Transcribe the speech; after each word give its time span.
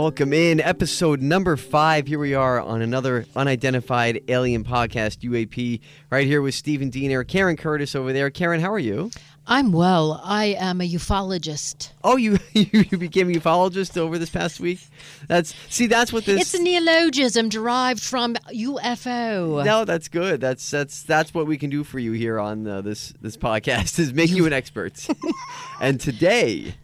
Welcome 0.00 0.32
in 0.32 0.60
episode 0.60 1.20
number 1.20 1.56
five. 1.56 2.06
Here 2.06 2.20
we 2.20 2.32
are 2.32 2.60
on 2.60 2.82
another 2.82 3.26
unidentified 3.34 4.22
alien 4.28 4.62
podcast, 4.62 5.28
UAP, 5.28 5.80
right 6.08 6.24
here 6.24 6.40
with 6.40 6.54
Stephen 6.54 6.88
Diener, 6.88 7.24
Karen 7.24 7.56
Curtis 7.56 7.96
over 7.96 8.12
there. 8.12 8.30
Karen, 8.30 8.60
how 8.60 8.72
are 8.72 8.78
you? 8.78 9.10
I'm 9.44 9.72
well. 9.72 10.20
I 10.22 10.56
am 10.56 10.80
a 10.80 10.88
ufologist. 10.88 11.90
Oh, 12.04 12.16
you 12.16 12.38
you 12.52 12.96
became 12.96 13.28
a 13.28 13.32
ufologist 13.32 13.98
over 13.98 14.18
this 14.18 14.30
past 14.30 14.60
week. 14.60 14.78
That's 15.26 15.52
see, 15.68 15.88
that's 15.88 16.12
what 16.12 16.24
this. 16.24 16.42
It's 16.42 16.54
a 16.54 16.62
neologism 16.62 17.48
derived 17.48 18.00
from 18.00 18.34
UFO. 18.54 19.64
No, 19.64 19.84
that's 19.84 20.06
good. 20.06 20.40
That's 20.40 20.70
that's 20.70 21.02
that's 21.02 21.34
what 21.34 21.48
we 21.48 21.58
can 21.58 21.70
do 21.70 21.82
for 21.82 21.98
you 21.98 22.12
here 22.12 22.38
on 22.38 22.68
uh, 22.68 22.82
this 22.82 23.14
this 23.20 23.36
podcast 23.36 23.98
is 23.98 24.14
make 24.14 24.30
you 24.30 24.46
an 24.46 24.52
expert. 24.52 25.08
and 25.80 26.00
today 26.00 26.76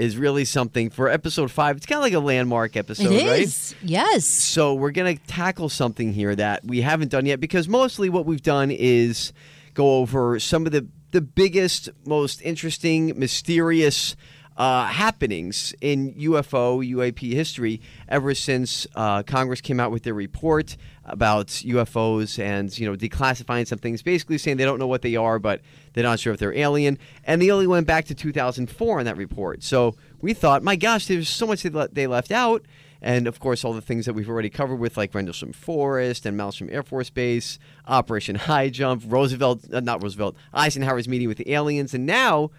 is 0.00 0.16
really 0.16 0.44
something 0.44 0.90
for 0.90 1.08
episode 1.08 1.50
five. 1.50 1.76
It's 1.76 1.86
kind 1.86 1.98
of 1.98 2.02
like 2.02 2.12
a 2.14 2.20
landmark 2.20 2.76
episode, 2.76 3.12
It 3.12 3.26
right? 3.26 3.74
Yes. 3.82 4.24
So 4.26 4.74
we're 4.74 4.90
going 4.90 5.16
to 5.16 5.24
tackle 5.26 5.68
something 5.68 6.12
here 6.12 6.34
that 6.34 6.64
we 6.64 6.80
haven't 6.80 7.10
done 7.10 7.26
yet 7.26 7.40
because 7.40 7.68
mostly 7.68 8.08
what 8.08 8.26
we've 8.26 8.42
done 8.42 8.70
is 8.70 9.32
go 9.74 9.98
over 9.98 10.40
some 10.40 10.66
of 10.66 10.72
the 10.72 10.86
the 11.12 11.20
biggest, 11.20 11.88
most 12.06 12.40
interesting, 12.42 13.18
mysterious 13.18 14.14
uh, 14.60 14.84
happenings 14.84 15.74
in 15.80 16.12
UFO 16.16 16.86
UAP 16.86 17.32
history 17.32 17.80
ever 18.10 18.34
since 18.34 18.86
uh, 18.94 19.22
Congress 19.22 19.62
came 19.62 19.80
out 19.80 19.90
with 19.90 20.02
their 20.02 20.12
report 20.12 20.76
about 21.06 21.46
UFOs 21.46 22.38
and 22.38 22.78
you 22.78 22.86
know 22.86 22.94
declassifying 22.94 23.66
some 23.66 23.78
things, 23.78 24.02
basically 24.02 24.36
saying 24.36 24.58
they 24.58 24.66
don't 24.66 24.78
know 24.78 24.86
what 24.86 25.00
they 25.00 25.16
are, 25.16 25.38
but 25.38 25.62
they're 25.94 26.04
not 26.04 26.20
sure 26.20 26.34
if 26.34 26.38
they're 26.38 26.52
alien. 26.52 26.98
And 27.24 27.40
they 27.40 27.50
only 27.50 27.66
went 27.66 27.86
back 27.86 28.04
to 28.06 28.14
2004 28.14 28.98
in 28.98 29.06
that 29.06 29.16
report. 29.16 29.62
So 29.62 29.94
we 30.20 30.34
thought, 30.34 30.62
my 30.62 30.76
gosh, 30.76 31.06
there's 31.06 31.30
so 31.30 31.46
much 31.46 31.62
they 31.62 32.06
left 32.06 32.30
out. 32.30 32.62
And 33.00 33.26
of 33.26 33.40
course, 33.40 33.64
all 33.64 33.72
the 33.72 33.80
things 33.80 34.04
that 34.04 34.12
we've 34.12 34.28
already 34.28 34.50
covered 34.50 34.76
with 34.76 34.98
like 34.98 35.14
Rendlesham 35.14 35.54
Forest 35.54 36.26
and 36.26 36.38
Malmstrom 36.38 36.70
Air 36.70 36.82
Force 36.82 37.08
Base, 37.08 37.58
Operation 37.86 38.36
High 38.36 38.68
Jump, 38.68 39.04
Roosevelt, 39.06 39.72
uh, 39.72 39.80
not 39.80 40.02
Roosevelt, 40.02 40.36
Eisenhower's 40.52 41.08
meeting 41.08 41.28
with 41.28 41.38
the 41.38 41.50
aliens. 41.50 41.94
And 41.94 42.04
now 42.04 42.50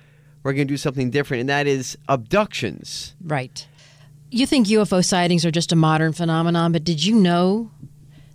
we're 0.43 0.53
going 0.53 0.67
to 0.67 0.73
do 0.73 0.77
something 0.77 1.09
different, 1.09 1.41
and 1.41 1.49
that 1.49 1.67
is 1.67 1.97
abductions. 2.07 3.15
Right. 3.23 3.67
You 4.29 4.45
think 4.45 4.67
UFO 4.67 5.03
sightings 5.03 5.45
are 5.45 5.51
just 5.51 5.71
a 5.71 5.75
modern 5.75 6.13
phenomenon, 6.13 6.71
but 6.71 6.83
did 6.83 7.03
you 7.03 7.15
know 7.15 7.69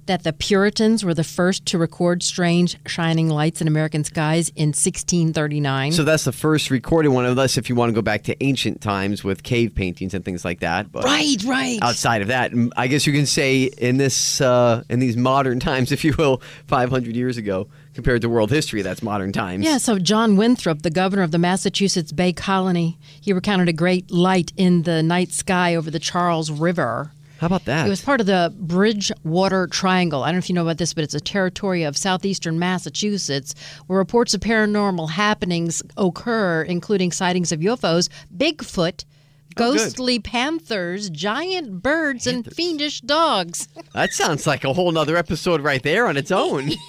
that 0.06 0.22
the 0.22 0.32
Puritans 0.32 1.04
were 1.04 1.14
the 1.14 1.24
first 1.24 1.66
to 1.66 1.78
record 1.78 2.22
strange 2.22 2.76
shining 2.86 3.28
lights 3.28 3.60
in 3.60 3.66
American 3.68 4.04
skies 4.04 4.50
in 4.50 4.68
1639? 4.68 5.92
So 5.92 6.04
that's 6.04 6.24
the 6.24 6.32
first 6.32 6.70
recorded 6.70 7.08
one, 7.08 7.24
unless 7.24 7.58
if 7.58 7.68
you 7.68 7.74
want 7.74 7.90
to 7.90 7.94
go 7.94 8.02
back 8.02 8.22
to 8.24 8.42
ancient 8.42 8.80
times 8.80 9.24
with 9.24 9.42
cave 9.42 9.74
paintings 9.74 10.14
and 10.14 10.24
things 10.24 10.44
like 10.44 10.60
that. 10.60 10.92
But 10.92 11.04
right, 11.04 11.42
right. 11.44 11.78
outside 11.82 12.22
of 12.22 12.28
that, 12.28 12.52
I 12.76 12.86
guess 12.86 13.06
you 13.06 13.12
can 13.12 13.26
say 13.26 13.64
in 13.64 13.96
this 13.96 14.40
uh, 14.40 14.84
in 14.88 15.00
these 15.00 15.16
modern 15.16 15.60
times, 15.60 15.92
if 15.92 16.04
you 16.04 16.14
will, 16.16 16.40
500 16.66 17.16
years 17.16 17.36
ago 17.36 17.68
compared 17.96 18.20
to 18.20 18.28
world 18.28 18.50
history, 18.50 18.82
that's 18.82 19.02
modern 19.02 19.32
times. 19.32 19.64
Yeah, 19.64 19.78
so 19.78 19.98
John 19.98 20.36
Winthrop, 20.36 20.82
the 20.82 20.90
governor 20.90 21.22
of 21.22 21.30
the 21.30 21.38
Massachusetts 21.38 22.12
Bay 22.12 22.30
Colony, 22.30 22.98
he 23.20 23.32
recounted 23.32 23.70
a 23.70 23.72
great 23.72 24.10
light 24.10 24.52
in 24.54 24.82
the 24.82 25.02
night 25.02 25.32
sky 25.32 25.74
over 25.74 25.90
the 25.90 25.98
Charles 25.98 26.50
River. 26.50 27.10
How 27.38 27.46
about 27.46 27.64
that? 27.64 27.86
It 27.86 27.90
was 27.90 28.02
part 28.02 28.20
of 28.20 28.26
the 28.26 28.52
Bridgewater 28.54 29.66
Triangle. 29.66 30.22
I 30.22 30.26
don't 30.26 30.34
know 30.34 30.38
if 30.40 30.48
you 30.50 30.54
know 30.54 30.62
about 30.62 30.76
this, 30.76 30.92
but 30.92 31.04
it's 31.04 31.14
a 31.14 31.20
territory 31.20 31.84
of 31.84 31.96
southeastern 31.96 32.58
Massachusetts 32.58 33.54
where 33.86 33.98
reports 33.98 34.34
of 34.34 34.42
paranormal 34.42 35.10
happenings 35.10 35.82
occur, 35.96 36.62
including 36.62 37.12
sightings 37.12 37.50
of 37.50 37.60
UFOs, 37.60 38.10
Bigfoot. 38.36 39.04
Oh, 39.58 39.72
ghostly 39.72 40.18
panthers, 40.18 41.08
giant 41.10 41.82
birds, 41.82 42.26
and 42.26 42.44
fiendish 42.52 43.00
dogs. 43.00 43.68
that 43.94 44.12
sounds 44.12 44.46
like 44.46 44.64
a 44.64 44.72
whole 44.72 44.92
nother 44.92 45.16
episode 45.16 45.62
right 45.62 45.82
there 45.82 46.06
on 46.06 46.16
its 46.16 46.30
own. 46.30 46.70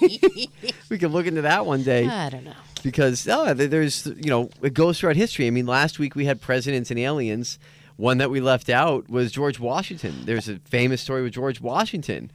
we 0.90 0.98
could 0.98 1.10
look 1.10 1.26
into 1.26 1.42
that 1.42 1.64
one 1.64 1.82
day. 1.82 2.06
I 2.06 2.28
don't 2.28 2.44
know. 2.44 2.52
because 2.82 3.26
oh, 3.28 3.54
there's 3.54 4.06
you 4.06 4.30
know 4.30 4.50
it 4.62 4.74
goes 4.74 5.00
throughout 5.00 5.16
history. 5.16 5.46
I 5.46 5.50
mean, 5.50 5.66
last 5.66 5.98
week 5.98 6.14
we 6.14 6.26
had 6.26 6.40
presidents 6.40 6.90
and 6.90 6.98
aliens. 6.98 7.58
One 7.96 8.18
that 8.18 8.30
we 8.30 8.40
left 8.40 8.68
out 8.68 9.08
was 9.08 9.32
George 9.32 9.58
Washington. 9.58 10.14
There's 10.24 10.48
a 10.48 10.58
famous 10.60 11.00
story 11.00 11.22
with 11.22 11.32
George 11.32 11.60
Washington 11.60 12.30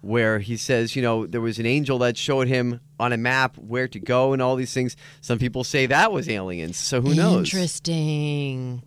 where 0.00 0.38
he 0.38 0.56
says, 0.56 0.94
you 0.94 1.02
know, 1.02 1.26
there 1.26 1.40
was 1.40 1.58
an 1.58 1.66
angel 1.66 1.98
that 1.98 2.16
showed 2.16 2.46
him 2.46 2.80
on 3.00 3.12
a 3.12 3.16
map 3.16 3.56
where 3.58 3.88
to 3.88 3.98
go 3.98 4.32
and 4.32 4.40
all 4.40 4.54
these 4.54 4.72
things. 4.72 4.96
Some 5.20 5.38
people 5.38 5.64
say 5.64 5.86
that 5.86 6.12
was 6.12 6.28
aliens. 6.28 6.76
So 6.76 7.00
who 7.00 7.14
knows? 7.14 7.52
Interesting. 7.52 8.82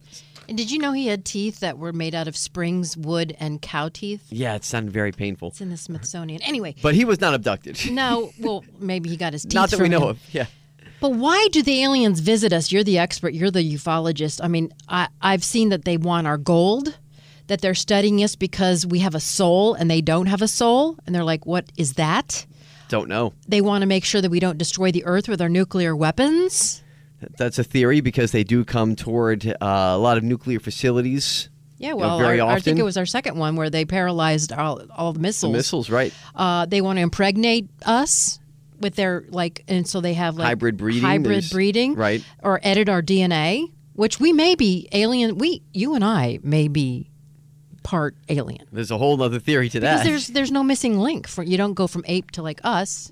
And 0.49 0.57
did 0.57 0.69
you 0.71 0.79
know 0.79 0.91
he 0.91 1.07
had 1.07 1.23
teeth 1.23 1.59
that 1.61 1.77
were 1.77 1.93
made 1.93 2.13
out 2.13 2.27
of 2.27 2.35
springs, 2.35 2.97
wood, 2.97 3.35
and 3.39 3.61
cow 3.61 3.89
teeth? 3.89 4.25
Yeah, 4.29 4.55
it 4.55 4.63
sounded 4.65 4.91
very 4.91 5.11
painful. 5.11 5.49
It's 5.49 5.61
in 5.61 5.69
the 5.69 5.77
Smithsonian. 5.77 6.41
Anyway, 6.41 6.75
But 6.81 6.95
he 6.95 7.05
was 7.05 7.21
not 7.21 7.33
abducted. 7.33 7.79
no, 7.91 8.31
well, 8.39 8.65
maybe 8.79 9.09
he 9.09 9.17
got 9.17 9.33
his 9.33 9.43
teeth 9.43 9.53
not 9.53 9.69
that 9.69 9.79
we 9.79 9.87
know 9.89 10.01
him. 10.03 10.09
of. 10.09 10.19
Yeah. 10.33 10.47
But 10.99 11.13
why 11.13 11.47
do 11.51 11.63
the 11.63 11.81
aliens 11.83 12.19
visit 12.19 12.53
us? 12.53 12.71
You're 12.71 12.83
the 12.83 12.99
expert. 12.99 13.33
You're 13.33 13.49
the 13.49 13.63
ufologist. 13.75 14.39
I 14.43 14.47
mean, 14.47 14.71
I, 14.87 15.07
I've 15.21 15.43
seen 15.43 15.69
that 15.69 15.83
they 15.85 15.97
want 15.97 16.27
our 16.27 16.37
gold, 16.37 16.97
that 17.47 17.61
they're 17.61 17.73
studying 17.73 18.23
us 18.23 18.35
because 18.35 18.85
we 18.85 18.99
have 18.99 19.15
a 19.15 19.19
soul 19.19 19.73
and 19.73 19.89
they 19.89 20.01
don't 20.01 20.27
have 20.27 20.41
a 20.41 20.47
soul. 20.47 20.97
And 21.05 21.15
they're 21.15 21.23
like, 21.23 21.45
what 21.45 21.71
is 21.77 21.93
that? 21.93 22.45
Don't 22.87 23.07
know. 23.07 23.33
They 23.47 23.61
want 23.61 23.81
to 23.83 23.87
make 23.87 24.03
sure 24.05 24.21
that 24.21 24.29
we 24.29 24.39
don't 24.39 24.57
destroy 24.57 24.91
the 24.91 25.05
earth 25.05 25.27
with 25.27 25.41
our 25.41 25.49
nuclear 25.49 25.95
weapons. 25.95 26.80
That's 27.37 27.59
a 27.59 27.63
theory 27.63 28.01
because 28.01 28.31
they 28.31 28.43
do 28.43 28.63
come 28.65 28.95
toward 28.95 29.45
uh, 29.47 29.55
a 29.61 29.97
lot 29.97 30.17
of 30.17 30.23
nuclear 30.23 30.59
facilities. 30.59 31.49
Yeah, 31.77 31.91
know, 31.91 31.95
well, 31.97 32.19
very 32.19 32.39
our- 32.39 32.51
I 32.51 32.59
think 32.59 32.77
it 32.79 32.83
was 32.83 32.97
our 32.97 33.05
second 33.07 33.37
one 33.37 33.55
where 33.55 33.69
they 33.69 33.85
paralyzed 33.85 34.51
all, 34.51 34.81
all 34.95 35.13
the 35.13 35.17
The 35.19 35.23
missiles. 35.23 35.53
missiles, 35.53 35.89
right? 35.89 36.13
Uh, 36.35 36.65
they 36.67 36.79
want 36.81 36.97
to 36.97 37.01
impregnate 37.01 37.69
us 37.85 38.39
with 38.79 38.95
their 38.95 39.25
like, 39.29 39.63
and 39.67 39.87
so 39.87 39.99
they 40.01 40.13
have 40.13 40.37
like 40.37 40.47
Hybrid 40.47 40.77
breeding, 40.77 41.01
hybrid 41.01 41.49
breeding, 41.51 41.95
right. 41.95 42.23
Or 42.43 42.59
edit 42.63 42.87
our 42.89 43.01
DNA, 43.01 43.71
which 43.93 44.19
we 44.19 44.31
may 44.33 44.53
be 44.55 44.87
alien. 44.91 45.37
We, 45.37 45.63
you 45.73 45.95
and 45.95 46.03
I, 46.03 46.39
may 46.43 46.67
be 46.67 47.07
part 47.83 48.15
alien 48.29 48.63
There's 48.71 48.91
a 48.91 48.97
whole 48.99 49.19
other 49.23 49.39
theory 49.39 49.67
to 49.69 49.79
because 49.79 49.99
that. 49.99 50.05
there's 50.05 50.27
there's 50.27 50.51
no 50.51 50.61
missing 50.63 50.99
link. 50.99 51.27
For 51.27 51.41
you 51.43 51.57
don't 51.57 51.73
go 51.73 51.87
from 51.87 52.03
ape 52.07 52.29
to 52.31 52.43
like 52.43 52.61
us. 52.63 53.11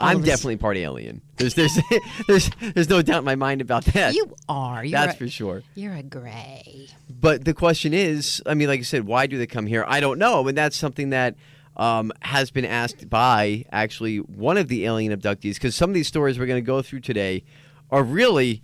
All 0.00 0.08
I'm 0.08 0.18
of 0.18 0.24
definitely 0.24 0.56
part 0.58 0.76
alien. 0.76 1.22
There's 1.36 1.54
there's 1.54 1.78
there's 2.28 2.50
there's 2.74 2.88
no 2.88 3.02
doubt 3.02 3.20
in 3.20 3.24
my 3.24 3.34
mind 3.34 3.60
about 3.60 3.84
that. 3.86 4.14
You 4.14 4.34
are. 4.48 4.84
You're 4.84 4.98
That's 4.98 5.14
a, 5.14 5.18
for 5.18 5.28
sure. 5.28 5.62
You're 5.74 5.94
a 5.94 6.02
gray. 6.02 6.88
But 7.08 7.44
the 7.44 7.54
question 7.54 7.92
is, 7.92 8.42
I 8.46 8.54
mean, 8.54 8.68
like 8.68 8.80
I 8.80 8.84
said, 8.84 9.06
why 9.06 9.26
do 9.26 9.38
they 9.38 9.46
come 9.46 9.66
here? 9.66 9.84
I 9.88 10.00
don't 10.00 10.18
know, 10.18 10.46
and 10.46 10.56
that's 10.56 10.76
something 10.76 11.10
that 11.10 11.34
um, 11.76 12.12
has 12.22 12.50
been 12.50 12.64
asked 12.64 13.08
by 13.08 13.64
actually 13.72 14.18
one 14.18 14.56
of 14.56 14.68
the 14.68 14.84
alien 14.84 15.12
abductees 15.18 15.54
because 15.54 15.74
some 15.74 15.90
of 15.90 15.94
these 15.94 16.08
stories 16.08 16.38
we're 16.38 16.46
going 16.46 16.62
to 16.62 16.66
go 16.66 16.82
through 16.82 17.00
today 17.00 17.44
are 17.90 18.02
really 18.02 18.62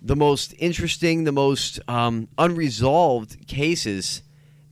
the 0.00 0.16
most 0.16 0.54
interesting, 0.58 1.24
the 1.24 1.32
most 1.32 1.80
um, 1.88 2.28
unresolved 2.38 3.46
cases 3.46 4.22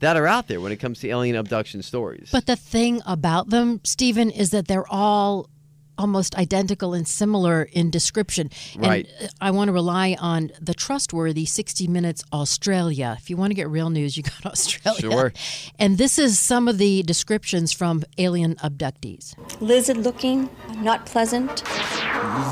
that 0.00 0.16
are 0.16 0.26
out 0.26 0.48
there 0.48 0.60
when 0.60 0.72
it 0.72 0.76
comes 0.76 1.00
to 1.00 1.08
alien 1.08 1.36
abduction 1.36 1.80
stories. 1.80 2.28
But 2.32 2.46
the 2.46 2.56
thing 2.56 3.00
about 3.06 3.50
them, 3.50 3.80
Stephen, 3.84 4.30
is 4.30 4.50
that 4.50 4.68
they're 4.68 4.88
all 4.88 5.48
almost 5.98 6.36
identical 6.36 6.94
and 6.94 7.06
similar 7.06 7.62
in 7.72 7.90
description. 7.90 8.50
Right. 8.76 9.08
And 9.20 9.30
I 9.40 9.50
want 9.50 9.68
to 9.68 9.72
rely 9.72 10.16
on 10.20 10.50
the 10.60 10.74
trustworthy 10.74 11.44
60 11.44 11.86
Minutes 11.88 12.24
Australia. 12.32 13.16
If 13.20 13.30
you 13.30 13.36
want 13.36 13.50
to 13.50 13.54
get 13.54 13.68
real 13.68 13.90
news, 13.90 14.16
you 14.16 14.22
got 14.22 14.46
Australia. 14.52 15.00
Sure. 15.00 15.32
And 15.78 15.98
this 15.98 16.18
is 16.18 16.38
some 16.38 16.68
of 16.68 16.78
the 16.78 17.02
descriptions 17.02 17.72
from 17.72 18.02
alien 18.18 18.56
abductees. 18.56 19.34
Lizard 19.60 19.98
looking, 19.98 20.48
not 20.76 21.06
pleasant. 21.06 21.62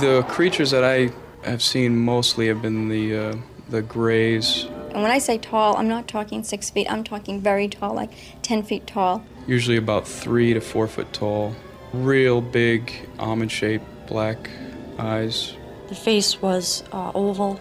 The 0.01 0.25
creatures 0.29 0.71
that 0.71 0.85
I 0.85 1.11
have 1.47 1.63
seen 1.63 1.99
mostly 1.99 2.49
have 2.49 2.61
been 2.63 2.89
the 2.89 3.17
uh, 3.17 3.37
the 3.71 3.83
grays, 3.83 4.65
And 4.93 5.03
when 5.03 5.13
I 5.13 5.19
say 5.19 5.39
tall, 5.39 5.77
I'm 5.77 5.87
not 5.89 6.09
talking 6.09 6.43
six 6.43 6.71
feet, 6.71 6.91
I'm 6.91 7.05
talking 7.05 7.41
very 7.41 7.69
tall, 7.69 7.95
like 7.95 8.11
10 8.43 8.65
feet 8.65 8.87
tall. 8.87 9.23
usually 9.47 9.77
about 9.77 10.09
three 10.09 10.53
to 10.55 10.61
four 10.61 10.89
foot 10.89 11.13
tall, 11.13 11.55
real 11.93 12.41
big 12.41 12.93
almond-shaped 13.19 13.85
black 14.07 14.51
eyes. 14.99 15.55
The 15.89 15.95
face 15.95 16.41
was 16.41 16.85
uh, 16.93 17.13
oval. 17.15 17.61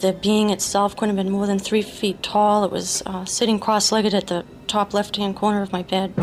The 0.00 0.12
being 0.12 0.50
itself 0.50 0.96
couldn't 0.96 1.16
have 1.16 1.24
been 1.24 1.32
more 1.32 1.46
than 1.46 1.58
three 1.58 1.82
feet 1.82 2.22
tall. 2.22 2.64
It 2.64 2.70
was 2.70 3.02
uh, 3.06 3.24
sitting 3.24 3.60
cross 3.60 3.92
legged 3.92 4.14
at 4.14 4.28
the 4.28 4.44
top 4.66 4.94
left 4.94 5.16
hand 5.16 5.36
corner 5.36 5.62
of 5.62 5.72
my 5.72 5.82
bed. 5.82 6.14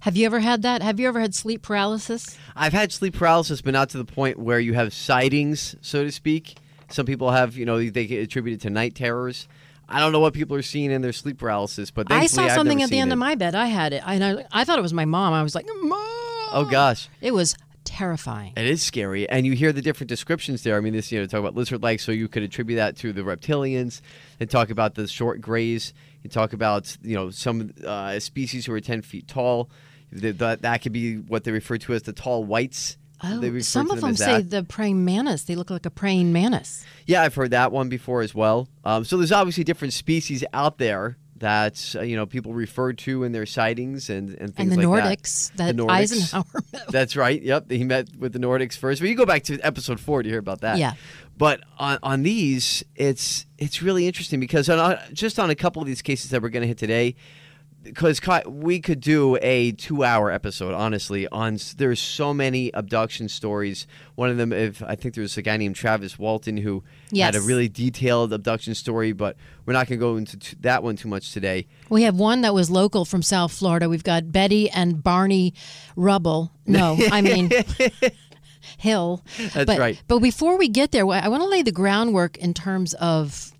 Have 0.00 0.16
you 0.16 0.26
ever 0.26 0.40
had 0.40 0.62
that? 0.62 0.82
Have 0.82 0.98
you 0.98 1.06
ever 1.08 1.20
had 1.20 1.34
sleep 1.34 1.62
paralysis? 1.62 2.36
I've 2.56 2.72
had 2.72 2.92
sleep 2.92 3.14
paralysis, 3.14 3.60
but 3.60 3.72
not 3.72 3.90
to 3.90 3.98
the 3.98 4.04
point 4.04 4.38
where 4.38 4.58
you 4.58 4.74
have 4.74 4.92
sightings, 4.92 5.76
so 5.80 6.02
to 6.02 6.10
speak. 6.10 6.56
Some 6.90 7.06
people 7.06 7.30
have, 7.30 7.56
you 7.56 7.66
know, 7.66 7.78
they 7.78 8.06
get 8.06 8.22
attributed 8.22 8.60
to 8.62 8.70
night 8.70 8.94
terrors. 8.94 9.48
I 9.88 10.00
don't 10.00 10.12
know 10.12 10.20
what 10.20 10.34
people 10.34 10.56
are 10.56 10.62
seeing 10.62 10.90
in 10.90 11.02
their 11.02 11.12
sleep 11.12 11.38
paralysis, 11.38 11.90
but 11.90 12.10
I 12.10 12.20
thankfully 12.20 12.28
saw 12.28 12.44
I've 12.44 12.56
something 12.56 12.78
never 12.78 12.86
at 12.86 12.90
the 12.90 12.98
end 12.98 13.10
it. 13.10 13.14
of 13.14 13.18
my 13.18 13.34
bed. 13.34 13.54
I 13.54 13.66
had 13.66 13.92
it. 13.92 14.02
And 14.06 14.24
I, 14.24 14.44
I 14.52 14.64
thought 14.64 14.78
it 14.78 14.82
was 14.82 14.92
my 14.92 15.04
mom. 15.04 15.32
I 15.32 15.42
was 15.42 15.54
like, 15.54 15.66
Mom! 15.82 16.07
Oh 16.52 16.64
gosh, 16.64 17.08
It 17.20 17.32
was 17.34 17.56
terrifying. 17.84 18.52
it 18.56 18.66
is 18.66 18.82
scary, 18.82 19.28
and 19.28 19.46
you 19.46 19.52
hear 19.52 19.72
the 19.72 19.82
different 19.82 20.08
descriptions 20.08 20.62
there. 20.62 20.76
I 20.76 20.80
mean, 20.80 20.92
this 20.92 21.10
you 21.12 21.20
know 21.20 21.26
talk 21.26 21.40
about 21.40 21.54
lizard-like, 21.54 22.00
so 22.00 22.12
you 22.12 22.28
could 22.28 22.42
attribute 22.42 22.76
that 22.76 22.96
to 22.98 23.12
the 23.12 23.22
reptilians. 23.22 24.00
And 24.40 24.48
talk 24.50 24.70
about 24.70 24.94
the 24.94 25.06
short 25.08 25.40
grays. 25.40 25.92
You 26.22 26.30
talk 26.30 26.52
about 26.52 26.96
you 27.02 27.14
know 27.14 27.30
some 27.30 27.72
uh, 27.84 28.18
species 28.20 28.66
who 28.66 28.72
are 28.72 28.80
ten 28.80 29.02
feet 29.02 29.26
tall. 29.28 29.68
Th- 30.18 30.36
That 30.36 30.62
that 30.62 30.82
could 30.82 30.92
be 30.92 31.16
what 31.16 31.44
they 31.44 31.52
refer 31.52 31.76
to 31.78 31.94
as 31.94 32.02
the 32.02 32.12
tall 32.12 32.44
whites. 32.44 32.96
Oh, 33.20 33.58
some 33.58 33.90
of 33.90 34.00
them 34.00 34.10
as 34.10 34.18
say 34.18 34.42
the 34.42 34.62
praying 34.62 35.04
mantis. 35.04 35.42
They 35.42 35.56
look 35.56 35.70
like 35.70 35.84
a 35.84 35.90
praying 35.90 36.32
mantis. 36.32 36.84
Yeah, 37.04 37.22
I've 37.22 37.34
heard 37.34 37.50
that 37.50 37.72
one 37.72 37.88
before 37.88 38.22
as 38.22 38.32
well. 38.32 38.68
Um, 38.84 39.04
so 39.04 39.16
there's 39.16 39.32
obviously 39.32 39.64
different 39.64 39.92
species 39.92 40.44
out 40.52 40.78
there 40.78 41.16
that 41.40 41.94
uh, 41.96 42.02
you 42.02 42.16
know 42.16 42.26
people 42.26 42.52
refer 42.52 42.92
to 42.92 43.24
in 43.24 43.32
their 43.32 43.46
sightings 43.46 44.10
and 44.10 44.30
and 44.30 44.54
things 44.54 44.72
and 44.72 44.82
the 44.82 44.88
like 44.88 45.04
Nordics 45.04 45.50
that. 45.52 45.56
that, 45.58 45.76
the 45.76 45.82
Nordics. 45.82 45.90
Eisenhower 45.90 46.44
met. 46.72 46.88
That's 46.88 47.16
right. 47.16 47.40
Yep, 47.40 47.70
he 47.70 47.84
met 47.84 48.16
with 48.16 48.32
the 48.32 48.38
Nordics 48.38 48.76
first. 48.76 49.00
But 49.00 49.08
you 49.08 49.14
go 49.14 49.26
back 49.26 49.44
to 49.44 49.58
episode 49.60 50.00
four 50.00 50.22
to 50.22 50.28
hear 50.28 50.38
about 50.38 50.60
that. 50.60 50.78
Yeah. 50.78 50.94
But 51.36 51.60
on, 51.78 51.98
on 52.02 52.22
these, 52.22 52.84
it's 52.96 53.46
it's 53.58 53.80
really 53.82 54.06
interesting 54.06 54.40
because 54.40 54.68
on, 54.68 54.98
just 55.12 55.38
on 55.38 55.50
a 55.50 55.54
couple 55.54 55.80
of 55.80 55.86
these 55.86 56.02
cases 56.02 56.30
that 56.30 56.42
we're 56.42 56.48
going 56.48 56.62
to 56.62 56.68
hit 56.68 56.78
today, 56.78 57.14
because 57.88 58.20
we 58.46 58.80
could 58.80 59.00
do 59.00 59.36
a 59.42 59.72
two-hour 59.72 60.30
episode, 60.30 60.74
honestly. 60.74 61.26
On 61.28 61.58
there's 61.76 62.00
so 62.00 62.32
many 62.32 62.70
abduction 62.72 63.28
stories. 63.28 63.86
One 64.14 64.30
of 64.30 64.36
them, 64.36 64.52
if 64.52 64.82
I 64.82 64.94
think 64.94 65.14
there's 65.14 65.36
a 65.36 65.42
guy 65.42 65.56
named 65.56 65.76
Travis 65.76 66.18
Walton 66.18 66.56
who 66.56 66.84
had 67.14 67.34
a 67.34 67.40
really 67.40 67.68
detailed 67.68 68.32
abduction 68.32 68.74
story, 68.74 69.12
but 69.12 69.36
we're 69.66 69.72
not 69.72 69.86
going 69.88 69.98
to 69.98 70.04
go 70.04 70.16
into 70.16 70.38
t- 70.38 70.56
that 70.60 70.82
one 70.82 70.96
too 70.96 71.08
much 71.08 71.32
today. 71.32 71.66
We 71.88 72.02
have 72.02 72.16
one 72.16 72.42
that 72.42 72.54
was 72.54 72.70
local 72.70 73.04
from 73.04 73.22
South 73.22 73.52
Florida. 73.52 73.88
We've 73.88 74.04
got 74.04 74.30
Betty 74.32 74.70
and 74.70 75.02
Barney 75.02 75.54
Rubble. 75.96 76.52
No, 76.66 76.96
I 77.10 77.20
mean 77.20 77.50
Hill. 78.78 79.24
That's 79.38 79.64
but, 79.64 79.78
right. 79.78 80.02
But 80.06 80.20
before 80.20 80.58
we 80.58 80.68
get 80.68 80.92
there, 80.92 81.06
I 81.06 81.28
want 81.28 81.42
to 81.42 81.48
lay 81.48 81.62
the 81.62 81.72
groundwork 81.72 82.36
in 82.38 82.54
terms 82.54 82.94
of 82.94 83.52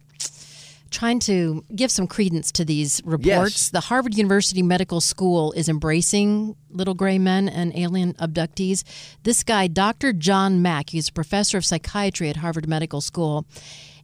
trying 0.90 1.18
to 1.20 1.64
give 1.74 1.90
some 1.90 2.06
credence 2.06 2.50
to 2.52 2.64
these 2.64 3.00
reports. 3.04 3.26
Yes. 3.26 3.70
The 3.70 3.80
Harvard 3.80 4.16
University 4.16 4.62
Medical 4.62 5.00
School 5.00 5.52
is 5.52 5.68
embracing 5.68 6.56
little 6.70 6.94
gray 6.94 7.18
men 7.18 7.48
and 7.48 7.76
alien 7.76 8.14
abductees. 8.14 8.84
This 9.22 9.42
guy, 9.42 9.66
Dr. 9.66 10.12
John 10.12 10.62
Mack, 10.62 10.90
he's 10.90 11.08
a 11.08 11.12
professor 11.12 11.58
of 11.58 11.64
psychiatry 11.64 12.28
at 12.28 12.36
Harvard 12.36 12.68
Medical 12.68 13.00
School, 13.00 13.46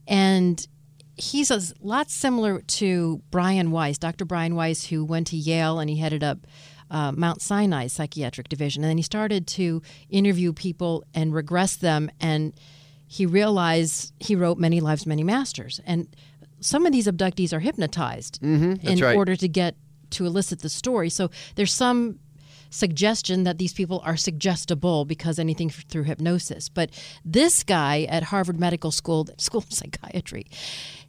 and 0.07 0.67
he's 1.17 1.51
a 1.51 1.61
lot 1.81 2.11
similar 2.11 2.61
to 2.61 3.23
Brian 3.31 3.71
Weiss, 3.71 3.99
Dr. 3.99 4.25
Brian 4.25 4.55
Weiss, 4.55 4.87
who 4.87 5.05
went 5.05 5.29
to 5.29 5.37
Yale 5.37 5.79
and 5.79 5.89
he 5.89 5.97
headed 5.97 6.25
up 6.25 6.39
uh, 6.91 7.13
Mount 7.13 7.41
Sinai 7.41 7.87
Psychiatric 7.87 8.49
Division. 8.49 8.83
And 8.83 8.91
then 8.91 8.97
he 8.97 9.03
started 9.03 9.47
to 9.49 9.83
interview 10.11 10.53
people 10.53 11.05
and 11.15 11.35
regress 11.35 11.77
them. 11.77 12.11
And 12.21 12.53
he 13.07 13.27
realized 13.27 14.13
he 14.21 14.37
wrote 14.37 14.59
Many 14.59 14.81
Lives, 14.81 15.07
Many 15.07 15.23
Masters. 15.23 15.81
And 15.87 16.09
some 16.65 16.87
of 16.87 16.93
these 16.93 17.07
abductees 17.07 17.53
are 17.53 17.61
hypnotized 17.61 18.41
mm-hmm. 18.41 18.87
in 18.87 18.99
right. 18.99 19.17
order 19.17 19.37
to 19.37 19.49
get 19.49 19.77
to 20.11 20.25
elicit 20.25 20.61
the 20.61 20.69
story. 20.69 21.11
So 21.11 21.31
there's 21.57 21.73
some 21.73 22.19
suggestion 22.71 23.45
that 23.45 23.59
these 23.59 23.73
people 23.73 24.03
are 24.05 24.17
suggestible 24.17 25.05
because 25.05 25.39
anything 25.39 25.69
f- 25.69 25.85
through 25.89 26.05
hypnosis. 26.05 26.69
But 26.69 26.91
this 27.25 27.63
guy 27.63 28.05
at 28.09 28.25
Harvard 28.25 28.59
Medical 28.59 28.91
School, 28.91 29.29
School 29.39 29.63
of 29.63 29.73
Psychiatry, 29.73 30.47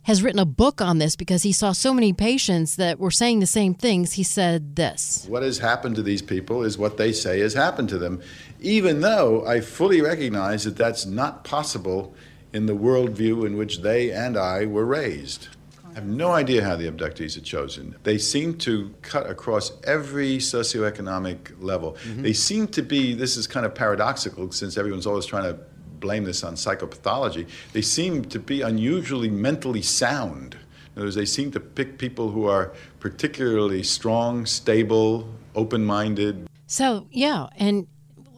has 0.04 0.22
written 0.22 0.40
a 0.40 0.46
book 0.46 0.81
on 0.81 1.00
this 1.00 1.16
because 1.16 1.42
he 1.44 1.52
saw 1.52 1.72
so 1.72 1.94
many 1.94 2.13
patients 2.13 2.75
that 2.75 3.00
were 3.00 3.10
saying 3.10 3.40
the 3.40 3.48
same 3.48 3.74
things. 3.74 4.13
He 4.13 4.24
said 4.24 4.75
this. 4.75 5.25
What 5.28 5.42
has 5.42 5.58
happened 5.58 5.96
to 5.96 6.04
these 6.04 6.22
people 6.22 6.63
is 6.63 6.78
what 6.78 6.98
they 6.98 7.12
say 7.12 7.40
has 7.40 7.54
happened 7.54 7.90
to 7.90 7.98
them, 7.98 8.22
even 8.60 9.01
though 9.01 9.48
I 9.48 9.62
fully 9.62 10.01
recognize 10.01 10.66
that 10.66 10.78
that's 10.78 11.06
not 11.06 11.44
possible 11.44 12.13
in 12.56 12.68
the 12.68 12.75
worldview 12.75 13.46
in 13.46 13.57
which 13.57 13.80
they 13.80 14.12
and 14.12 14.38
I 14.38 14.66
were 14.66 14.86
raised. 14.86 15.50
I 15.92 15.96
have 15.96 16.06
no 16.06 16.31
idea 16.31 16.63
how 16.63 16.78
the 16.78 16.90
abductees 16.90 17.38
are 17.38 17.42
chosen. 17.42 17.96
They 18.04 18.18
seem 18.18 18.57
to 18.60 18.94
cut 19.02 19.30
across 19.30 19.74
every 19.84 20.38
socioeconomic 20.38 21.52
level. 21.60 21.98
Mm-hmm. 22.04 22.22
They 22.22 22.31
seem 22.31 22.68
to 22.69 22.81
be, 22.81 23.13
this 23.13 23.36
is 23.36 23.46
kind 23.46 23.66
of 23.66 23.75
paradoxical 23.75 24.52
since 24.52 24.78
everyone's 24.78 25.06
always 25.06 25.25
trying 25.25 25.44
to 25.44 25.60
blame 26.00 26.24
this 26.24 26.46
on 26.46 26.56
psychopathology, 26.56 27.48
they 27.74 27.81
seem 27.81 28.24
to 28.25 28.40
be 28.40 28.62
unusually 28.62 29.30
mentally 29.30 29.81
sound. 29.81 30.54
In 30.54 31.01
other 31.01 31.08
words, 31.08 31.16
they 31.16 31.25
seem 31.25 31.51
to 31.51 31.60
pick 31.60 31.98
people 31.98 32.30
who 32.30 32.46
are 32.46 32.74
particularly 33.01 33.84
strong, 33.84 34.46
stable, 34.46 35.30
open 35.56 35.84
minded. 35.84 36.48
So, 36.68 37.08
yeah. 37.12 37.48
And 37.58 37.88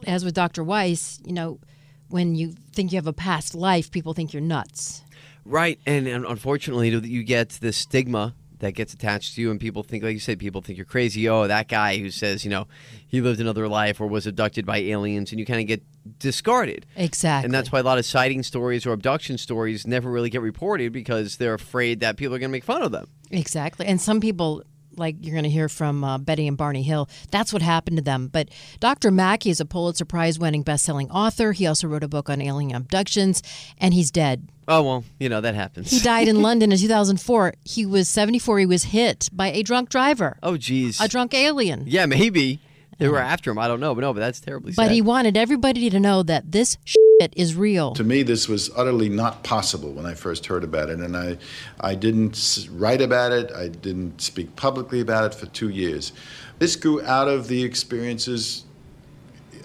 as 0.06 0.24
with 0.24 0.34
Dr. 0.34 0.64
Weiss, 0.64 1.20
you 1.24 1.32
know, 1.32 1.60
when 2.08 2.34
you 2.34 2.54
think 2.72 2.92
you 2.92 2.96
have 2.96 3.06
a 3.06 3.12
past 3.12 3.54
life, 3.54 3.90
people 3.90 4.14
think 4.14 4.32
you're 4.32 4.42
nuts. 4.42 5.02
Right, 5.44 5.78
and, 5.86 6.06
and 6.06 6.26
unfortunately, 6.26 6.90
you 6.90 7.22
get 7.22 7.50
this 7.60 7.76
stigma 7.76 8.34
that 8.58 8.72
gets 8.72 8.92
attached 8.92 9.34
to 9.34 9.40
you, 9.40 9.50
and 9.50 9.60
people 9.60 9.82
think, 9.82 10.02
like 10.02 10.12
you 10.12 10.20
said, 10.20 10.38
people 10.38 10.60
think 10.60 10.76
you're 10.76 10.84
crazy. 10.84 11.28
Oh, 11.28 11.46
that 11.46 11.68
guy 11.68 11.96
who 11.98 12.10
says, 12.10 12.44
you 12.44 12.50
know, 12.50 12.66
he 13.06 13.20
lived 13.20 13.40
another 13.40 13.68
life 13.68 14.00
or 14.00 14.06
was 14.06 14.26
abducted 14.26 14.66
by 14.66 14.78
aliens, 14.78 15.30
and 15.30 15.38
you 15.38 15.46
kind 15.46 15.60
of 15.60 15.66
get 15.66 15.82
discarded. 16.18 16.86
Exactly. 16.96 17.46
And 17.46 17.54
that's 17.54 17.70
why 17.70 17.80
a 17.80 17.82
lot 17.82 17.98
of 17.98 18.04
sighting 18.04 18.42
stories 18.42 18.84
or 18.86 18.92
abduction 18.92 19.38
stories 19.38 19.86
never 19.86 20.10
really 20.10 20.30
get 20.30 20.42
reported 20.42 20.92
because 20.92 21.36
they're 21.36 21.54
afraid 21.54 22.00
that 22.00 22.16
people 22.16 22.34
are 22.34 22.38
going 22.38 22.50
to 22.50 22.52
make 22.52 22.64
fun 22.64 22.82
of 22.82 22.92
them. 22.92 23.08
Exactly. 23.30 23.86
And 23.86 24.00
some 24.00 24.20
people, 24.20 24.62
like 24.98 25.16
you're 25.20 25.32
going 25.34 25.44
to 25.44 25.50
hear 25.50 25.68
from 25.68 26.02
uh, 26.04 26.18
Betty 26.18 26.46
and 26.46 26.56
Barney 26.56 26.82
Hill, 26.82 27.08
that's 27.30 27.52
what 27.52 27.62
happened 27.62 27.96
to 27.98 28.02
them. 28.02 28.28
But 28.28 28.48
Dr. 28.80 29.10
Mackey 29.10 29.50
is 29.50 29.60
a 29.60 29.64
Pulitzer 29.64 30.04
Prize 30.04 30.38
winning 30.38 30.62
best-selling 30.62 31.10
author. 31.10 31.52
He 31.52 31.66
also 31.66 31.86
wrote 31.88 32.04
a 32.04 32.08
book 32.08 32.28
on 32.28 32.40
alien 32.40 32.74
abductions, 32.74 33.42
and 33.78 33.94
he's 33.94 34.10
dead. 34.10 34.48
Oh, 34.70 34.82
well, 34.82 35.04
you 35.18 35.28
know, 35.30 35.40
that 35.40 35.54
happens. 35.54 35.90
He 35.90 36.00
died 36.00 36.28
in 36.28 36.42
London 36.42 36.72
in 36.72 36.78
2004. 36.78 37.54
He 37.64 37.86
was 37.86 38.08
74. 38.08 38.58
He 38.58 38.66
was 38.66 38.84
hit 38.84 39.30
by 39.32 39.46
a 39.52 39.62
drunk 39.62 39.88
driver, 39.88 40.36
Oh, 40.42 40.56
geez. 40.58 41.00
a 41.00 41.08
drunk 41.08 41.32
alien. 41.32 41.84
yeah, 41.86 42.04
maybe. 42.06 42.60
They 42.98 43.08
were 43.08 43.18
after 43.18 43.50
him. 43.50 43.58
I 43.58 43.68
don't 43.68 43.80
know, 43.80 43.94
but 43.94 44.00
no, 44.00 44.12
but 44.12 44.20
that's 44.20 44.40
terribly 44.40 44.72
sad. 44.72 44.82
But 44.82 44.90
he 44.90 45.00
wanted 45.00 45.36
everybody 45.36 45.88
to 45.88 46.00
know 46.00 46.22
that 46.24 46.50
this 46.50 46.78
shit 46.84 47.32
is 47.36 47.54
real. 47.54 47.94
To 47.94 48.04
me, 48.04 48.22
this 48.24 48.48
was 48.48 48.70
utterly 48.76 49.08
not 49.08 49.44
possible 49.44 49.92
when 49.92 50.04
I 50.04 50.14
first 50.14 50.46
heard 50.46 50.64
about 50.64 50.90
it, 50.90 50.98
and 50.98 51.16
I, 51.16 51.38
I 51.80 51.94
didn't 51.94 52.68
write 52.72 53.00
about 53.00 53.32
it. 53.32 53.52
I 53.52 53.68
didn't 53.68 54.20
speak 54.20 54.54
publicly 54.56 55.00
about 55.00 55.32
it 55.32 55.34
for 55.34 55.46
two 55.46 55.68
years. 55.68 56.12
This 56.58 56.74
grew 56.74 57.00
out 57.02 57.28
of 57.28 57.46
the 57.46 57.62
experiences 57.62 58.64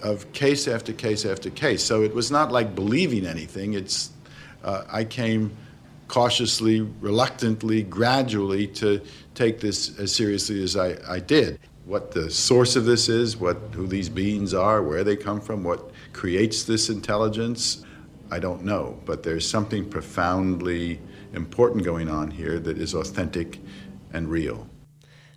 of 0.03 0.31
case 0.33 0.67
after 0.67 0.93
case 0.93 1.25
after 1.25 1.49
case. 1.49 1.83
So 1.83 2.03
it 2.03 2.13
was 2.13 2.29
not 2.29 2.51
like 2.51 2.75
believing 2.75 3.25
anything. 3.25 3.73
It's 3.73 4.11
uh, 4.63 4.83
I 4.91 5.03
came 5.03 5.55
cautiously, 6.07 6.81
reluctantly, 6.81 7.81
gradually 7.83 8.67
to 8.67 9.01
take 9.33 9.59
this 9.59 9.97
as 9.97 10.13
seriously 10.13 10.61
as 10.61 10.77
I, 10.77 10.97
I 11.07 11.19
did. 11.19 11.59
What 11.85 12.11
the 12.11 12.31
source 12.31 12.75
of 12.75 12.85
this 12.85 13.09
is, 13.09 13.35
what 13.35 13.57
who 13.73 13.87
these 13.87 14.09
beings 14.09 14.53
are, 14.53 14.81
where 14.81 15.03
they 15.03 15.17
come 15.17 15.41
from, 15.41 15.63
what 15.63 15.91
creates 16.13 16.63
this 16.63 16.89
intelligence, 16.89 17.83
I 18.31 18.39
don't 18.39 18.63
know. 18.63 18.99
But 19.05 19.23
there's 19.23 19.47
something 19.47 19.89
profoundly 19.89 21.01
important 21.33 21.83
going 21.83 22.09
on 22.09 22.31
here 22.31 22.59
that 22.59 22.77
is 22.77 22.93
authentic 22.93 23.59
and 24.13 24.29
real. 24.29 24.69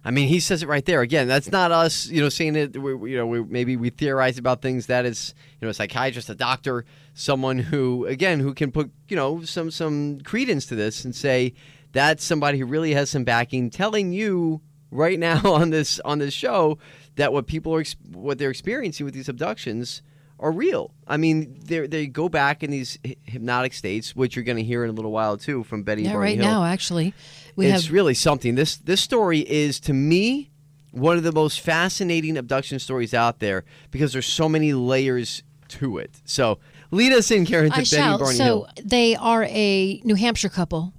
I 0.04 0.12
mean, 0.12 0.28
he 0.28 0.38
says 0.38 0.62
it 0.62 0.68
right 0.68 0.84
there. 0.84 1.00
Again, 1.00 1.26
that's 1.26 1.50
not 1.50 1.72
us, 1.72 2.06
you 2.06 2.20
know, 2.20 2.28
saying 2.28 2.54
it. 2.54 2.80
We, 2.80 3.10
you 3.10 3.16
know, 3.16 3.26
we, 3.26 3.42
maybe 3.42 3.76
we 3.76 3.90
theorize 3.90 4.38
about 4.38 4.62
things. 4.62 4.86
That 4.86 5.04
is, 5.04 5.34
you 5.60 5.66
know, 5.66 5.70
a 5.70 5.74
psychiatrist, 5.74 6.30
a 6.30 6.36
doctor, 6.36 6.84
someone 7.14 7.58
who, 7.58 8.06
again, 8.06 8.38
who 8.38 8.54
can 8.54 8.70
put, 8.70 8.92
you 9.08 9.16
know, 9.16 9.42
some 9.42 9.68
some 9.68 10.20
credence 10.20 10.64
to 10.66 10.76
this 10.76 11.04
and 11.04 11.12
say 11.12 11.54
that's 11.90 12.22
somebody 12.22 12.58
who 12.58 12.66
really 12.66 12.94
has 12.94 13.10
some 13.10 13.24
backing, 13.24 13.68
telling 13.68 14.12
you 14.12 14.60
right 14.90 15.18
now 15.18 15.40
on 15.44 15.70
this 15.70 16.00
on 16.00 16.18
this 16.18 16.34
show 16.34 16.78
that 17.16 17.32
what 17.32 17.46
people 17.46 17.74
are 17.74 17.84
what 18.12 18.38
they're 18.38 18.50
experiencing 18.50 19.04
with 19.04 19.14
these 19.14 19.28
abductions 19.28 20.02
are 20.38 20.52
real. 20.52 20.92
I 21.06 21.16
mean, 21.16 21.58
they 21.64 21.86
they 21.86 22.06
go 22.06 22.28
back 22.28 22.62
in 22.62 22.70
these 22.70 22.98
hypnotic 23.24 23.72
states, 23.72 24.14
which 24.14 24.36
you're 24.36 24.44
going 24.44 24.58
to 24.58 24.64
hear 24.64 24.84
in 24.84 24.90
a 24.90 24.92
little 24.92 25.12
while 25.12 25.36
too 25.36 25.64
from 25.64 25.82
Betty. 25.82 26.02
Yeah, 26.02 26.12
Barney 26.12 26.32
right 26.32 26.38
Hill 26.38 26.46
now, 26.46 26.64
actually. 26.64 27.14
We 27.56 27.66
it's 27.66 27.84
have 27.84 27.92
really 27.92 28.14
something. 28.14 28.54
This 28.54 28.76
this 28.76 29.00
story 29.00 29.40
is 29.40 29.80
to 29.80 29.92
me 29.92 30.50
one 30.90 31.16
of 31.16 31.22
the 31.22 31.32
most 31.32 31.60
fascinating 31.60 32.36
abduction 32.36 32.78
stories 32.78 33.14
out 33.14 33.38
there 33.38 33.64
because 33.90 34.12
there's 34.12 34.26
so 34.26 34.48
many 34.48 34.72
layers 34.72 35.42
to 35.68 35.98
it. 35.98 36.20
So 36.24 36.58
lead 36.90 37.12
us 37.12 37.30
in, 37.30 37.44
Karen, 37.46 37.70
to 37.70 37.74
I 37.74 37.78
Betty 37.78 37.86
shall. 37.86 38.18
Barney 38.18 38.36
so 38.36 38.44
Hill. 38.44 38.68
they 38.84 39.16
are 39.16 39.44
a 39.44 40.00
New 40.04 40.14
Hampshire 40.14 40.48
couple. 40.48 40.92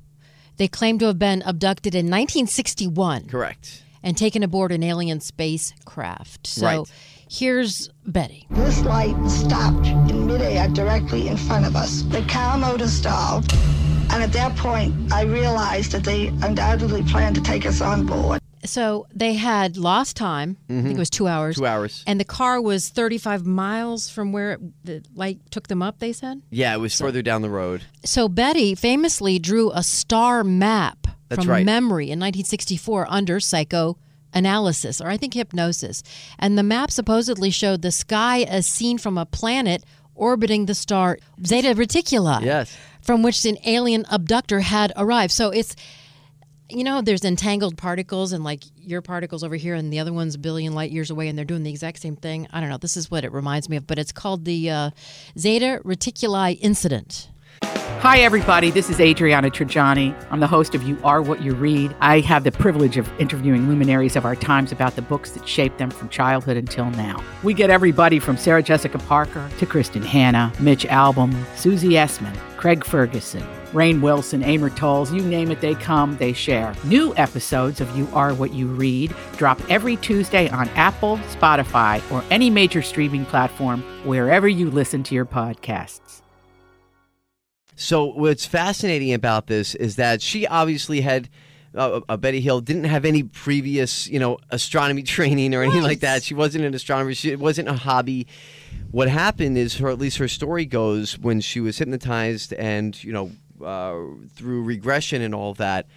They 0.58 0.68
claim 0.68 0.98
to 1.00 1.06
have 1.06 1.20
been 1.20 1.44
abducted 1.46 1.94
in 1.94 2.08
1961 2.08 3.28
Correct. 3.28 3.84
and 4.02 4.18
taken 4.18 4.42
aboard 4.44 4.72
an 4.72 4.84
alien 4.84 5.20
spacecraft. 5.22 6.48
So 6.48 6.66
Right. 6.66 6.88
here's 7.30 7.90
Betty. 8.06 8.48
This 8.50 8.82
light 8.82 9.16
stopped 9.30 9.88
in 9.88 10.26
midair 10.26 10.68
directly 10.70 11.28
in 11.28 11.38
front 11.38 11.66
of 11.66 11.76
us. 11.76 12.02
The 12.10 12.24
car 12.24 12.58
motor 12.58 12.88
stalled, 12.88 13.52
and 14.10 14.24
at 14.24 14.34
that 14.34 14.56
point, 14.56 14.96
I 15.14 15.22
realized 15.24 15.92
that 15.92 16.04
they 16.04 16.28
undoubtedly 16.42 17.04
planned 17.04 17.36
to 17.36 17.42
take 17.42 17.66
us 17.66 17.82
on 17.82 18.06
board. 18.08 18.42
So 18.68 19.08
they 19.14 19.34
had 19.34 19.78
lost 19.78 20.16
time. 20.18 20.58
I 20.70 20.82
think 20.82 20.96
it 20.96 20.98
was 21.00 21.10
two 21.10 21.28
hours. 21.28 21.56
Mm-hmm. 21.56 21.64
Two 21.64 21.68
hours. 21.68 22.04
And 22.06 22.20
the 22.20 22.26
car 22.26 22.62
was 22.62 22.90
35 22.90 23.46
miles 23.46 24.10
from 24.10 24.32
where 24.32 24.54
it, 24.54 24.60
the 24.86 25.04
light 25.16 25.40
took 25.52 25.68
them 25.68 25.82
up, 25.82 26.00
they 26.00 26.14
said. 26.14 26.42
Yeah, 26.50 26.74
it 26.76 26.78
was 26.80 26.98
further 26.98 27.22
down 27.22 27.42
the 27.42 27.50
road. 27.50 27.82
So 28.06 28.30
Betty 28.30 28.76
famously 28.76 29.40
drew 29.40 29.72
a 29.72 29.84
star 29.84 30.44
map 30.44 31.08
That's 31.30 31.44
from 31.44 31.50
right. 31.52 31.66
memory 31.66 32.06
in 32.06 32.20
1964 32.20 33.08
under 33.10 33.40
psychoanalysis, 33.40 35.02
or 35.02 35.08
I 35.10 35.18
think 35.18 35.34
hypnosis. 35.34 36.04
And 36.40 36.58
the 36.58 36.64
map 36.64 36.92
supposedly 36.92 37.50
showed 37.50 37.82
the 37.82 37.92
sky 37.92 38.44
as 38.44 38.66
seen 38.68 38.98
from 38.98 39.18
a 39.18 39.26
planet 39.26 39.84
orbiting 40.16 40.66
the 40.66 40.76
star 40.76 41.18
Zeta 41.46 41.76
Reticuli, 41.76 42.44
Yes. 42.44 42.76
from 43.02 43.22
which 43.24 43.46
an 43.46 43.58
alien 43.66 44.06
abductor 44.10 44.62
had 44.62 44.92
arrived. 44.98 45.32
So 45.32 45.50
it's 45.52 45.76
you 46.70 46.84
know, 46.84 47.02
there's 47.02 47.24
entangled 47.24 47.78
particles, 47.78 48.34
and 48.34 48.44
like 48.44 48.64
your 48.78 49.02
particles 49.02 49.44
over 49.44 49.56
here, 49.56 49.74
and 49.74 49.92
the 49.92 50.00
other 50.00 50.14
one's 50.14 50.36
a 50.36 50.40
billion 50.40 50.74
light 50.74 50.92
years 50.92 51.10
away, 51.10 51.28
and 51.28 51.38
they're 51.38 51.46
doing 51.46 51.64
the 51.64 51.72
exact 51.72 52.00
same 52.00 52.16
thing. 52.16 52.48
I 52.52 52.60
don't 52.60 52.70
know. 52.70 52.78
This 52.78 52.98
is 52.98 53.10
what 53.10 53.24
it 53.24 53.32
reminds 53.32 53.70
me 53.70 53.78
of, 53.78 53.88
but 53.88 53.98
it's 53.98 54.12
called 54.12 54.46
the 54.46 54.70
uh, 54.70 54.90
Zeta 55.38 55.82
Reticuli 55.84 56.58
incident. 56.62 57.30
Hi, 57.64 58.20
everybody. 58.20 58.70
This 58.70 58.92
is 58.92 59.00
Adriana 59.00 59.50
Trigiani. 59.50 60.16
I'm 60.30 60.40
the 60.40 60.48
host 60.48 60.76
of 60.76 60.84
You 60.84 61.00
Are 61.04 61.22
What 61.22 61.42
You 61.42 61.56
Read. 61.56 61.96
I 62.00 62.20
have 62.20 62.44
the 62.44 62.52
privilege 62.52 62.96
of 62.96 63.10
interviewing 63.20 63.68
luminaries 63.68 64.16
of 64.16 64.24
our 64.24 64.36
times 64.36 64.72
about 64.72 64.96
the 64.96 65.02
books 65.02 65.32
that 65.32 65.48
shaped 65.48 65.80
them 65.80 65.90
from 65.90 66.08
childhood 66.10 66.58
until 66.58 66.92
now. 66.92 67.24
We 67.42 67.56
get 67.56 67.72
everybody 67.72 68.20
from 68.20 68.38
Sarah 68.38 68.62
Jessica 68.62 69.00
Parker 69.00 69.50
to 69.58 69.66
Kristin 69.66 70.06
Hannah, 70.06 70.54
Mitch 70.60 70.86
Albom, 70.86 71.34
Susie 71.58 71.94
Essman, 71.94 72.38
Craig 72.56 72.86
Ferguson, 72.86 73.44
Rainn 73.74 74.02
Wilson, 74.02 74.44
Amor 74.44 74.70
Towles, 74.70 75.12
you 75.12 75.22
name 75.22 75.52
it, 75.52 75.60
they 75.60 75.76
come, 75.76 76.16
they 76.18 76.34
share. 76.34 76.74
New 76.86 77.14
episodes 77.18 77.82
of 77.82 77.98
You 77.98 78.08
Are 78.14 78.34
What 78.34 78.54
You 78.54 78.68
Read 78.68 79.14
drop 79.36 79.60
every 79.70 79.98
Tuesday 79.98 80.50
on 80.50 80.70
Apple, 80.70 81.18
Spotify, 81.30 82.02
or 82.12 82.24
any 82.32 82.50
major 82.50 82.82
streaming 82.82 83.26
platform 83.26 83.82
wherever 84.06 84.48
you 84.48 84.72
listen 84.72 85.04
to 85.04 85.16
your 85.16 85.26
podcasts. 85.26 86.22
So 87.76 88.06
what's 88.06 88.46
fascinating 88.46 89.14
about 89.14 89.48
this 89.48 89.76
is 89.76 89.98
that 89.98 90.22
she 90.22 90.48
obviously 90.48 91.02
had 91.02 91.30
uh, 91.76 92.02
uh, 92.10 92.18
Betty 92.18 92.42
Hill 92.42 92.62
didn't 92.62 92.86
have 92.86 93.06
any 93.06 93.24
previous, 93.24 94.08
you 94.08 94.20
know, 94.20 94.38
astronomy 94.50 95.04
training 95.04 95.54
or 95.54 95.62
anything 95.62 95.84
like 95.84 96.00
that. 96.00 96.24
She 96.24 96.34
wasn't 96.34 96.66
an 96.66 96.74
astronomer. 96.74 97.14
She, 97.14 97.32
it 97.32 97.40
wasn't 97.40 97.68
a 97.68 97.74
hobby. 97.74 98.28
What 98.92 99.10
happened 99.10 99.58
is, 99.58 99.78
her 99.78 99.90
at 99.90 100.00
least 100.00 100.18
her 100.18 100.28
story 100.28 100.66
goes, 100.66 101.20
when 101.20 101.40
she 101.42 101.60
was 101.60 101.78
hypnotized 101.78 102.54
and 102.54 103.02
you 103.04 103.12
know 103.14 103.32
uh, 103.64 104.02
through 104.34 104.64
regression 104.64 105.22
and 105.22 105.34
all 105.34 105.54
that, 105.56 105.88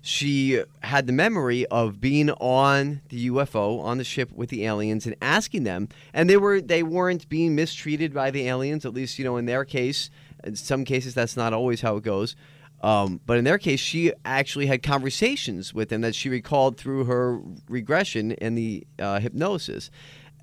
she 0.00 0.62
had 0.82 1.06
the 1.06 1.12
memory 1.12 1.66
of 1.66 2.00
being 2.00 2.30
on 2.30 3.02
the 3.08 3.28
UFO 3.28 3.82
on 3.82 3.98
the 3.98 4.04
ship 4.04 4.30
with 4.32 4.48
the 4.48 4.64
aliens 4.64 5.06
and 5.06 5.16
asking 5.20 5.64
them, 5.64 5.88
and 6.14 6.30
they 6.30 6.36
were 6.36 6.60
they 6.60 6.82
weren't 6.82 7.28
being 7.28 7.54
mistreated 7.54 8.14
by 8.14 8.30
the 8.30 8.48
aliens. 8.48 8.86
At 8.86 8.94
least 8.94 9.18
you 9.18 9.24
know 9.24 9.36
in 9.36 9.46
their 9.46 9.64
case. 9.64 10.10
In 10.44 10.54
some 10.54 10.84
cases, 10.84 11.14
that's 11.14 11.36
not 11.36 11.52
always 11.52 11.80
how 11.80 11.96
it 11.96 12.04
goes. 12.04 12.36
Um, 12.80 13.20
but 13.26 13.38
in 13.38 13.44
their 13.44 13.58
case, 13.58 13.80
she 13.80 14.12
actually 14.24 14.66
had 14.66 14.82
conversations 14.84 15.74
with 15.74 15.88
them 15.88 16.00
that 16.02 16.14
she 16.14 16.28
recalled 16.28 16.76
through 16.76 17.04
her 17.04 17.40
regression 17.68 18.32
and 18.32 18.56
the 18.56 18.86
uh, 19.00 19.18
hypnosis. 19.18 19.90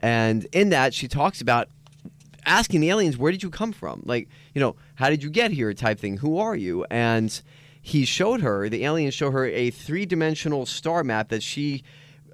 And 0.01 0.45
in 0.51 0.69
that, 0.69 0.93
she 0.93 1.07
talks 1.07 1.39
about 1.39 1.69
asking 2.45 2.81
the 2.81 2.89
aliens, 2.89 3.17
"Where 3.17 3.31
did 3.31 3.43
you 3.43 3.49
come 3.49 3.71
from? 3.71 4.01
Like, 4.05 4.29
you 4.53 4.61
know, 4.61 4.75
how 4.95 5.09
did 5.09 5.23
you 5.23 5.29
get 5.29 5.51
here?" 5.51 5.73
Type 5.73 5.99
thing. 5.99 6.17
Who 6.17 6.37
are 6.37 6.55
you? 6.55 6.85
And 6.89 7.41
he 7.81 8.05
showed 8.05 8.41
her 8.41 8.67
the 8.69 8.83
aliens 8.83 9.13
show 9.13 9.31
her 9.31 9.45
a 9.45 9.69
three-dimensional 9.69 10.65
star 10.65 11.03
map 11.03 11.29
that 11.29 11.43
she 11.43 11.83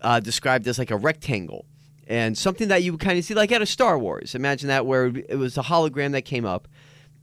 uh, 0.01 0.20
described 0.20 0.68
as 0.68 0.80
like 0.80 0.91
a 0.91 0.98
rectangle 0.98 1.65
and 2.08 2.38
something 2.38 2.68
that 2.68 2.84
you 2.84 2.91
would 2.91 3.01
kind 3.01 3.18
of 3.18 3.24
see 3.24 3.34
like 3.34 3.51
out 3.51 3.62
of 3.62 3.70
Star 3.70 3.98
Wars. 3.98 4.36
Imagine 4.36 4.68
that 4.68 4.86
where 4.86 5.08
it 5.08 5.38
was 5.38 5.58
a 5.58 5.63
hologram 5.63 6.12
that 6.12 6.24
came 6.24 6.46
up. 6.46 6.68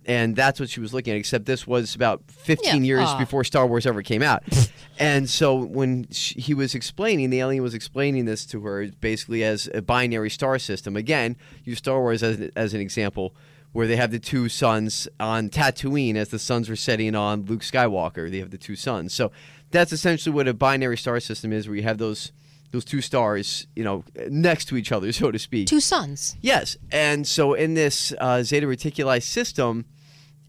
And 0.07 0.35
that's 0.35 0.59
what 0.59 0.71
she 0.71 0.81
was 0.81 0.95
looking 0.95 1.12
at, 1.12 1.19
except 1.19 1.45
this 1.45 1.67
was 1.67 1.95
about 1.95 2.23
15 2.28 2.83
Yeah. 2.83 2.87
years 2.87 3.09
Aw. 3.09 3.19
before 3.19 3.45
Star 3.45 3.67
Wars 3.67 3.85
ever 3.87 4.02
came 4.02 4.23
out. 4.23 4.43
and 4.99 5.28
so 5.28 5.55
when 5.55 6.09
she, 6.11 6.40
he 6.40 6.55
was 6.55 6.75
explaining, 6.75 7.28
the 7.28 7.40
alien 7.40 7.62
was 7.62 7.75
explaining 7.75 8.25
this 8.25 8.47
to 8.47 8.62
her 8.62 8.87
basically 9.00 9.45
as 9.45 9.69
a 9.75 9.83
binary 9.83 10.31
star 10.31 10.59
system. 10.59 10.97
Again, 10.97 11.37
use 11.64 11.76
Star 11.78 12.00
Wars 12.00 12.23
as, 12.23 12.40
as 12.57 12.73
an 12.73 12.81
example, 12.81 13.35
where 13.73 13.87
they 13.87 13.97
have 13.97 14.11
the 14.11 14.19
two 14.19 14.49
suns 14.49 15.09
on 15.21 15.50
Tatooine 15.50 16.17
as 16.17 16.31
the 16.31 16.38
suns 16.38 16.71
were 16.71 16.76
setting 16.76 17.14
on 17.14 17.45
Luke 17.45 17.61
Skywalker. 17.61 18.31
They 18.31 18.38
have 18.38 18.50
the 18.50 18.57
two 18.57 18.76
suns. 18.76 19.12
So 19.12 19.31
that's 19.73 19.93
essentially 19.93 20.35
what 20.35 20.49
a 20.49 20.55
binary 20.55 20.97
star 20.97 21.21
system 21.21 21.52
is, 21.52 21.69
where 21.69 21.76
you 21.76 21.83
have 21.83 21.99
those 21.99 22.33
those 22.71 22.85
two 22.85 23.01
stars, 23.01 23.67
you 23.75 23.85
know, 23.85 24.05
next 24.29 24.67
to 24.67 24.77
each 24.77 24.93
other, 24.93 25.11
so 25.21 25.31
to 25.31 25.39
speak. 25.39 25.69
Two 25.69 25.81
suns. 25.81 26.37
Yes, 26.41 26.77
and 26.93 27.27
so 27.27 27.55
in 27.55 27.75
this 27.75 28.13
uh, 28.21 28.43
Zeta 28.43 28.67
Reticuli 28.67 29.23
system, 29.23 29.87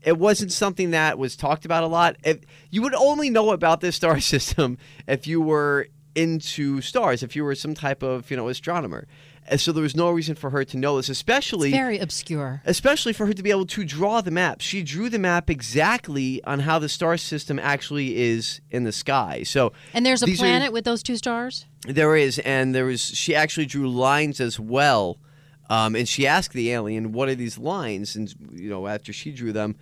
it 0.01 0.17
wasn't 0.17 0.51
something 0.51 0.91
that 0.91 1.17
was 1.17 1.35
talked 1.35 1.65
about 1.65 1.83
a 1.83 1.87
lot. 1.87 2.15
If, 2.23 2.39
you 2.69 2.81
would 2.81 2.93
only 2.95 3.29
know 3.29 3.51
about 3.51 3.81
this 3.81 3.95
star 3.95 4.19
system 4.33 4.77
if 5.07 5.27
you 5.27 5.41
were 5.41 5.87
into 6.15 6.81
stars, 6.81 7.23
if 7.23 7.35
you 7.35 7.43
were 7.43 7.55
some 7.55 7.73
type 7.75 8.01
of 8.03 8.29
you 8.31 8.37
know 8.37 8.47
astronomer. 8.49 9.07
And 9.51 9.59
so 9.59 9.71
there 9.71 9.81
was 9.81 9.95
no 9.95 10.11
reason 10.11 10.35
for 10.35 10.51
her 10.51 10.63
to 10.65 10.77
know 10.77 10.97
this, 10.97 11.09
especially 11.09 11.69
It's 11.69 11.77
very 11.77 11.97
obscure. 11.97 12.61
especially 12.65 13.13
for 13.13 13.25
her 13.25 13.33
to 13.33 13.41
be 13.41 13.49
able 13.49 13.65
to 13.67 13.83
draw 13.83 14.21
the 14.21 14.29
map. 14.29 14.61
She 14.61 14.83
drew 14.83 15.09
the 15.09 15.17
map 15.17 15.49
exactly 15.49 16.43
on 16.43 16.59
how 16.59 16.77
the 16.77 16.89
star 16.89 17.17
system 17.17 17.57
actually 17.57 18.15
is 18.17 18.61
in 18.69 18.83
the 18.83 18.91
sky. 18.91 19.41
So 19.43 19.73
And 19.93 20.05
there's 20.05 20.21
a 20.21 20.27
these 20.27 20.39
are- 20.39 20.43
planet 20.45 20.71
with 20.71 20.83
those 20.85 21.01
two 21.01 21.15
stars? 21.17 21.65
There 21.87 22.15
is, 22.15 22.39
and 22.39 22.75
there 22.75 22.85
was. 22.85 23.01
She 23.01 23.35
actually 23.35 23.65
drew 23.65 23.89
lines 23.89 24.39
as 24.39 24.59
well, 24.59 25.17
um, 25.69 25.95
and 25.95 26.07
she 26.07 26.27
asked 26.27 26.53
the 26.53 26.71
alien, 26.71 27.11
"What 27.13 27.29
are 27.29 27.35
these 27.35 27.57
lines?" 27.57 28.15
And 28.15 28.33
you 28.53 28.69
know, 28.69 28.87
after 28.87 29.13
she 29.13 29.31
drew 29.31 29.51
them, 29.53 29.75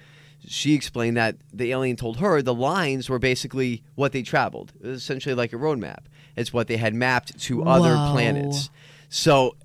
she 0.46 0.74
explained 0.74 1.18
that 1.18 1.36
the 1.52 1.72
alien 1.72 1.96
told 1.96 2.18
her 2.18 2.42
the 2.42 2.54
lines 2.54 3.10
were 3.10 3.20
basically 3.20 3.84
what 3.96 4.12
they 4.12 4.22
traveled, 4.22 4.74
It 4.82 4.88
was 4.88 5.02
essentially 5.02 5.36
like 5.36 5.54
a 5.54 5.58
road 5.58 5.80
map. 5.80 6.08
It's 6.36 6.54
what 6.54 6.68
they 6.68 6.78
had 6.78 6.94
mapped 6.94 7.40
to 7.42 7.64
other 7.64 7.96
Whoa. 7.96 8.12
planets. 8.12 8.70
So, 9.10 9.56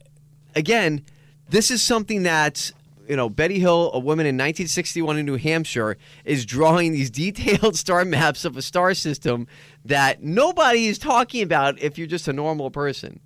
again, 0.54 1.04
this 1.50 1.70
is 1.70 1.82
something 1.82 2.22
that. 2.22 2.72
You 3.09 3.16
know, 3.16 3.28
Betty 3.28 3.59
Hill, 3.59 3.90
a 3.92 3.99
woman 3.99 4.26
in 4.26 4.35
1961 4.37 5.18
in 5.18 5.26
New 5.26 5.37
Hampshire, 5.37 5.97
is 6.25 6.47
drawing 6.47 6.92
these 6.92 7.11
detailed 7.25 7.76
star 7.76 8.04
maps 8.04 8.44
of 8.44 8.56
a 8.56 8.62
star 8.62 8.94
system 8.94 9.47
that 9.85 10.23
nobody 10.23 10.87
is 10.87 10.99
talking 10.99 11.42
about 11.42 11.78
if 11.80 11.99
you're 11.99 12.06
just 12.06 12.28
a 12.28 12.32
normal 12.32 12.71
person. 12.71 13.21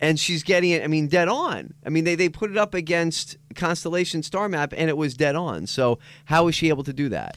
And 0.00 0.20
she's 0.20 0.42
getting 0.42 0.70
it, 0.70 0.82
I 0.82 0.88
mean, 0.88 1.06
dead 1.06 1.28
on. 1.28 1.72
I 1.86 1.88
mean, 1.88 2.04
they, 2.04 2.14
they 2.16 2.28
put 2.28 2.50
it 2.50 2.58
up 2.58 2.74
against 2.74 3.36
Constellation 3.54 4.22
Star 4.22 4.48
Map 4.48 4.74
and 4.76 4.90
it 4.90 4.96
was 4.96 5.14
dead 5.14 5.36
on. 5.36 5.66
So, 5.66 5.98
how 6.26 6.44
was 6.44 6.54
she 6.54 6.68
able 6.68 6.82
to 6.84 6.92
do 6.92 7.08
that? 7.10 7.36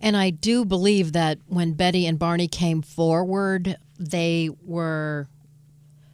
And 0.00 0.16
I 0.16 0.30
do 0.30 0.64
believe 0.64 1.12
that 1.12 1.38
when 1.46 1.74
Betty 1.74 2.06
and 2.06 2.18
Barney 2.18 2.48
came 2.48 2.82
forward, 2.82 3.76
they 3.98 4.48
were 4.64 5.28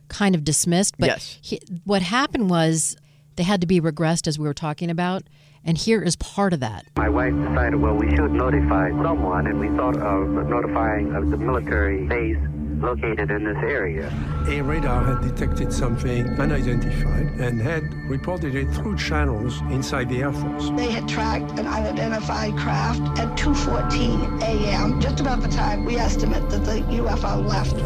kind 0.09 0.35
of 0.35 0.45
dismissed. 0.45 0.97
But 0.99 1.07
Yes. 1.07 1.38
he, 1.40 1.61
what 1.85 2.02
happened 2.02 2.50
was 2.50 2.97
they 3.37 3.43
had 3.43 3.61
to 3.61 3.67
be 3.67 3.81
regressed, 3.81 4.26
as 4.26 4.38
we 4.38 4.47
were 4.47 4.55
talking 4.55 4.91
about. 4.91 5.25
And 5.64 5.79
here 5.79 6.03
is 6.03 6.17
part 6.17 6.53
of 6.53 6.61
that. 6.61 6.87
My 6.97 7.09
wife 7.09 7.33
decided, 7.35 7.76
well, 7.76 7.95
we 7.95 8.11
should 8.11 8.31
notify 8.31 8.91
someone, 8.91 9.47
and 9.47 9.59
we 9.59 9.69
thought 9.76 9.97
of 9.97 10.29
notifying 10.49 11.14
of 11.14 11.31
the 11.31 11.37
military 11.37 12.07
base 12.07 12.37
located 12.81 13.31
in 13.31 13.45
this 13.45 13.57
area. 13.62 14.12
A 14.49 14.61
radar 14.61 15.04
had 15.04 15.21
detected 15.23 15.73
something 15.73 16.28
unidentified 16.38 17.28
and 17.38 17.61
had 17.61 17.83
reported 18.09 18.54
it 18.54 18.69
through 18.75 18.97
channels 18.97 19.61
inside 19.71 20.09
the 20.09 20.23
Air 20.23 20.33
Force. 20.33 20.71
They 20.76 20.90
had 20.90 21.09
tracked 21.09 21.59
an 21.59 21.66
unidentified 21.66 22.57
craft 22.57 23.19
at 23.19 23.37
2:14 23.37 24.43
a.m., 24.43 25.00
just 25.00 25.21
about 25.21 25.40
the 25.40 25.49
time 25.49 25.85
we 25.85 25.97
estimate 25.97 26.49
that 26.50 26.64
the 26.64 26.81
UFO 27.00 27.45
left. 27.47 27.76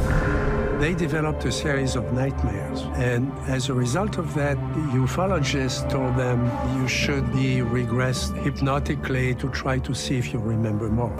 They 0.81 0.95
developed 0.95 1.45
a 1.45 1.51
series 1.51 1.97
of 1.97 2.13
nightmares, 2.13 2.83
and 2.95 3.33
as 3.49 3.69
a 3.69 3.75
result 3.75 4.17
of 4.17 4.33
that, 4.35 4.57
the 4.75 4.85
ufologist 5.03 5.91
told 5.91 6.17
them 6.17 6.39
you 6.79 6.87
should 6.87 7.27
be 7.33 7.57
regressed 7.79 8.33
hypnotically 8.45 9.35
to 9.37 9.49
try 9.49 9.81
to 9.81 9.93
see 9.93 10.19
if 10.19 10.33
you 10.33 10.39
remember 10.39 10.89
more. 10.89 11.17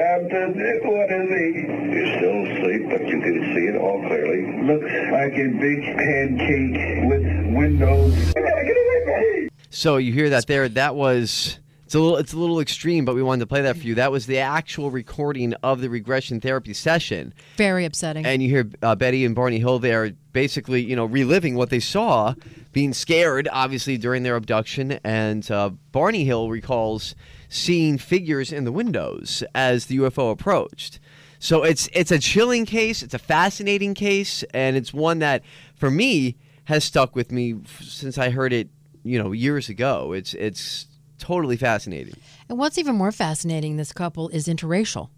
All 0.00 0.06
right, 0.06 0.20
here, 0.30 0.80
Captain. 0.80 0.90
What 0.90 1.10
is 1.12 1.28
he? 1.28 1.60
You're 1.92 2.16
still 2.16 2.38
asleep, 2.46 2.88
but 2.88 3.06
you 3.06 3.20
can 3.20 3.54
see 3.54 3.66
it 3.66 3.76
all 3.76 4.00
clearly. 4.06 4.62
Looks 4.62 4.92
like 5.12 5.34
a 5.34 5.48
big 5.60 5.82
pancake 5.96 7.10
with 7.10 7.54
windows. 7.54 8.32
Get 8.32 8.42
away 8.42 9.04
from 9.04 9.42
me! 9.42 9.48
So 9.68 9.98
you 9.98 10.12
hear 10.12 10.30
that 10.30 10.46
there? 10.46 10.68
That 10.70 10.94
was 10.94 11.58
it's 11.84 11.94
a 11.94 12.00
little 12.00 12.16
it's 12.16 12.32
a 12.32 12.38
little 12.38 12.60
extreme, 12.60 13.04
but 13.04 13.14
we 13.14 13.22
wanted 13.22 13.40
to 13.40 13.46
play 13.46 13.60
that 13.62 13.76
for 13.76 13.82
you. 13.82 13.96
That 13.96 14.10
was 14.10 14.24
the 14.26 14.38
actual 14.38 14.90
recording 14.90 15.52
of 15.62 15.82
the 15.82 15.90
regression 15.90 16.40
therapy 16.40 16.72
session. 16.72 17.34
Very 17.56 17.84
upsetting. 17.84 18.24
And 18.24 18.42
you 18.42 18.48
hear 18.48 18.70
uh, 18.80 18.94
Betty 18.94 19.26
and 19.26 19.34
Barney 19.34 19.58
Hill 19.58 19.80
there, 19.80 20.12
basically, 20.32 20.82
you 20.82 20.96
know, 20.96 21.04
reliving 21.04 21.56
what 21.56 21.68
they 21.68 21.80
saw, 21.80 22.34
being 22.72 22.94
scared, 22.94 23.48
obviously 23.52 23.98
during 23.98 24.22
their 24.22 24.36
abduction. 24.36 25.00
And 25.04 25.50
uh, 25.50 25.70
Barney 25.92 26.24
Hill 26.24 26.48
recalls 26.48 27.14
seeing 27.50 27.98
figures 27.98 28.52
in 28.52 28.64
the 28.64 28.72
windows 28.72 29.42
as 29.54 29.86
the 29.86 29.98
UFO 29.98 30.30
approached. 30.30 30.98
So 31.38 31.64
it's 31.64 31.88
it's 31.92 32.10
a 32.10 32.18
chilling 32.18 32.64
case. 32.64 33.02
It's 33.02 33.14
a 33.14 33.18
fascinating 33.18 33.94
case, 33.94 34.42
and 34.54 34.76
it's 34.76 34.94
one 34.94 35.18
that, 35.18 35.42
for 35.74 35.90
me, 35.90 36.36
has 36.64 36.84
stuck 36.84 37.16
with 37.16 37.32
me 37.32 37.56
since 37.80 38.18
I 38.18 38.30
heard 38.30 38.52
it, 38.52 38.68
you 39.02 39.22
know, 39.22 39.32
years 39.32 39.68
ago. 39.68 40.12
It's 40.12 40.34
it's 40.34 40.86
totally 41.18 41.56
fascinating. 41.56 42.14
And 42.48 42.58
what's 42.58 42.78
even 42.78 42.94
more 42.94 43.10
fascinating, 43.10 43.76
this 43.76 43.92
couple 43.92 44.28
is 44.28 44.48
interracial. 44.48 45.08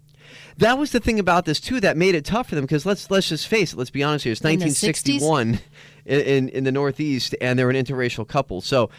That 0.57 0.77
was 0.77 0.91
the 0.91 1.01
thing 1.01 1.19
about 1.19 1.43
this 1.45 1.59
too 1.59 1.79
that 1.81 1.97
made 1.97 2.15
it 2.15 2.23
tough 2.25 2.49
for 2.49 2.55
them 2.55 2.63
because 2.63 2.85
let's 2.85 3.11
let's 3.11 3.27
just 3.27 3.47
face 3.47 3.73
it. 3.73 3.77
Let's 3.77 3.91
be 3.91 4.01
honest 4.01 4.23
here. 4.23 4.31
It's 4.31 4.41
In 4.41 4.59
the 4.59 4.65
1961 4.65 5.59
in, 6.05 6.19
in 6.21 6.49
in 6.49 6.63
the 6.63 6.71
Northeast, 6.71 7.35
and 7.41 7.59
they're 7.59 7.69
an 7.69 7.75
interracial 7.75 8.27
couple. 8.27 8.61
So. 8.61 8.89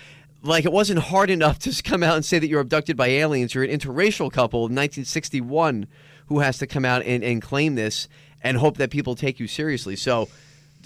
Like 0.44 0.66
it 0.66 0.72
wasn't 0.72 0.98
hard 0.98 1.30
enough 1.30 1.58
to 1.60 1.82
come 1.82 2.02
out 2.02 2.16
and 2.16 2.24
say 2.24 2.38
that 2.38 2.48
you're 2.48 2.60
abducted 2.60 2.98
by 2.98 3.06
aliens. 3.08 3.54
You're 3.54 3.64
an 3.64 3.70
interracial 3.70 4.30
couple 4.30 4.60
in 4.60 4.74
1961 4.74 5.86
who 6.26 6.40
has 6.40 6.58
to 6.58 6.66
come 6.66 6.84
out 6.84 7.02
and, 7.02 7.24
and 7.24 7.40
claim 7.40 7.76
this 7.76 8.08
and 8.42 8.58
hope 8.58 8.76
that 8.76 8.90
people 8.90 9.14
take 9.14 9.40
you 9.40 9.46
seriously. 9.46 9.96
So 9.96 10.28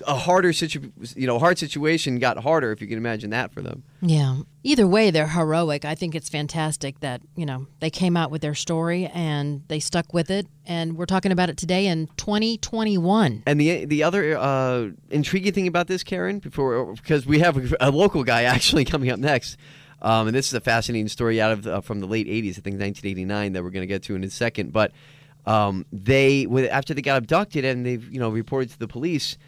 a 0.06 0.14
harder 0.14 0.52
situ- 0.52 0.92
you 1.16 1.26
know, 1.26 1.38
hard 1.38 1.58
situation 1.58 2.18
got 2.18 2.38
harder 2.38 2.72
if 2.72 2.80
you 2.80 2.86
can 2.86 2.98
imagine 2.98 3.30
that 3.30 3.52
for 3.52 3.62
them. 3.62 3.82
Yeah. 4.00 4.38
Either 4.62 4.86
way, 4.86 5.10
they're 5.10 5.28
heroic. 5.28 5.84
I 5.84 5.94
think 5.94 6.14
it's 6.14 6.28
fantastic 6.28 7.00
that, 7.00 7.22
you 7.36 7.46
know, 7.46 7.66
they 7.80 7.90
came 7.90 8.16
out 8.16 8.30
with 8.30 8.42
their 8.42 8.54
story 8.54 9.06
and 9.06 9.62
they 9.68 9.80
stuck 9.80 10.12
with 10.12 10.30
it. 10.30 10.46
And 10.66 10.96
we're 10.96 11.06
talking 11.06 11.32
about 11.32 11.48
it 11.48 11.56
today 11.56 11.86
in 11.86 12.08
2021. 12.16 13.42
And 13.46 13.60
the 13.60 13.86
the 13.86 14.02
other 14.02 14.36
uh, 14.36 14.88
intriguing 15.10 15.52
thing 15.52 15.66
about 15.66 15.86
this, 15.86 16.02
Karen, 16.02 16.38
before 16.40 16.92
because 16.94 17.26
we 17.26 17.38
have 17.38 17.74
a 17.80 17.90
local 17.90 18.24
guy 18.24 18.42
actually 18.42 18.84
coming 18.84 19.10
up 19.10 19.18
next, 19.18 19.56
um, 20.02 20.28
and 20.28 20.36
this 20.36 20.46
is 20.46 20.54
a 20.54 20.60
fascinating 20.60 21.08
story 21.08 21.40
out 21.40 21.52
of 21.52 21.66
uh, 21.66 21.80
from 21.80 22.00
the 22.00 22.06
late 22.06 22.26
'80s, 22.26 22.50
I 22.50 22.60
think 22.60 22.78
1989, 22.78 23.52
that 23.52 23.62
we're 23.62 23.70
going 23.70 23.82
to 23.82 23.86
get 23.86 24.02
to 24.04 24.14
in 24.14 24.22
a 24.22 24.30
second. 24.30 24.72
But 24.72 24.92
um, 25.46 25.86
they, 25.92 26.46
after 26.70 26.94
they 26.94 27.02
got 27.02 27.16
abducted 27.16 27.64
and 27.64 27.84
they've 27.84 28.12
you 28.12 28.20
know 28.20 28.28
reported 28.28 28.70
to 28.70 28.78
the 28.78 28.88
police, 28.88 29.38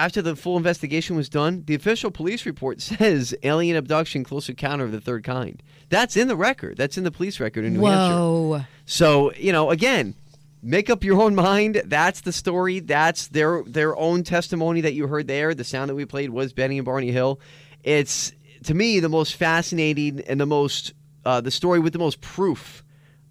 after 0.00 0.22
the 0.22 0.34
full 0.34 0.56
investigation 0.56 1.14
was 1.14 1.28
done, 1.28 1.62
the 1.66 1.74
official 1.74 2.10
police 2.10 2.46
report 2.46 2.80
says 2.90 3.34
alien 3.42 3.76
abduction, 3.76 4.24
close 4.24 4.48
encounter 4.48 4.84
of 4.84 4.92
the 4.92 5.00
third 5.00 5.24
kind. 5.24 5.62
That's 5.90 6.16
in 6.16 6.28
the 6.28 6.36
record. 6.36 6.78
That's 6.78 6.96
in 6.96 7.04
the 7.04 7.10
police 7.10 7.38
record 7.38 7.64
in 7.64 7.74
New 7.74 7.80
Whoa. 7.80 8.52
Hampshire. 8.52 8.68
So 8.86 9.32
you 9.34 9.52
know, 9.52 9.70
again, 9.70 10.14
make 10.62 10.88
up 10.88 11.04
your 11.04 11.20
own 11.20 11.34
mind. 11.34 11.82
That's 11.84 12.22
the 12.22 12.32
story. 12.32 12.80
That's 12.80 13.28
their 13.28 13.62
their 13.64 13.94
own 13.96 14.22
testimony 14.22 14.80
that 14.80 14.94
you 14.94 15.06
heard 15.06 15.26
there. 15.26 15.54
The 15.54 15.64
sound 15.64 15.90
that 15.90 15.94
we 15.94 16.06
played 16.06 16.30
was 16.30 16.52
Benny 16.52 16.78
and 16.78 16.84
Barney 16.84 17.12
Hill. 17.12 17.38
It's 17.84 18.32
to 18.64 18.74
me 18.74 19.00
the 19.00 19.08
most 19.08 19.34
fascinating 19.34 20.20
and 20.20 20.40
the 20.40 20.46
most 20.46 20.94
uh, 21.26 21.42
the 21.42 21.50
story 21.50 21.78
with 21.78 21.92
the 21.92 21.98
most 21.98 22.22
proof 22.22 22.82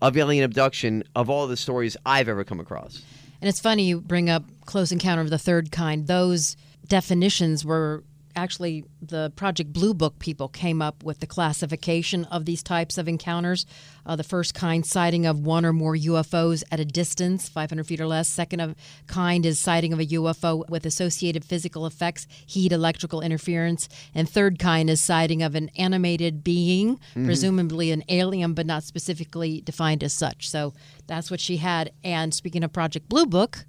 of 0.01 0.15
alien 0.15 0.43
abduction 0.43 1.03
of 1.15 1.29
all 1.29 1.47
the 1.47 1.57
stories 1.57 1.97
I've 2.05 2.29
ever 2.29 2.43
come 2.43 2.59
across. 2.59 3.01
And 3.41 3.47
it's 3.47 3.59
funny 3.59 3.83
you 3.83 4.01
bring 4.01 4.29
up 4.29 4.43
close 4.65 4.91
encounter 4.91 5.21
of 5.21 5.29
the 5.29 5.37
third 5.37 5.71
kind. 5.71 6.07
Those 6.07 6.55
definitions 6.87 7.63
were 7.63 8.03
actually 8.35 8.85
the 9.01 9.31
Project 9.35 9.73
Blue 9.73 9.93
Book 9.93 10.19
people 10.19 10.47
came 10.47 10.81
up 10.81 11.03
with 11.03 11.19
the 11.19 11.27
classification 11.27 12.25
of 12.25 12.45
these 12.45 12.61
types 12.63 12.97
of 12.97 13.07
encounters. 13.07 13.65
Uh, 14.05 14.15
the 14.15 14.23
first 14.23 14.53
kind, 14.53 14.85
sighting 14.85 15.25
of 15.25 15.39
one 15.39 15.65
or 15.65 15.73
more 15.73 15.95
UFOs 15.95 16.63
at 16.71 16.79
a 16.79 16.85
distance, 16.85 17.47
500 17.49 17.85
feet 17.85 18.01
or 18.01 18.07
less. 18.07 18.27
Second 18.27 18.59
of 18.61 18.75
kind 19.07 19.45
is 19.45 19.59
sighting 19.59 19.93
of 19.93 19.99
a 19.99 20.05
UFO 20.07 20.67
with 20.69 20.85
associated 20.85 21.43
physical 21.45 21.85
effects, 21.85 22.27
heat, 22.45 22.71
electrical 22.71 23.21
interference. 23.21 23.87
And 24.15 24.27
third 24.29 24.57
kind 24.59 24.89
is 24.89 25.01
sighting 25.01 25.43
of 25.43 25.55
an 25.55 25.69
animated 25.77 26.43
being, 26.43 26.97
Mm-hmm. 26.97 27.21
Mhm. 27.21 27.25
presumably 27.25 27.91
an 27.91 28.03
alien, 28.09 28.53
but 28.53 28.65
not 28.65 28.83
specifically 28.83 29.61
defined 29.61 30.03
as 30.03 30.13
such. 30.13 30.49
So 30.49 30.73
that's 31.07 31.29
what 31.29 31.39
she 31.39 31.57
had. 31.57 31.91
And 32.03 32.33
speaking 32.33 32.63
of 32.63 32.71
Project 32.73 33.09
Blue 33.09 33.25
Book, 33.25 33.65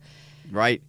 Right. 0.50 0.82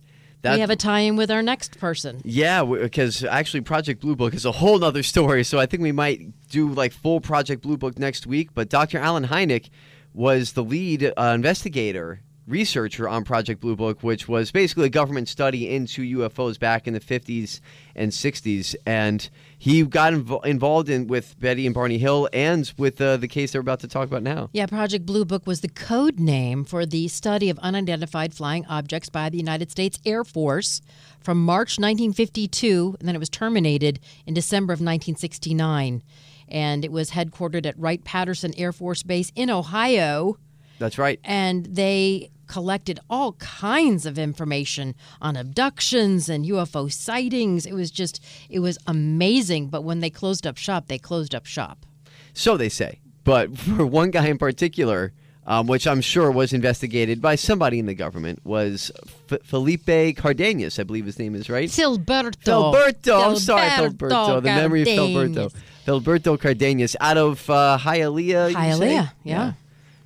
We 0.44 0.60
have 0.60 0.70
a 0.70 0.76
tie-in 0.76 1.16
with 1.16 1.30
our 1.30 1.42
next 1.44 1.80
person. 1.80 2.22
Yeah, 2.24 2.64
because 2.64 3.24
actually 3.24 3.62
Project 3.62 4.02
Blue 4.02 4.16
Book 4.16 4.34
is 4.34 4.46
a 4.46 4.52
whole 4.52 4.80
nother 4.80 5.04
story. 5.04 5.44
So 5.44 5.60
I 5.60 5.66
think 5.66 5.84
we 5.84 5.92
might 5.92 6.22
do 6.50 6.70
like 6.74 6.94
full 6.94 7.22
Project 7.22 7.62
Blue 7.62 7.78
Book 7.78 8.00
next 8.00 8.26
week. 8.26 8.50
But 8.54 8.70
Dr. 8.70 8.98
Allen 8.98 9.28
Hynek 9.28 9.70
was 10.14 10.54
the 10.54 10.64
lead 10.64 11.14
uh, 11.16 11.32
investigator, 11.36 12.22
researcher 12.52 13.08
on 13.08 13.24
Project 13.24 13.62
Blue 13.62 13.76
Book, 13.76 14.04
which 14.04 14.28
was 14.28 14.52
basically 14.52 14.86
a 14.86 14.90
government 14.90 15.30
study 15.30 15.74
into 15.74 16.04
UFOs 16.20 16.60
back 16.60 16.86
in 16.86 16.94
the 16.94 17.00
50s 17.00 17.62
and 17.96 18.12
60s. 18.12 18.76
And 18.86 19.28
he 19.58 19.84
got 19.84 20.14
invo- 20.14 20.46
involved 20.46 20.90
in 20.90 21.08
with 21.08 21.40
Betty 21.40 21.66
and 21.66 21.74
Barney 21.74 21.98
Hill 21.98 22.30
and 22.34 22.72
with 22.78 23.00
uh, 23.02 23.18
the 23.18 23.28
case 23.28 23.54
they're 23.54 23.62
about 23.62 23.80
to 23.80 23.88
talk 23.88 24.08
about 24.08 24.22
now. 24.22 24.50
Yeah, 24.54 24.66
Project 24.66 25.06
Blue 25.06 25.26
Book 25.26 25.48
was 25.48 25.62
the 25.62 25.70
code 25.70 26.20
name 26.20 26.64
for 26.66 26.86
the 26.86 27.08
study 27.08 27.50
of 27.50 27.58
unidentified 27.60 28.34
flying 28.34 28.66
objects 28.68 29.10
by 29.10 29.30
the 29.30 29.38
United 29.38 29.72
States 29.72 29.98
Air 30.06 30.24
Force 30.24 30.82
from 31.20 31.44
March 31.44 31.80
1952, 31.80 32.98
and 33.00 33.08
then 33.08 33.16
it 33.16 33.20
was 33.20 33.30
terminated 33.30 34.00
in 34.26 34.34
December 34.34 34.74
of 34.74 34.80
1969. 34.80 36.04
And 36.48 36.84
it 36.84 36.92
was 36.92 37.12
headquartered 37.12 37.66
at 37.66 37.80
Wright 37.80 38.04
Patterson 38.04 38.54
Air 38.58 38.74
Force 38.74 39.04
Base 39.04 39.32
in 39.36 39.50
Ohio. 39.50 40.38
That's 40.80 40.98
right. 40.98 41.20
And 41.24 41.66
they 41.68 42.32
collected 42.52 43.00
all 43.10 43.32
kinds 43.34 44.06
of 44.06 44.20
information 44.20 44.94
on 45.22 45.38
abductions 45.38 46.28
and 46.28 46.46
UFO 46.46 46.92
sightings. 46.92 47.66
It 47.66 47.72
was 47.72 47.90
just, 47.90 48.22
it 48.50 48.60
was 48.60 48.78
amazing. 48.86 49.70
But 49.70 49.86
when 49.86 50.02
they 50.02 50.10
closed 50.10 50.46
up 50.46 50.58
shop, 50.58 50.88
they 50.88 50.98
closed 50.98 51.34
up 51.34 51.46
shop. 51.46 51.86
So 52.34 52.58
they 52.58 52.68
say. 52.68 53.00
But 53.24 53.58
for 53.58 53.86
one 53.86 54.12
guy 54.12 54.28
in 54.28 54.38
particular, 54.38 55.14
um, 55.48 55.68
which 55.68 55.88
I'm 55.88 56.02
sure 56.02 56.30
was 56.30 56.52
investigated 56.52 57.22
by 57.22 57.36
somebody 57.36 57.80
in 57.80 57.86
the 57.86 57.96
government, 57.96 58.40
was 58.44 58.92
F- 59.32 59.40
Felipe 59.44 60.18
Cardenas, 60.18 60.78
I 60.78 60.84
believe 60.84 61.06
his 61.06 61.20
name 61.20 61.36
is 61.36 61.50
right. 61.50 61.70
Filberto. 61.70 62.34
Filberto. 62.44 63.30
I'm 63.30 63.38
sorry, 63.38 63.70
Filberto. 63.70 64.44
The 64.44 64.50
memory 64.50 64.82
of. 64.82 64.88
Filberto. 64.90 65.54
Filberto 65.86 66.38
Cardenas 66.38 66.98
out 67.00 67.18
of 67.18 67.50
uh, 67.50 67.78
Hialeah. 67.80 68.52
Hialeah, 68.52 69.12
yeah. 69.24 69.54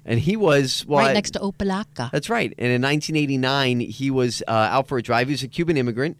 And 0.05 0.19
he 0.19 0.37
was 0.37 0.85
well, 0.87 0.99
right 0.99 1.13
next 1.13 1.31
to 1.31 1.39
Opa-locka. 1.39 2.11
That's 2.11 2.29
right. 2.29 2.53
And 2.57 2.67
in 2.67 2.81
1989, 2.81 3.79
he 3.79 4.11
was 4.11 4.43
uh, 4.47 4.51
out 4.51 4.87
for 4.87 4.97
a 4.97 5.01
drive. 5.01 5.27
He 5.27 5.33
was 5.33 5.43
a 5.43 5.47
Cuban 5.47 5.77
immigrant, 5.77 6.17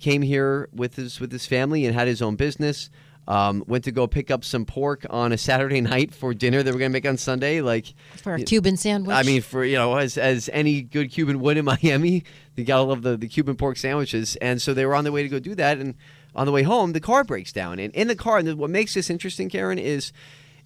came 0.00 0.22
here 0.22 0.68
with 0.72 0.96
his 0.96 1.20
with 1.20 1.30
his 1.30 1.46
family 1.46 1.84
and 1.84 1.94
had 1.94 2.08
his 2.08 2.22
own 2.22 2.36
business. 2.36 2.90
Um, 3.28 3.64
went 3.66 3.82
to 3.84 3.90
go 3.90 4.06
pick 4.06 4.30
up 4.30 4.44
some 4.44 4.64
pork 4.64 5.04
on 5.10 5.32
a 5.32 5.38
Saturday 5.38 5.80
night 5.82 6.14
for 6.14 6.32
dinner 6.32 6.62
that 6.62 6.72
we're 6.72 6.78
gonna 6.78 6.90
make 6.90 7.06
on 7.06 7.16
Sunday. 7.16 7.60
Like 7.60 7.92
For 8.22 8.34
a 8.34 8.42
Cuban 8.42 8.76
sandwich? 8.76 9.16
I 9.16 9.24
mean, 9.24 9.42
for 9.42 9.64
you 9.64 9.76
know, 9.76 9.96
as 9.96 10.16
as 10.16 10.48
any 10.52 10.80
good 10.80 11.10
Cuban 11.10 11.40
would 11.40 11.58
in 11.58 11.64
Miami, 11.82 12.22
you 12.54 12.64
gotta 12.64 12.84
love 12.84 13.02
the 13.02 13.16
the 13.16 13.28
Cuban 13.28 13.56
pork 13.56 13.76
sandwiches. 13.76 14.36
And 14.36 14.62
so 14.62 14.72
they 14.72 14.86
were 14.86 14.94
on 14.94 15.04
the 15.04 15.12
way 15.12 15.22
to 15.22 15.28
go 15.28 15.40
do 15.40 15.54
that, 15.56 15.78
and 15.78 15.94
on 16.36 16.46
the 16.46 16.52
way 16.52 16.62
home, 16.62 16.92
the 16.92 17.00
car 17.00 17.24
breaks 17.24 17.52
down. 17.52 17.78
And 17.78 17.92
in 17.94 18.08
the 18.08 18.16
car, 18.16 18.38
and 18.38 18.56
what 18.58 18.70
makes 18.70 18.94
this 18.94 19.10
interesting, 19.10 19.48
Karen, 19.48 19.78
is 19.78 20.12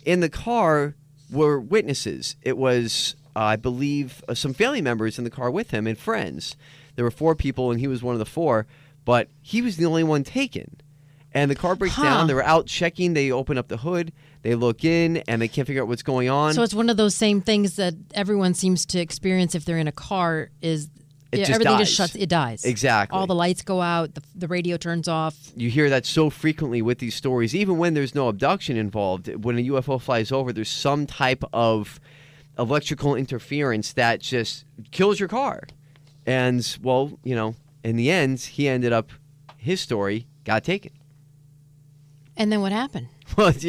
in 0.04 0.20
the 0.20 0.28
car 0.28 0.96
were 1.30 1.60
witnesses. 1.60 2.36
It 2.42 2.56
was, 2.56 3.16
uh, 3.36 3.40
I 3.40 3.56
believe, 3.56 4.22
uh, 4.28 4.34
some 4.34 4.54
family 4.54 4.82
members 4.82 5.18
in 5.18 5.24
the 5.24 5.30
car 5.30 5.50
with 5.50 5.70
him 5.70 5.86
and 5.86 5.98
friends. 5.98 6.56
There 6.96 7.04
were 7.04 7.10
four 7.10 7.34
people, 7.34 7.70
and 7.70 7.80
he 7.80 7.86
was 7.86 8.02
one 8.02 8.14
of 8.14 8.18
the 8.18 8.26
four, 8.26 8.66
but 9.04 9.28
he 9.40 9.62
was 9.62 9.76
the 9.76 9.86
only 9.86 10.04
one 10.04 10.24
taken. 10.24 10.80
And 11.32 11.50
the 11.50 11.54
car 11.54 11.76
breaks 11.76 11.94
Huh. 11.94 12.02
down. 12.02 12.26
They're 12.26 12.42
out 12.42 12.66
checking. 12.66 13.14
They 13.14 13.30
open 13.30 13.56
up 13.56 13.68
the 13.68 13.76
hood. 13.78 14.12
They 14.42 14.54
look 14.56 14.84
in, 14.84 15.18
and 15.28 15.40
they 15.40 15.46
can't 15.48 15.66
figure 15.66 15.82
out 15.82 15.88
what's 15.88 16.02
going 16.02 16.28
on. 16.28 16.54
So 16.54 16.62
it's 16.62 16.74
one 16.74 16.90
of 16.90 16.96
those 16.96 17.14
same 17.14 17.40
things 17.40 17.76
that 17.76 17.94
everyone 18.14 18.54
seems 18.54 18.84
to 18.86 18.98
experience 19.00 19.54
if 19.54 19.64
they're 19.64 19.78
in 19.78 19.86
a 19.86 19.92
car. 19.92 20.50
Is 20.60 20.88
It 21.32 21.38
yeah, 21.38 21.44
just 21.44 21.54
everything 21.54 21.72
dies. 21.78 21.86
just 21.86 21.96
shuts? 21.96 22.14
It 22.16 22.28
dies. 22.28 22.64
Exactly. 22.64 23.16
All 23.16 23.26
the 23.26 23.34
lights 23.34 23.62
go 23.62 23.80
out. 23.80 24.14
The, 24.14 24.22
the 24.34 24.48
radio 24.48 24.76
turns 24.76 25.06
off. 25.06 25.36
you 25.54 25.70
hear 25.70 25.88
that 25.88 26.04
so 26.04 26.28
frequently 26.28 26.82
with 26.82 26.98
these 26.98 27.14
stories, 27.14 27.54
even 27.54 27.78
when 27.78 27.94
there's 27.94 28.14
no 28.14 28.28
abduction 28.28 28.76
involved. 28.76 29.28
When 29.44 29.56
a 29.56 29.62
UFO 29.62 30.00
flies 30.00 30.32
over, 30.32 30.52
there's 30.52 30.68
some 30.70 31.06
type 31.06 31.44
of 31.52 32.00
electrical 32.58 33.14
interference 33.14 33.92
that 33.92 34.20
just 34.20 34.64
kills 34.90 35.20
your 35.20 35.28
car. 35.28 35.62
And, 36.26 36.76
well, 36.82 37.18
you 37.22 37.34
know, 37.36 37.54
in 37.84 37.96
the 37.96 38.10
end, 38.10 38.40
he 38.40 38.68
ended 38.68 38.92
up, 38.92 39.10
his 39.56 39.80
story 39.80 40.26
got 40.44 40.64
taken. 40.64 40.92
And 42.36 42.50
then 42.50 42.60
what 42.60 42.72
happened? 42.72 43.08
Well, 43.36 43.52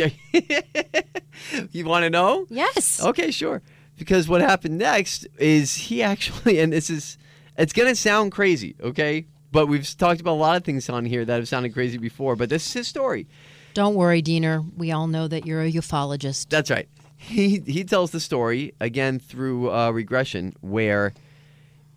you 1.72 1.86
want 1.86 2.04
to 2.04 2.10
know? 2.10 2.48
Yes. 2.50 3.00
Okay, 3.00 3.30
sure. 3.30 3.62
Because 3.96 4.28
what 4.28 4.42
happened 4.42 4.80
next 4.80 5.28
is 5.38 5.76
he 5.76 6.02
actually, 6.02 6.60
and 6.60 6.74
this 6.74 6.90
is, 6.90 7.20
it's 7.62 7.74
going 7.74 7.88
to 7.88 7.96
sound 7.96 8.32
crazy, 8.32 8.76
okay? 8.82 9.28
But 9.52 9.68
we've 9.68 9.88
talked 9.98 10.20
about 10.20 10.34
a 10.34 10.42
lot 10.42 10.58
of 10.58 10.64
things 10.64 10.90
on 10.90 11.06
here 11.06 11.24
that 11.24 11.36
have 11.36 11.48
sounded 11.48 11.74
crazy 11.74 12.00
before, 12.00 12.36
but 12.36 12.50
this 12.50 12.66
is 12.66 12.74
his 12.74 12.88
story. 12.88 13.28
Don't 13.76 13.94
worry, 13.94 14.22
Diener. 14.22 14.64
We 14.76 14.92
all 14.92 15.06
know 15.08 15.28
that 15.28 15.46
you're 15.46 15.62
a 15.62 15.72
ufologist. 15.72 16.50
That's 16.50 16.72
right. 16.72 16.90
He 17.18 17.60
he 17.68 17.84
tells 17.84 18.10
the 18.10 18.20
story 18.20 18.74
again 18.80 19.20
through 19.20 19.72
uh, 19.72 19.92
regression 19.92 20.56
where 20.62 21.14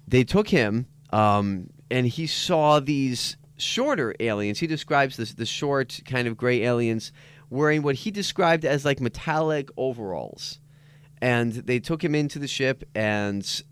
they 0.06 0.22
took 0.22 0.48
him 0.48 0.86
um, 1.10 1.70
and 1.90 2.06
he 2.06 2.26
saw 2.26 2.78
these 2.78 3.38
shorter 3.56 4.14
aliens. 4.20 4.58
He 4.58 4.66
describes 4.66 5.16
this 5.16 5.32
the 5.32 5.46
short 5.46 5.98
kind 6.04 6.28
of 6.28 6.36
gray 6.36 6.62
aliens 6.62 7.10
wearing 7.48 7.82
what 7.82 7.94
he 7.94 8.10
described 8.10 8.66
as 8.66 8.84
like 8.84 9.00
metallic 9.00 9.70
overalls, 9.78 10.60
and 11.22 11.52
they 11.52 11.80
took 11.80 12.04
him 12.04 12.14
into 12.14 12.38
the 12.38 12.48
ship 12.48 12.84
and 12.94 13.62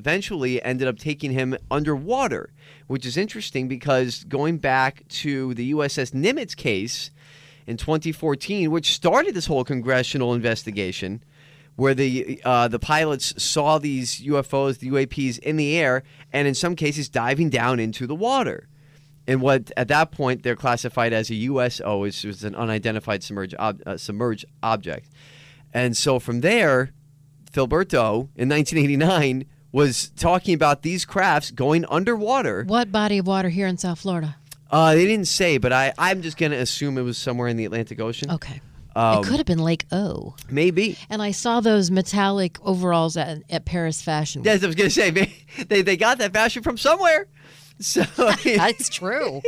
eventually 0.00 0.62
ended 0.62 0.88
up 0.88 0.98
taking 0.98 1.32
him 1.32 1.54
underwater, 1.70 2.52
which 2.86 3.04
is 3.04 3.18
interesting 3.18 3.68
because 3.68 4.24
going 4.24 4.56
back 4.56 5.06
to 5.08 5.52
the 5.52 5.74
USS 5.74 6.12
Nimitz 6.12 6.56
case 6.56 7.10
in 7.66 7.76
2014, 7.76 8.70
which 8.70 8.94
started 8.94 9.34
this 9.34 9.44
whole 9.44 9.62
congressional 9.62 10.32
investigation, 10.32 11.22
where 11.76 11.94
the 11.94 12.40
uh, 12.46 12.66
the 12.68 12.78
pilots 12.78 13.34
saw 13.42 13.78
these 13.78 14.22
UFOs, 14.22 14.78
the 14.78 14.88
UAPs 14.88 15.38
in 15.40 15.56
the 15.56 15.76
air, 15.76 16.02
and 16.32 16.48
in 16.48 16.54
some 16.54 16.74
cases 16.74 17.10
diving 17.10 17.50
down 17.50 17.78
into 17.78 18.06
the 18.06 18.14
water. 18.14 18.68
And 19.26 19.42
what 19.42 19.70
at 19.76 19.88
that 19.88 20.12
point 20.12 20.42
they're 20.42 20.56
classified 20.56 21.12
as 21.12 21.28
a 21.30 21.34
USO, 21.34 21.98
which 21.98 22.24
was 22.24 22.42
an 22.42 22.54
unidentified 22.54 23.22
submerged 23.22 23.54
ob- 23.58 23.82
uh, 23.84 23.98
submerged 23.98 24.46
object. 24.62 25.10
And 25.74 25.94
so 25.94 26.18
from 26.18 26.40
there, 26.40 26.92
Filberto 27.52 28.28
in 28.34 28.48
1989 28.48 29.44
was 29.72 30.10
talking 30.10 30.54
about 30.54 30.82
these 30.82 31.04
crafts 31.04 31.50
going 31.50 31.84
underwater. 31.88 32.64
What 32.64 32.90
body 32.90 33.18
of 33.18 33.26
water 33.26 33.48
here 33.48 33.66
in 33.66 33.78
South 33.78 34.00
Florida? 34.00 34.36
Uh, 34.70 34.94
they 34.94 35.06
didn't 35.06 35.26
say, 35.28 35.58
but 35.58 35.72
I, 35.72 35.92
I'm 35.98 36.22
just 36.22 36.36
going 36.36 36.52
to 36.52 36.58
assume 36.58 36.96
it 36.98 37.02
was 37.02 37.18
somewhere 37.18 37.48
in 37.48 37.56
the 37.56 37.64
Atlantic 37.64 38.00
Ocean. 38.00 38.30
Okay. 38.30 38.60
Um, 38.94 39.18
it 39.18 39.26
could 39.26 39.36
have 39.36 39.46
been 39.46 39.58
Lake 39.60 39.86
O. 39.92 40.34
Maybe. 40.50 40.98
And 41.08 41.22
I 41.22 41.30
saw 41.30 41.60
those 41.60 41.90
metallic 41.90 42.58
overalls 42.64 43.16
at, 43.16 43.42
at 43.48 43.64
Paris 43.64 44.02
Fashion 44.02 44.42
Week. 44.42 44.46
Yes, 44.46 44.64
I 44.64 44.66
was 44.66 44.76
going 44.76 44.90
to 44.90 44.94
say 44.94 45.10
they, 45.10 45.32
they 45.68 45.82
they 45.82 45.96
got 45.96 46.18
that 46.18 46.32
fashion 46.32 46.62
from 46.62 46.76
somewhere. 46.76 47.26
So 47.82 48.02
That's 48.44 48.90
true. 48.90 49.40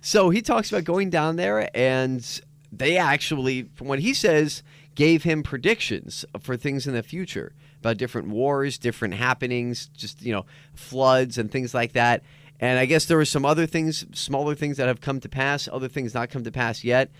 So 0.00 0.30
he 0.30 0.40
talks 0.40 0.70
about 0.70 0.84
going 0.84 1.10
down 1.10 1.34
there, 1.34 1.68
and 1.76 2.24
they 2.70 2.96
actually, 2.96 3.64
from 3.74 3.88
what 3.88 3.98
he 3.98 4.14
says, 4.14 4.62
gave 4.94 5.24
him 5.24 5.42
predictions 5.42 6.24
for 6.38 6.56
things 6.56 6.86
in 6.86 6.94
the 6.94 7.02
future 7.02 7.54
about 7.82 7.96
different 7.96 8.28
wars, 8.28 8.78
different 8.78 9.14
happenings, 9.14 9.88
just 9.96 10.22
you 10.22 10.32
know, 10.32 10.46
floods 10.74 11.36
and 11.36 11.50
things 11.50 11.74
like 11.74 11.92
that. 11.92 12.22
And 12.60 12.78
I 12.78 12.86
guess 12.86 13.06
there 13.06 13.16
were 13.16 13.24
some 13.24 13.44
other 13.44 13.66
things, 13.66 14.06
smaller 14.14 14.54
things 14.54 14.76
that 14.76 14.86
have 14.86 15.00
come 15.00 15.18
to 15.20 15.28
pass, 15.28 15.68
other 15.70 15.88
things 15.88 16.14
not 16.14 16.30
come 16.30 16.44
to 16.44 16.52
pass 16.52 16.84
yet. 16.84 17.10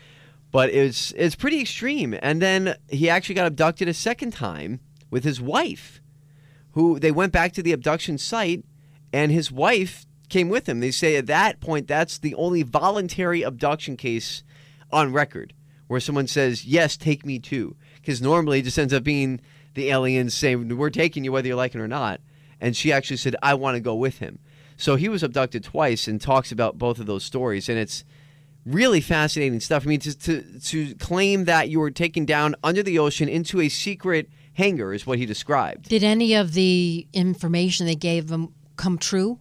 But 0.53 0.71
it's 0.71 1.13
it's 1.17 1.35
pretty 1.35 1.61
extreme. 1.61 2.15
And 2.23 2.41
then 2.41 2.77
he 2.89 3.11
actually 3.11 3.35
got 3.35 3.49
abducted 3.49 3.89
a 3.89 3.95
second 3.95 4.33
time 4.33 4.79
with 5.11 5.25
his 5.25 5.41
wife, 5.41 6.01
who 6.73 7.01
they 7.01 7.11
went 7.11 7.33
back 7.33 7.53
to 7.55 7.63
the 7.63 7.73
abduction 7.73 8.19
site, 8.19 8.65
and 9.13 9.33
his 9.33 9.51
wife 9.51 10.07
came 10.29 10.49
with 10.49 10.69
him. 10.69 10.81
They 10.81 10.93
say 10.93 11.17
at 11.17 11.27
that 11.27 11.61
point 11.61 11.89
that's 11.89 12.19
the 12.19 12.35
only 12.37 12.63
voluntary 12.63 13.43
abduction 13.43 13.97
case 13.97 14.45
on 14.93 15.13
record 15.13 15.55
where 15.89 16.01
someone 16.01 16.27
says, 16.27 16.65
"Yes, 16.65 16.97
take 16.97 17.27
me 17.27 17.39
too," 17.39 17.77
because 17.97 18.23
normally 18.23 18.61
it 18.61 18.65
just 18.65 18.79
ends 18.79 18.95
up 18.95 19.05
being 19.05 19.41
the 19.75 19.91
aliens 19.91 20.35
saying, 20.35 20.77
"We're 20.77 20.91
taking 20.91 21.25
you 21.25 21.33
whether 21.33 21.49
you 21.49 21.57
like 21.57 21.75
it 21.75 21.81
or 21.81 21.89
not," 21.89 22.21
and 22.61 22.77
she 22.77 22.93
actually 22.93 23.17
said, 23.19 23.37
"I 23.43 23.55
want 23.55 23.77
to 23.77 23.81
go 23.81 23.95
with 23.95 24.19
him." 24.19 24.39
So 24.77 24.97
he 24.97 25.09
was 25.09 25.23
abducted 25.23 25.65
twice 25.65 26.09
and 26.09 26.21
talks 26.21 26.51
about 26.51 26.79
both 26.79 26.99
of 26.99 27.07
those 27.07 27.25
stories, 27.25 27.69
and 27.69 27.79
it's 27.79 28.05
really 28.65 29.01
fascinating 29.01 29.61
stuff. 29.61 29.85
I 29.85 29.89
mean, 29.89 30.01
to 30.01 30.19
to, 30.19 30.59
to 30.61 30.95
claim 30.97 31.45
that 31.45 31.69
you 31.69 31.81
were 31.81 31.91
taken 31.91 32.25
down 32.25 32.55
under 32.63 32.83
the 32.83 32.99
ocean 32.99 33.29
into 33.29 33.61
a 33.61 33.69
secret 33.69 34.29
hangar 34.55 34.93
is 34.93 35.07
what 35.07 35.19
he 35.19 35.27
described. 35.27 35.89
Did 35.89 36.05
any 36.05 36.35
of 36.35 36.53
the 36.55 37.07
information 37.13 37.87
they 37.87 37.95
gave 37.95 38.29
them 38.29 38.55
come 38.77 38.99
true? 38.99 39.39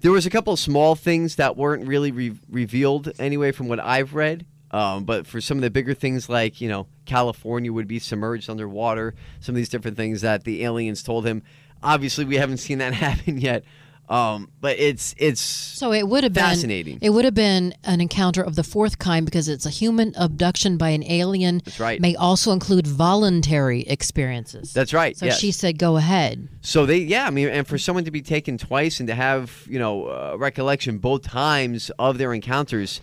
There 0.00 0.12
was 0.12 0.26
a 0.26 0.30
couple 0.30 0.52
of 0.52 0.58
small 0.58 0.94
things 0.94 1.36
that 1.36 1.56
weren't 1.56 1.86
really 1.86 2.10
re- 2.10 2.38
revealed 2.48 3.12
anyway, 3.18 3.52
from 3.52 3.68
what 3.68 3.80
I've 3.80 4.14
read. 4.14 4.46
Um, 4.74 5.04
but 5.04 5.24
for 5.28 5.40
some 5.40 5.56
of 5.56 5.62
the 5.62 5.70
bigger 5.70 5.94
things, 5.94 6.28
like 6.28 6.60
you 6.60 6.68
know, 6.68 6.88
California 7.04 7.72
would 7.72 7.86
be 7.86 8.00
submerged 8.00 8.50
underwater. 8.50 9.14
Some 9.38 9.54
of 9.54 9.56
these 9.56 9.68
different 9.68 9.96
things 9.96 10.22
that 10.22 10.42
the 10.42 10.64
aliens 10.64 11.04
told 11.04 11.24
him. 11.24 11.44
Obviously, 11.80 12.24
we 12.24 12.36
haven't 12.36 12.56
seen 12.66 12.78
that 12.78 12.92
happen 12.92 13.38
yet. 13.38 13.64
Um, 14.08 14.50
but 14.60 14.76
it's 14.78 15.14
it's 15.16 15.40
So 15.40 15.92
it 15.92 16.08
would 16.08 16.24
have 16.24 16.32
been 16.32 16.42
fascinating. 16.42 16.98
been 16.98 17.06
it 17.06 17.10
would 17.10 17.24
have 17.24 17.34
been 17.34 17.72
an 17.84 18.00
encounter 18.00 18.42
of 18.42 18.56
the 18.56 18.64
fourth 18.64 18.98
kind 18.98 19.24
because 19.24 19.48
it's 19.48 19.64
a 19.64 19.70
human 19.70 20.12
abduction 20.16 20.76
by 20.76 20.88
an 20.88 21.04
alien. 21.04 21.62
That's 21.64 21.78
right. 21.78 22.00
May 22.00 22.16
also 22.16 22.50
include 22.50 22.88
voluntary 22.88 23.82
experiences. 23.82 24.72
That's 24.72 24.92
right. 24.92 25.16
So 25.16 25.26
yes. 25.26 25.38
she 25.38 25.52
said, 25.52 25.78
"Go 25.78 25.96
ahead." 25.96 26.48
So 26.62 26.84
they, 26.84 26.98
yeah, 26.98 27.26
I 27.26 27.30
mean, 27.30 27.48
and 27.48 27.64
for 27.64 27.78
someone 27.78 28.04
to 28.06 28.10
be 28.10 28.22
taken 28.22 28.58
twice 28.58 28.98
and 28.98 29.06
to 29.06 29.14
have 29.14 29.66
you 29.70 29.78
know 29.78 30.06
uh, 30.06 30.36
recollection 30.36 30.98
both 30.98 31.22
times 31.22 31.92
of 31.96 32.18
their 32.18 32.34
encounters, 32.34 33.00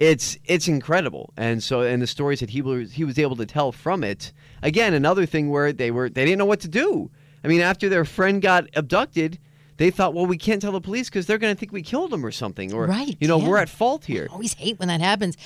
it's 0.00 0.38
it's 0.46 0.66
incredible. 0.66 1.32
And 1.36 1.62
so, 1.62 1.82
and 1.82 2.02
the 2.02 2.06
stories 2.06 2.40
that 2.40 2.50
he 2.50 2.62
was 2.62 2.92
he 2.92 3.04
was 3.04 3.18
able 3.18 3.36
to 3.36 3.46
tell 3.46 3.70
from 3.70 4.02
it. 4.02 4.32
Again, 4.62 4.94
another 4.94 5.26
thing 5.26 5.50
where 5.50 5.72
they 5.72 5.90
were 5.90 6.08
they 6.08 6.24
didn't 6.24 6.38
know 6.38 6.46
what 6.46 6.60
to 6.60 6.68
do. 6.68 7.10
I 7.44 7.48
mean, 7.48 7.60
after 7.60 7.88
their 7.88 8.04
friend 8.04 8.42
got 8.42 8.68
abducted, 8.74 9.38
they 9.76 9.90
thought, 9.90 10.12
well, 10.12 10.26
we 10.26 10.36
can't 10.36 10.60
tell 10.60 10.72
the 10.72 10.80
police 10.80 11.08
because 11.08 11.24
they're 11.24 11.38
going 11.38 11.54
to 11.54 11.58
think 11.58 11.72
we 11.72 11.80
killed 11.80 12.12
him 12.12 12.24
or 12.24 12.30
something, 12.30 12.70
or 12.70 12.84
Right, 12.84 13.16
you 13.18 13.26
know, 13.26 13.38
yeah. 13.38 13.48
we're 13.48 13.56
at 13.56 13.70
fault 13.70 14.04
here. 14.04 14.26
I 14.28 14.32
always 14.34 14.52
hate 14.54 14.78
when 14.78 14.88
that 14.88 15.00
happens. 15.00 15.38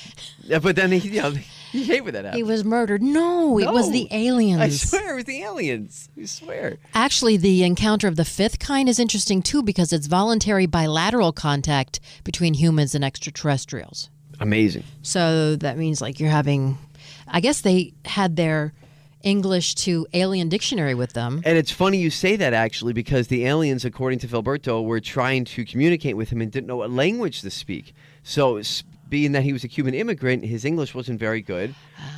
Yeah, 0.42 0.58
but 0.58 0.76
then 0.76 0.92
you 0.92 1.22
know, 1.22 1.34
you 1.72 1.84
hate 1.84 2.02
when 2.02 2.14
that 2.14 2.24
happens. 2.24 2.38
He 2.38 2.42
was 2.44 2.64
murdered. 2.64 3.02
No, 3.02 3.58
it 3.58 3.70
was 3.72 3.90
the 3.90 4.08
aliens. 4.12 4.60
I 4.60 4.68
swear, 4.70 5.12
it 5.12 5.16
was 5.16 5.24
the 5.24 5.42
aliens. 5.42 6.08
I 6.20 6.24
swear. 6.26 6.78
Actually, 6.94 7.36
the 7.36 7.64
encounter 7.64 8.06
of 8.06 8.16
the 8.16 8.24
fifth 8.24 8.60
kind 8.60 8.88
is 8.88 8.98
interesting 9.00 9.42
too 9.42 9.62
because 9.62 9.92
it's 9.92 10.06
voluntary 10.06 10.66
bilateral 10.66 11.32
contact 11.32 11.98
between 12.22 12.54
humans 12.54 12.94
and 12.94 13.04
extraterrestrials. 13.04 14.10
Amazing. 14.40 14.84
So 15.02 15.56
that 15.56 15.78
means 15.78 16.00
like 16.00 16.20
you're 16.20 16.30
having, 16.30 16.78
I 17.28 17.40
guess 17.40 17.60
they 17.60 17.92
had 18.04 18.36
their 18.36 18.72
English 19.22 19.74
to 19.74 20.06
alien 20.12 20.48
dictionary 20.48 20.94
with 20.94 21.14
them. 21.14 21.42
And 21.44 21.56
it's 21.56 21.70
funny 21.70 21.98
you 21.98 22.10
say 22.10 22.36
that 22.36 22.52
actually 22.52 22.92
because 22.92 23.28
the 23.28 23.46
aliens, 23.46 23.84
according 23.84 24.18
to 24.20 24.28
Filberto, 24.28 24.84
were 24.84 25.00
trying 25.00 25.44
to 25.46 25.64
communicate 25.64 26.16
with 26.16 26.30
him 26.30 26.40
and 26.40 26.52
didn't 26.52 26.66
know 26.66 26.76
what 26.76 26.90
language 26.90 27.40
to 27.40 27.50
speak. 27.50 27.94
So, 28.22 28.60
being 29.08 29.32
that 29.32 29.42
he 29.42 29.52
was 29.52 29.64
a 29.64 29.68
Cuban 29.68 29.94
immigrant, 29.94 30.44
his 30.44 30.64
English 30.64 30.94
wasn't 30.94 31.20
very 31.20 31.40
good. 31.42 31.74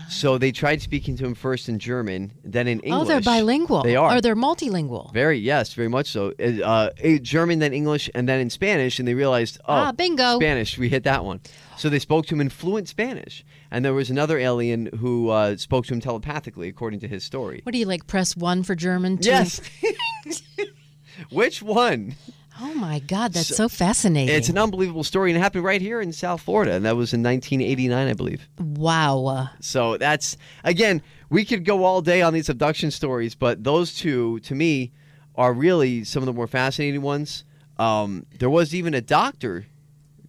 So 0.09 0.38
they 0.38 0.53
tried 0.53 0.81
speaking 0.83 1.16
to 1.18 1.27
him 1.27 1.35
first 1.35 1.68
in 1.68 1.79
German, 1.79 2.33
then 2.44 2.68
in 2.68 2.81
English. 2.81 3.03
Oh, 3.03 3.05
they're 3.05 3.20
bilingual. 3.20 3.83
They 3.83 3.96
are. 3.96 4.16
Or 4.16 4.20
they're 4.20 4.37
multilingual. 4.37 5.12
Very 5.12 5.38
yes, 5.38 5.75
very 5.75 5.88
much 5.88 6.09
so. 6.11 6.33
Uh, 6.40 6.62
uh, 6.64 6.90
German, 7.22 7.59
then 7.59 7.72
English, 7.72 8.09
and 8.14 8.29
then 8.29 8.40
in 8.40 8.51
Spanish, 8.51 8.99
and 8.99 9.07
they 9.07 9.14
realized, 9.14 9.59
oh, 9.66 9.75
Ah, 9.75 9.92
bingo. 9.92 10.37
Spanish. 10.37 10.79
We 10.79 10.88
hit 10.88 11.05
that 11.05 11.25
one. 11.25 11.40
So 11.77 11.88
they 11.88 11.99
spoke 11.99 12.27
to 12.27 12.35
him 12.35 12.40
in 12.40 12.49
fluent 12.49 12.88
Spanish, 12.88 13.44
and 13.70 13.85
there 13.85 13.92
was 13.94 14.09
another 14.09 14.38
alien 14.38 14.87
who 14.99 15.29
uh, 15.31 15.57
spoke 15.57 15.87
to 15.87 15.94
him 15.94 16.01
telepathically, 16.01 16.68
according 16.68 17.01
to 17.01 17.09
his 17.09 17.25
story. 17.25 17.61
What 17.64 17.72
do 17.72 17.79
you 17.79 17.87
like? 17.87 18.07
Press 18.07 18.37
one 18.37 18.62
for 18.62 18.75
German? 18.75 19.18
Two? 19.18 19.29
Yes. 19.31 19.61
Which 21.31 21.62
one? 21.62 22.14
Oh 22.61 22.75
my 22.75 23.01
God, 23.01 23.33
that's 23.33 23.55
so, 23.55 23.69
fascinating. 23.69 24.35
It's 24.35 24.49
an 24.49 24.59
unbelievable 24.59 25.05
story, 25.05 25.31
and 25.31 25.38
it 25.38 25.40
happened 25.40 25.64
right 25.64 25.81
here 25.81 26.01
in 26.01 26.12
South 26.12 26.40
Florida, 26.40 26.73
and 26.73 26.85
that 26.85 26.97
was 26.97 27.12
in 27.12 27.23
1989, 27.23 28.09
I 28.09 28.12
believe. 28.14 28.49
wow. 28.59 29.51
So 29.61 29.97
that's 29.99 30.37
again, 30.64 31.03
we 31.29 31.45
could 31.45 31.64
go 31.64 31.85
all 31.85 32.01
day 32.01 32.23
on 32.23 32.33
these 32.33 32.49
abduction 32.49 32.90
stories, 32.90 33.35
but 33.35 33.62
those 33.64 33.95
two, 33.95 34.40
to 34.40 34.55
me, 34.55 34.92
are 35.35 35.53
really 35.53 36.05
some 36.05 36.23
of 36.23 36.27
the 36.27 36.33
more 36.33 36.47
fascinating 36.47 37.03
ones. 37.03 37.45
Um, 37.79 38.25
there 38.38 38.51
was 38.51 38.75
even 38.75 38.95
a 38.95 39.03
doctor, 39.03 39.66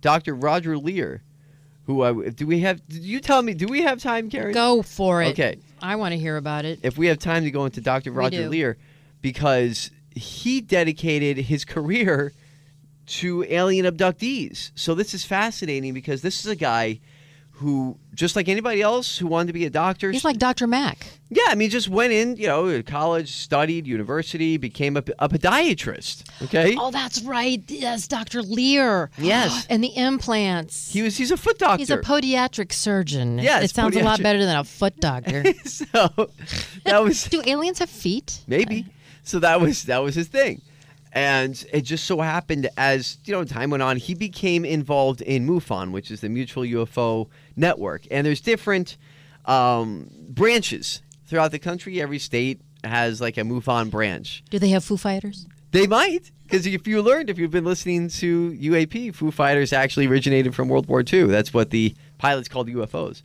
Dr. 0.01 0.35
Roger 0.35 0.77
Leir, 0.77 1.23
who 1.85 2.03
I 2.03 2.29
do 2.29 2.45
we 2.45 2.59
have? 2.59 2.85
Did 2.87 3.03
you 3.03 3.21
tell 3.21 3.41
me? 3.41 3.53
Do 3.53 3.67
we 3.67 3.83
have 3.83 4.01
time, 4.01 4.29
Karen? 4.29 4.53
Go 4.53 4.81
for 4.81 5.21
it. 5.23 5.29
Okay. 5.29 5.59
I 5.81 5.95
want 5.95 6.11
to 6.11 6.17
hear 6.19 6.35
about 6.35 6.65
it. 6.65 6.79
If 6.83 6.97
we 6.97 7.07
have 7.07 7.19
time 7.19 7.43
to 7.43 7.51
go 7.51 7.65
into 7.65 7.79
Dr. 7.79 8.11
Roger. 8.11 8.49
Leir, 8.49 8.77
because 9.21 9.91
he 10.17 10.61
dedicated 10.61 11.37
his 11.37 11.63
career 11.65 12.33
to 13.07 13.43
alien 13.45 13.85
abductees. 13.85 14.71
So 14.75 14.93
this 14.93 15.13
is 15.13 15.23
fascinating 15.23 15.93
because 15.93 16.21
this 16.21 16.41
is 16.41 16.47
a 16.47 16.55
guy 16.55 16.99
who, 17.51 17.97
just 18.13 18.35
like 18.35 18.47
anybody 18.47 18.83
else 18.83 19.17
who 19.17 19.25
wanted 19.25 19.47
to 19.47 19.53
be 19.53 19.65
a 19.65 19.69
doctor, 19.69 20.11
He's 20.11 20.23
like 20.23 20.37
Dr. 20.37 20.67
Mack. 20.67 21.07
yeah, 21.29 21.45
I 21.47 21.55
mean, 21.55 21.71
just 21.71 21.89
went 21.89 22.13
in, 22.13 22.35
you 22.35 22.45
know, 22.45 22.83
college, 22.83 23.31
studied, 23.31 23.87
university, 23.87 24.57
became 24.57 24.95
a, 24.95 25.03
a 25.17 25.27
podiatrist. 25.27 26.29
Okay. 26.43 26.75
Oh, 26.77 26.91
that's 26.91 27.23
right. 27.23 27.63
Yes, 27.67 28.07
Dr. 28.07 28.43
Leir. 28.43 29.09
Yes. 29.17 29.65
and 29.71 29.83
the 29.83 29.95
implants. 29.95 30.91
He 30.91 31.01
was. 31.01 31.17
He's 31.17 31.31
a 31.31 31.37
foot 31.37 31.57
doctor. 31.57 31.79
He's 31.79 31.89
a 31.89 31.97
podiatric 31.97 32.71
surgeon. 32.71 33.39
Yes, 33.39 33.63
it 33.63 33.71
sounds 33.71 33.95
a 33.95 34.03
lot 34.03 34.21
better 34.21 34.45
than 34.45 34.55
a 34.55 34.63
foot 34.63 34.99
doctor. 34.99 35.43
so 35.65 35.87
that 36.85 37.01
was 37.01 37.23
Do 37.29 37.41
aliens 37.43 37.79
have 37.79 37.89
feet? 37.89 38.43
maybe. 38.45 38.85
So 39.27 39.39
that 39.39 39.59
was 39.59 39.83
that 39.83 40.01
was 40.01 40.15
his 40.15 40.27
thing, 40.27 40.61
and 41.11 41.63
it 41.73 41.81
just 41.81 42.05
so 42.05 42.21
happened 42.21 42.69
as 42.77 43.17
you 43.25 43.33
know 43.33 43.43
time 43.43 43.71
went 43.71 43.83
on, 43.83 43.97
he 43.97 44.13
became 44.15 44.63
involved 44.63 45.21
in 45.21 45.45
MUFON, 45.45 45.91
which 45.91 46.11
is 46.11 46.21
the 46.21 46.29
Mutual 46.29 46.63
UFO 46.63 47.27
Network, 47.57 48.07
and 48.09 48.25
there's 48.25 48.39
different 48.39 48.95
um, 49.43 50.09
branches 50.29 51.01
throughout 51.25 51.51
the 51.51 51.59
country. 51.59 52.01
Every 52.01 52.19
state 52.19 52.61
has 52.85 53.19
like 53.19 53.37
a 53.37 53.41
MUFON 53.41 53.91
branch. 53.91 54.43
Do 54.49 54.59
they 54.59 54.69
have 54.69 54.85
Foo 54.85 54.95
Fighters? 54.95 55.45
They 55.71 55.87
might. 55.87 56.31
Because 56.43 56.65
if 56.65 56.87
you 56.87 57.01
learned, 57.01 57.29
if 57.29 57.37
you've 57.37 57.51
been 57.51 57.65
listening 57.65 58.07
to 58.07 58.51
UAP, 58.53 59.13
Foo 59.13 59.31
Fighters 59.31 59.73
actually 59.73 60.07
originated 60.07 60.55
from 60.55 60.69
World 60.69 60.87
War 60.87 61.03
II. 61.05 61.23
That's 61.23 61.53
what 61.53 61.71
the 61.71 61.93
pilots 62.17 62.47
called 62.47 62.69
UFOs. 62.69 63.21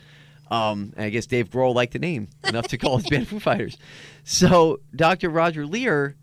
Um, 0.53 0.93
I 0.97 1.09
guess 1.11 1.27
Dave 1.27 1.51
Grohl 1.51 1.75
liked 1.75 1.93
the 1.95 1.99
name 1.99 2.29
enough 2.47 2.69
to 2.69 2.79
call 2.79 2.99
his 2.99 3.07
band 3.11 3.27
Foo 3.29 3.41
Fighters. 3.41 3.79
So 4.25 4.81
Dr. 4.95 5.31
Roger 5.31 5.65
Leir, 5.67 6.17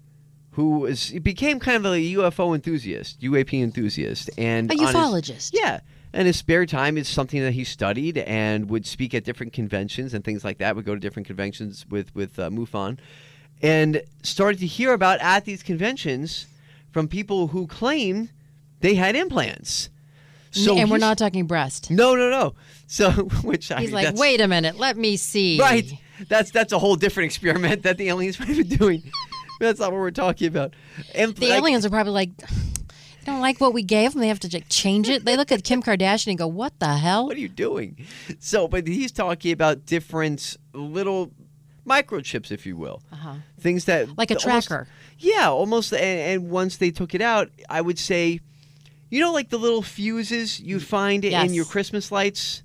who 0.52 0.80
was, 0.80 1.12
became 1.12 1.60
kind 1.60 1.78
of 1.78 1.92
a 1.92 1.98
UFO 2.16 2.54
enthusiast, 2.54 3.20
UAP 3.22 3.62
enthusiast, 3.62 4.30
and 4.38 4.72
A 4.72 4.76
on 4.76 4.80
his- 4.80 4.90
ufologist. 4.96 5.52
yeah, 5.54 5.80
and 6.14 6.28
his 6.28 6.38
spare 6.38 6.66
time 6.66 6.98
is 6.98 7.08
something 7.08 7.42
that 7.42 7.54
he 7.54 7.64
studied 7.64 8.18
and 8.20 8.70
would 8.70 8.86
speak 8.86 9.14
at 9.14 9.24
different 9.24 9.54
conventions 9.54 10.14
and 10.14 10.24
things 10.24 10.44
like 10.44 10.58
that. 10.60 10.76
Would 10.76 10.86
go 10.86 10.94
to 10.96 11.00
different 11.02 11.28
conventions 11.28 11.86
with 11.90 12.14
with 12.16 12.38
uh, 12.40 12.50
MUFON, 12.50 12.98
and 13.62 14.02
started 14.24 14.60
to 14.60 14.68
hear 14.68 14.94
about 14.94 15.20
at 15.22 15.46
these 15.46 15.64
conventions 15.64 16.48
from 16.92 17.08
people 17.08 17.48
who 17.48 17.68
claimed 17.68 18.32
they 18.82 18.96
had 18.96 19.16
implants. 19.16 19.90
So 20.52 20.76
and 20.78 20.90
we're 20.90 20.98
not 20.98 21.18
talking 21.18 21.46
breast. 21.48 21.92
No, 21.92 22.16
no, 22.16 22.30
no. 22.30 22.56
So 22.88 23.12
which 23.44 23.72
I 23.72 23.82
He's 23.82 23.92
mean, 23.94 24.04
like, 24.06 24.16
wait 24.16 24.42
a 24.42 24.48
minute, 24.48 24.78
let 24.78 24.98
me 24.98 25.16
see. 25.18 25.60
Right. 25.60 25.92
That's 26.28 26.52
that's 26.52 26.74
a 26.74 26.80
whole 26.80 26.96
different 26.96 27.26
experiment 27.26 27.84
that 27.84 27.98
the 27.98 28.10
aliens 28.10 28.40
might 28.40 28.50
have 28.50 28.58
been 28.58 28.78
doing. 28.78 29.04
that's 29.60 29.80
not 29.80 29.92
what 29.92 30.00
we're 30.00 30.12
talking 30.12 30.48
about. 30.48 30.74
And 31.14 31.36
The 31.36 31.50
like- 31.50 31.58
aliens 31.60 31.86
are 31.86 31.90
probably 31.90 32.14
like, 32.14 32.36
they 32.38 33.26
don't 33.26 33.42
like 33.42 33.60
what 33.62 33.74
we 33.74 33.84
gave 33.84 34.14
them. 34.14 34.22
They 34.22 34.28
have 34.30 34.40
to 34.42 34.50
like, 34.52 34.66
change 34.70 35.08
it. 35.10 35.24
They 35.26 35.38
look 35.38 35.52
at 35.52 35.64
Kim 35.64 35.84
Kardashian 35.84 36.28
and 36.30 36.38
go, 36.38 36.48
what 36.48 36.78
the 36.80 36.96
hell? 36.96 37.28
What 37.28 37.38
are 37.38 37.40
you 37.40 37.50
doing? 37.50 38.06
So, 38.40 38.68
but 38.68 38.88
he's 38.88 39.12
talking 39.12 39.52
about 39.52 39.86
different 39.86 40.58
little 40.74 41.32
microchips, 41.86 42.52
if 42.52 42.66
you 42.66 42.76
will, 42.78 43.02
Uh-huh. 43.12 43.36
things 43.60 43.86
that 43.86 44.18
Like 44.18 44.32
a 44.32 44.36
almost- 44.38 44.68
tracker. 44.68 44.88
yeah, 45.20 45.50
almost. 45.50 45.94
And, 45.94 46.02
and 46.44 46.50
once 46.50 46.78
they 46.78 46.92
took 46.92 47.14
it 47.16 47.22
out, 47.22 47.50
I 47.70 47.82
would 47.82 48.00
say, 48.00 48.40
you 49.10 49.20
know, 49.20 49.32
like 49.34 49.50
the 49.50 49.58
little 49.60 49.82
fuses 49.82 50.60
you 50.60 50.80
find 50.80 51.24
Yes. 51.24 51.48
in 51.48 51.54
your 51.54 51.66
Christmas 51.66 52.12
lights. 52.12 52.64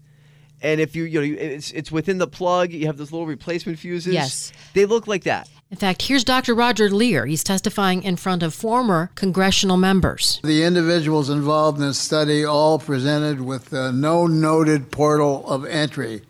And 0.62 0.80
if 0.80 0.96
you, 0.96 1.04
you 1.04 1.20
know, 1.20 1.36
it's 1.40 1.70
it's 1.72 1.92
within 1.92 2.18
the 2.18 2.26
plug, 2.26 2.72
you 2.72 2.86
have 2.86 2.96
those 2.96 3.12
little 3.12 3.26
replacement 3.26 3.78
fuses. 3.78 4.14
Yes. 4.14 4.52
they 4.72 4.86
look 4.86 5.06
like 5.06 5.24
that. 5.24 5.48
In 5.70 5.76
fact, 5.76 6.02
here's 6.02 6.24
Dr. 6.24 6.54
Roger 6.54 6.88
Leir. 6.88 7.26
He's 7.26 7.42
testifying 7.42 8.02
in 8.04 8.16
front 8.16 8.42
of 8.42 8.54
former 8.54 9.10
congressional 9.16 9.76
members. 9.76 10.40
The 10.44 10.62
individuals 10.62 11.28
involved 11.30 11.78
in 11.80 11.86
this 11.88 11.98
study 11.98 12.44
all 12.44 12.78
presented 12.78 13.40
with 13.40 13.74
uh, 13.74 13.90
no 13.90 14.26
noted 14.26 14.90
portal 14.92 15.44
of 15.48 15.64
entry 15.66 16.22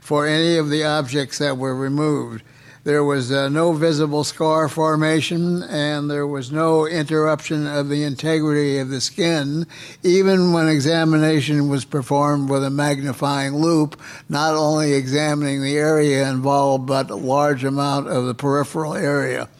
for 0.00 0.26
any 0.26 0.56
of 0.56 0.68
the 0.68 0.84
objects 0.84 1.38
that 1.38 1.56
were 1.56 1.76
removed. 1.76 2.42
There 2.88 3.04
was 3.04 3.30
uh, 3.30 3.50
no 3.50 3.74
visible 3.74 4.24
scar 4.24 4.66
formation, 4.66 5.62
and 5.62 6.10
there 6.10 6.26
was 6.26 6.50
no 6.50 6.86
interruption 6.86 7.66
of 7.66 7.90
the 7.90 8.02
integrity 8.02 8.78
of 8.78 8.88
the 8.88 9.02
skin, 9.02 9.66
even 10.02 10.54
when 10.54 10.68
examination 10.68 11.68
was 11.68 11.84
performed 11.84 12.48
with 12.48 12.64
a 12.64 12.70
magnifying 12.70 13.56
loupe, 13.56 14.00
not 14.30 14.54
only 14.54 14.94
examining 14.94 15.60
the 15.60 15.76
area 15.76 16.30
involved, 16.30 16.86
but 16.86 17.10
a 17.10 17.14
large 17.14 17.62
amount 17.62 18.08
of 18.08 18.24
the 18.24 18.34
peripheral 18.34 18.94
area. 18.94 19.50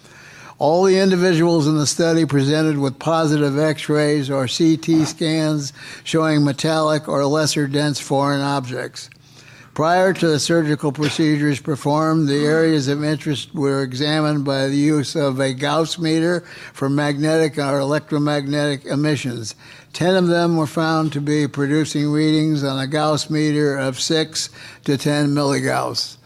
All 0.59 0.85
the 0.85 0.99
individuals 0.99 1.67
in 1.67 1.77
the 1.77 1.87
study 1.87 2.25
presented 2.25 2.79
with 2.79 2.99
positive 2.99 3.59
x 3.59 3.91
rays 3.91 4.31
or 4.31 4.49
CT 4.49 5.07
scans 5.07 5.75
showing 6.03 6.47
metallic 6.47 7.07
or 7.07 7.27
lesser 7.27 7.67
dense 7.67 8.01
foreign 8.01 8.41
objects. 8.41 9.11
Prior 9.79 10.13
to 10.13 10.27
the 10.27 10.41
surgical 10.41 10.91
procedures 10.91 11.61
performed, 11.61 12.27
the 12.27 12.45
areas 12.45 12.89
of 12.89 13.05
interest 13.05 13.55
were 13.55 13.85
examined 13.85 14.45
by 14.45 14.67
the 14.67 14.77
use 14.77 15.15
of 15.15 15.39
a 15.39 15.55
Gauss 15.55 16.01
meter 16.01 16.41
for 16.73 16.91
magnetic 16.91 17.59
or 17.59 17.79
electromagnetic 17.79 18.85
emissions. 18.87 19.55
Ten 19.93 20.17
of 20.17 20.27
them 20.27 20.57
were 20.57 20.67
found 20.67 21.13
to 21.13 21.21
be 21.21 21.47
producing 21.47 22.11
readings 22.11 22.65
on 22.65 22.81
a 22.81 22.89
Gauss 22.89 23.31
meter 23.31 23.77
of 23.77 24.01
6 24.01 24.51
to 24.83 24.99
10 24.99 25.29
milligauss. 25.29 26.18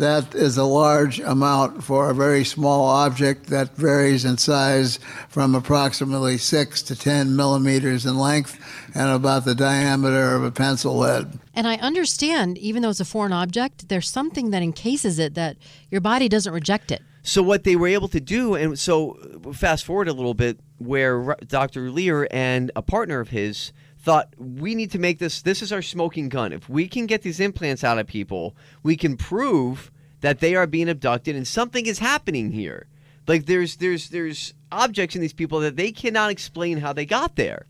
That 0.00 0.34
is 0.34 0.56
a 0.56 0.64
large 0.64 1.20
amount 1.20 1.84
for 1.84 2.08
a 2.08 2.14
very 2.14 2.42
small 2.42 2.86
object 2.88 3.48
that 3.48 3.76
varies 3.76 4.24
in 4.24 4.38
size 4.38 4.98
from 5.28 5.54
approximately 5.54 6.38
6 6.38 6.82
to 6.84 6.96
10 6.96 7.36
millimeters 7.36 8.06
in 8.06 8.16
length 8.16 8.58
and 8.94 9.10
about 9.10 9.44
the 9.44 9.54
diameter 9.54 10.34
of 10.34 10.42
a 10.42 10.50
pencil 10.50 10.96
lead. 10.96 11.38
And 11.54 11.68
I 11.68 11.76
understand, 11.76 12.56
even 12.56 12.80
though 12.80 12.88
it's 12.88 13.00
a 13.00 13.04
foreign 13.04 13.34
object, 13.34 13.90
there's 13.90 14.08
something 14.08 14.52
that 14.52 14.62
encases 14.62 15.18
it 15.18 15.34
that 15.34 15.58
your 15.90 16.00
body 16.00 16.30
doesn't 16.30 16.54
reject 16.54 16.90
it. 16.90 17.02
So 17.22 17.42
what 17.42 17.64
they 17.64 17.76
were 17.76 17.88
able 17.88 18.08
to 18.08 18.20
do, 18.20 18.54
and 18.54 18.78
so 18.78 19.18
fast 19.52 19.84
forward 19.84 20.08
a 20.08 20.14
little 20.14 20.32
bit, 20.32 20.60
where 20.78 21.36
Dr. 21.46 21.90
Leir 21.90 22.26
and 22.30 22.72
a 22.74 22.80
partner 22.80 23.20
of 23.20 23.28
his 23.28 23.72
thought 24.02 24.34
we 24.38 24.74
need 24.74 24.90
to 24.92 24.98
make 24.98 25.18
this. 25.18 25.42
This 25.42 25.62
is 25.62 25.72
our 25.72 25.82
smoking 25.82 26.28
gun. 26.28 26.52
If 26.52 26.68
we 26.68 26.88
can 26.88 27.06
get 27.06 27.22
these 27.22 27.40
implants 27.40 27.84
out 27.84 27.98
of 27.98 28.06
people, 28.06 28.56
we 28.82 28.96
can 28.96 29.16
prove 29.16 29.90
that 30.20 30.40
they 30.40 30.54
are 30.54 30.66
being 30.66 30.88
abducted 30.88 31.36
and 31.36 31.46
something 31.46 31.86
is 31.86 31.98
happening 31.98 32.52
here. 32.52 32.86
Like 33.26 33.46
there's 33.46 33.76
there's 33.76 34.10
there's 34.10 34.54
objects 34.72 35.14
in 35.14 35.22
these 35.22 35.32
people 35.32 35.60
that 35.60 35.76
they 35.76 35.92
cannot 35.92 36.30
explain 36.30 36.78
how 36.78 36.92
they 36.92 37.06
got 37.06 37.36
there. 37.36 37.66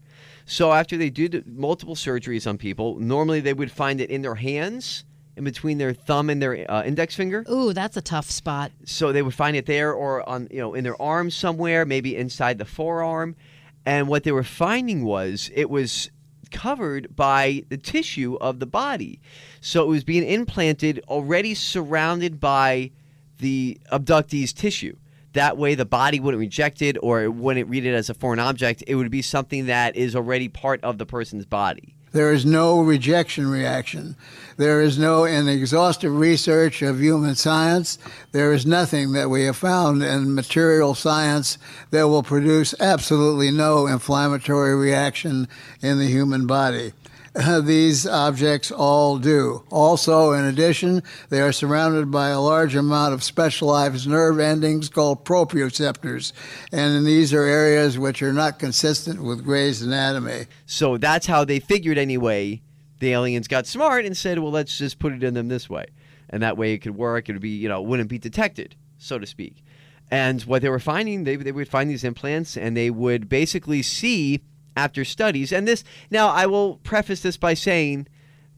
So 0.46 0.72
after 0.72 0.96
they 0.96 1.10
did 1.10 1.46
multiple 1.46 1.94
surgeries 1.94 2.46
on 2.46 2.58
people, 2.58 2.98
normally 2.98 3.40
they 3.40 3.52
would 3.52 3.70
find 3.70 4.00
it 4.00 4.10
in 4.10 4.22
their 4.22 4.34
hands, 4.34 5.04
in 5.36 5.44
between 5.44 5.78
their 5.78 5.92
thumb 5.92 6.30
and 6.30 6.40
their 6.42 6.68
uh, 6.70 6.82
index 6.82 7.14
finger. 7.14 7.44
Ooh, 7.50 7.72
that's 7.72 7.96
a 7.96 8.02
tough 8.02 8.30
spot. 8.30 8.72
So 8.84 9.12
they 9.12 9.22
would 9.22 9.34
find 9.34 9.56
it 9.56 9.66
there 9.66 9.92
or 9.92 10.28
on 10.28 10.48
you 10.50 10.60
know 10.60 10.74
in 10.74 10.84
their 10.84 11.00
arm 11.00 11.30
somewhere, 11.30 11.84
maybe 11.84 12.16
inside 12.16 12.58
the 12.58 12.64
forearm. 12.64 13.36
And 13.84 14.08
what 14.08 14.24
they 14.24 14.32
were 14.32 14.44
finding 14.44 15.04
was 15.04 15.50
it 15.54 15.70
was 15.70 16.10
covered 16.50 17.14
by 17.14 17.64
the 17.68 17.76
tissue 17.76 18.36
of 18.40 18.58
the 18.58 18.66
body. 18.66 19.20
So 19.60 19.82
it 19.82 19.88
was 19.88 20.04
being 20.04 20.24
implanted 20.24 21.02
already 21.08 21.54
surrounded 21.54 22.40
by 22.40 22.90
the 23.38 23.78
abductee's 23.90 24.52
tissue. 24.52 24.96
That 25.32 25.56
way 25.56 25.74
the 25.74 25.84
body 25.84 26.18
wouldn't 26.20 26.40
reject 26.40 26.82
it 26.82 26.96
or 27.02 27.22
it 27.22 27.34
wouldn't 27.34 27.68
read 27.68 27.86
it 27.86 27.94
as 27.94 28.10
a 28.10 28.14
foreign 28.14 28.40
object. 28.40 28.82
It 28.86 28.96
would 28.96 29.10
be 29.10 29.22
something 29.22 29.66
that 29.66 29.96
is 29.96 30.16
already 30.16 30.48
part 30.48 30.82
of 30.82 30.98
the 30.98 31.06
person's 31.06 31.46
body. 31.46 31.94
There 32.12 32.32
is 32.32 32.44
no 32.44 32.80
rejection 32.80 33.48
reaction. 33.48 34.16
There 34.56 34.80
is 34.80 34.98
no 34.98 35.24
in 35.24 35.48
exhaustive 35.48 36.14
research 36.14 36.82
of 36.82 37.00
human 37.00 37.34
science. 37.34 37.98
There 38.32 38.52
is 38.52 38.66
nothing 38.66 39.12
that 39.12 39.30
we 39.30 39.44
have 39.44 39.56
found 39.56 40.02
in 40.02 40.34
material 40.34 40.94
science 40.94 41.56
that 41.92 42.08
will 42.08 42.22
produce 42.22 42.74
absolutely 42.80 43.50
no 43.50 43.86
inflammatory 43.86 44.74
reaction 44.74 45.48
in 45.80 45.98
the 45.98 46.08
human 46.08 46.46
body. 46.46 46.92
These 47.62 48.08
objects 48.08 48.72
all 48.72 49.18
do. 49.18 49.64
Also, 49.70 50.32
in 50.32 50.44
addition, 50.44 51.02
they 51.28 51.40
are 51.40 51.52
surrounded 51.52 52.10
by 52.10 52.30
a 52.30 52.40
large 52.40 52.74
amount 52.74 53.14
of 53.14 53.22
specialized 53.22 54.08
nerve 54.08 54.40
endings 54.40 54.88
called 54.88 55.24
proprioceptors, 55.24 56.32
and 56.72 57.06
these 57.06 57.32
are 57.32 57.44
areas 57.44 57.98
which 57.98 58.20
are 58.22 58.32
not 58.32 58.58
consistent 58.58 59.22
with 59.22 59.44
Gray's 59.44 59.80
anatomy. 59.80 60.46
So 60.66 60.96
that's 60.96 61.26
how 61.26 61.44
they 61.44 61.60
figured 61.60 61.98
anyway. 61.98 62.62
The 62.98 63.12
aliens 63.12 63.46
got 63.46 63.66
smart 63.66 64.04
and 64.04 64.16
said, 64.16 64.40
well, 64.40 64.52
let's 64.52 64.76
just 64.76 64.98
put 64.98 65.12
it 65.12 65.22
in 65.22 65.34
them 65.34 65.48
this 65.48 65.70
way. 65.70 65.86
And 66.28 66.42
that 66.42 66.58
way 66.58 66.72
it 66.72 66.78
could 66.78 66.96
work. 66.96 67.28
It 67.28 67.32
would 67.32 67.42
be, 67.42 67.50
you 67.50 67.68
know, 67.68 67.80
wouldn't 67.80 68.10
be 68.10 68.18
detected, 68.18 68.74
so 68.98 69.18
to 69.18 69.26
speak. 69.26 69.62
And 70.10 70.42
what 70.42 70.62
they 70.62 70.68
were 70.68 70.80
finding, 70.80 71.24
they, 71.24 71.36
they 71.36 71.52
would 71.52 71.68
find 71.68 71.88
these 71.88 72.04
implants 72.04 72.56
and 72.56 72.76
they 72.76 72.90
would 72.90 73.28
basically 73.28 73.82
see 73.82 74.40
after 74.76 75.04
studies. 75.04 75.52
And 75.52 75.66
this, 75.66 75.84
now 76.10 76.28
I 76.28 76.46
will 76.46 76.76
preface 76.76 77.20
this 77.20 77.36
by 77.36 77.54
saying 77.54 78.06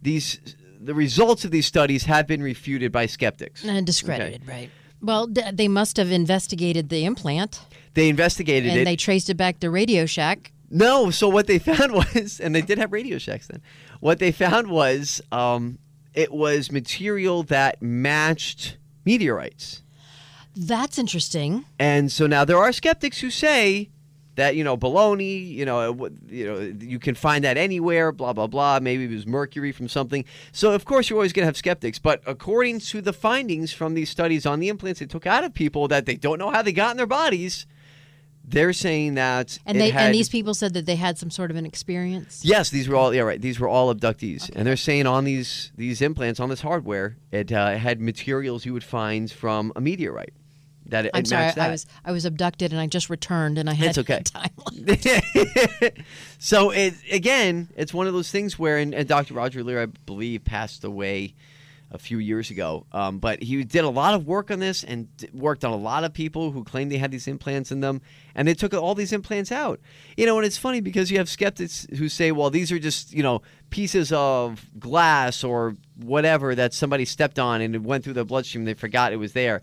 these 0.01 0.57
the 0.81 0.95
results 0.95 1.45
of 1.45 1.53
these 1.53 1.67
studies 1.67 2.05
have 2.05 2.27
been 2.27 2.43
refuted 2.43 2.91
by 2.91 3.07
skeptics. 3.07 3.65
And 3.65 3.87
discredited, 3.87 4.47
right? 4.49 4.69
Well, 5.01 5.27
d- 5.29 5.43
they 5.53 5.69
must 5.69 5.97
have 5.97 6.11
investigated 6.11 6.89
the 6.89 7.05
implant 7.05 7.61
They 7.95 8.09
investigated 8.09 8.71
and 8.71 8.77
it. 8.79 8.81
And 8.81 8.87
they 8.87 8.97
traced 8.97 9.31
it 9.31 9.37
back 9.37 9.61
to 9.61 9.71
Radio 9.71 10.07
Shack. 10.07 10.53
No, 10.71 11.11
so 11.11 11.29
what 11.29 11.47
they 11.47 11.59
found 11.71 11.93
was, 11.93 12.41
and 12.41 12.55
they 12.55 12.63
did 12.63 12.79
have 12.79 12.93
Radio 12.93 13.19
Shacks 13.19 13.47
then. 13.47 13.63
What 14.01 14.19
they 14.19 14.33
found 14.33 14.71
was, 14.71 15.21
um, 15.31 15.79
it 16.15 16.33
was 16.33 16.73
material 16.73 17.43
that 17.45 17.81
matched 17.81 18.77
meteorites, 19.05 19.83
That's 20.57 20.99
interesting. 20.99 21.65
and 21.79 22.11
so 22.11 22.27
now 22.27 22.45
there 22.45 22.59
are 22.59 22.73
skeptics 22.73 23.21
who 23.21 23.31
say 23.31 23.91
that 24.37 24.57
you 24.57 24.65
know 24.65 24.77
baloney, 24.77 25.47
you 25.47 25.65
know, 25.65 25.79
uh, 26.05 26.09
you 26.29 26.47
know, 26.47 26.59
you 26.81 26.99
can 26.99 27.15
find 27.15 27.45
that 27.45 27.57
anywhere, 27.57 28.13
blah 28.13 28.33
blah 28.33 28.47
blah. 28.47 28.81
Maybe 28.81 29.05
it 29.05 29.11
was 29.11 29.27
mercury 29.27 29.73
from 29.73 29.89
something. 29.89 30.25
So 30.53 30.73
of 30.73 30.85
course 30.85 31.11
you're 31.11 31.19
always 31.19 31.33
going 31.33 31.43
to 31.43 31.47
have 31.49 31.57
skeptics, 31.57 31.99
but 31.99 32.23
according 32.27 32.81
to 32.81 33.01
the 33.03 33.13
findings 33.13 33.73
from 33.73 33.95
these 33.95 34.09
studies 34.11 34.47
on 34.47 34.61
the 34.61 34.69
implants 34.69 35.01
they 35.01 35.07
took 35.07 35.27
out 35.27 35.45
of 35.45 35.53
people 35.55 35.89
that 35.89 36.07
they 36.07 36.17
don't 36.17 36.39
know 36.39 36.51
how 36.51 36.63
they 36.63 36.73
got 36.73 36.93
in 36.93 36.97
their 36.97 37.07
bodies, 37.07 37.67
they're 38.45 38.73
saying 38.73 39.15
that 39.15 39.59
And 39.67 39.77
it 39.77 39.81
they 39.81 39.91
had- 39.91 40.07
and 40.07 40.15
these 40.15 40.29
people 40.29 40.55
said 40.55 40.75
that 40.75 40.87
they 40.87 40.97
had 40.97 41.17
some 41.19 41.31
sort 41.31 41.51
of 41.51 41.57
an 41.57 41.65
experience. 41.67 42.41
Yes, 42.45 42.71
these 42.71 42.89
were 42.89 42.97
all 42.97 43.15
yeah 43.15 43.23
right. 43.23 43.41
These 43.41 43.61
were 43.61 43.69
all 43.69 43.95
abductees, 43.95 44.51
and 44.57 44.67
they're 44.67 44.77
saying 44.77 45.07
on 45.07 45.25
these 45.25 45.73
these 45.77 46.01
implants 46.03 46.41
on 46.41 46.49
this 46.49 46.63
hardware, 46.63 47.17
it 47.31 47.53
uh, 47.53 47.77
had 47.77 48.01
materials 48.01 48.65
you 48.67 48.73
would 48.73 48.85
find 48.85 49.31
from 49.31 49.73
a 49.77 49.81
meteorite. 49.81 50.33
That 50.87 51.07
it, 51.07 51.13
I'm 51.15 51.21
it 51.21 51.29
sorry, 51.29 51.53
I 51.57 51.71
was 51.71 51.87
I 52.05 52.13
was 52.13 52.25
abducted 52.25 52.73
and 52.73 52.81
I 52.81 52.87
just 52.87 53.09
returned 53.09 53.59
and 53.59 53.71
I 53.71 53.75
had 53.75 53.97
It's 53.97 53.99
okay. 53.99 54.23
time. 54.25 54.51
so 56.39 56.71
it 56.71 56.95
again, 57.11 57.69
it's 57.77 57.95
one 57.95 58.07
of 58.07 58.13
those 58.13 58.31
things 58.31 58.59
where, 58.59 58.79
and, 58.79 58.95
and 58.95 59.09
Dr. 59.09 59.35
Roger 59.35 59.63
Leir, 59.63 59.81
I 59.83 59.87
believe, 59.87 60.45
passed 60.45 60.85
away 60.85 61.35
a 61.93 61.99
few 61.99 62.19
years 62.19 62.51
ago. 62.51 62.87
Um, 62.93 63.19
but 63.19 63.43
he 63.43 63.63
did 63.65 63.85
a 63.85 63.89
lot 63.89 64.15
of 64.15 64.27
work 64.27 64.51
on 64.51 64.59
this 64.59 64.83
and 64.83 65.09
worked 65.33 65.65
on 65.65 65.73
a 65.73 65.77
lot 65.77 66.05
of 66.05 66.13
people 66.13 66.51
who 66.51 66.65
claimed 66.65 66.91
they 66.91 66.97
had 66.97 67.11
these 67.11 67.29
implants 67.29 67.71
in 67.71 67.81
them, 67.81 68.01
and 68.35 68.49
they 68.49 68.55
took 68.55 68.73
all 68.75 68.95
these 68.95 69.13
implants 69.13 69.53
out. 69.53 69.79
You 70.17 70.27
know, 70.27 70.37
and 70.39 70.47
it's 70.47 70.57
funny 70.57 70.81
because 70.81 71.11
you 71.11 71.19
have 71.19 71.29
skeptics 71.29 71.87
who 71.97 72.09
say, 72.09 72.33
"Well, 72.33 72.51
these 72.51 72.73
are 72.73 72.79
just 72.79 73.13
you 73.13 73.23
know 73.23 73.43
pieces 73.71 74.11
of 74.13 74.67
glass 74.79 75.45
or 75.45 75.77
whatever 75.97 76.55
that 76.55 76.73
somebody 76.75 77.05
stepped 77.05 77.39
on 77.39 77.61
and 77.61 77.75
it 77.75 77.83
went 77.83 78.05
through 78.05 78.15
their 78.15 78.25
bloodstream. 78.25 78.65
They 78.65 78.75
forgot 78.75 79.13
it 79.13 79.17
was 79.17 79.35
there." 79.35 79.63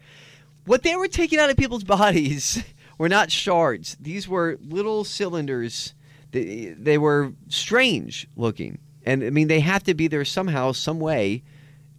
What 0.70 0.84
they 0.84 0.96
were 0.96 1.08
taking 1.08 1.40
out 1.40 1.50
of 1.50 1.58
people's 1.58 1.84
bodies 1.98 2.64
were 3.00 3.10
not 3.10 3.32
shards. 3.32 3.98
These 4.00 4.28
were 4.28 4.60
little 4.62 5.04
cylinders. 5.04 5.96
They, 6.30 6.76
they 6.78 7.00
were 7.00 7.34
strange 7.48 8.28
looking. 8.36 8.78
And 9.04 9.24
I 9.24 9.32
mean, 9.32 9.48
they 9.48 9.62
have 9.62 9.84
to 9.86 9.96
be 9.96 10.08
there 10.08 10.24
somehow, 10.24 10.74
some 10.74 11.00
way. 11.00 11.42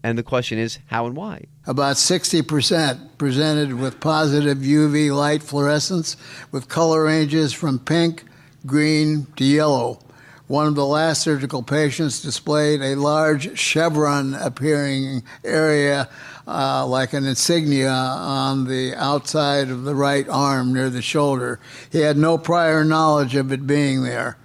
And 0.04 0.16
the 0.16 0.22
question 0.22 0.56
is, 0.56 0.78
how 0.86 1.06
and 1.06 1.16
why? 1.16 1.46
About 1.66 1.96
60% 1.96 3.18
presented 3.18 3.74
with 3.74 3.98
positive 3.98 4.58
UV 4.58 5.12
light 5.16 5.42
fluorescence 5.42 6.16
with 6.52 6.68
color 6.68 7.02
ranges 7.06 7.52
from 7.52 7.80
pink, 7.80 8.22
green 8.66 9.26
to 9.34 9.44
yellow. 9.44 9.98
One 10.46 10.68
of 10.68 10.76
the 10.76 10.86
last 10.86 11.22
surgical 11.22 11.64
patients 11.64 12.22
displayed 12.22 12.82
a 12.82 12.94
large 12.94 13.58
chevron 13.58 14.34
appearing 14.34 15.24
area 15.44 16.08
uh, 16.46 16.86
like 16.86 17.12
an 17.12 17.26
insignia 17.26 17.90
on 17.90 18.64
the 18.64 18.94
outside 18.94 19.68
of 19.68 19.84
the 19.84 19.94
right 19.94 20.28
arm 20.28 20.72
near 20.72 20.90
the 20.90 21.02
shoulder. 21.02 21.60
He 21.90 22.00
had 22.00 22.16
no 22.16 22.38
prior 22.38 22.84
knowledge 22.84 23.34
of 23.34 23.52
it 23.52 23.66
being 23.66 24.02
there. 24.02 24.36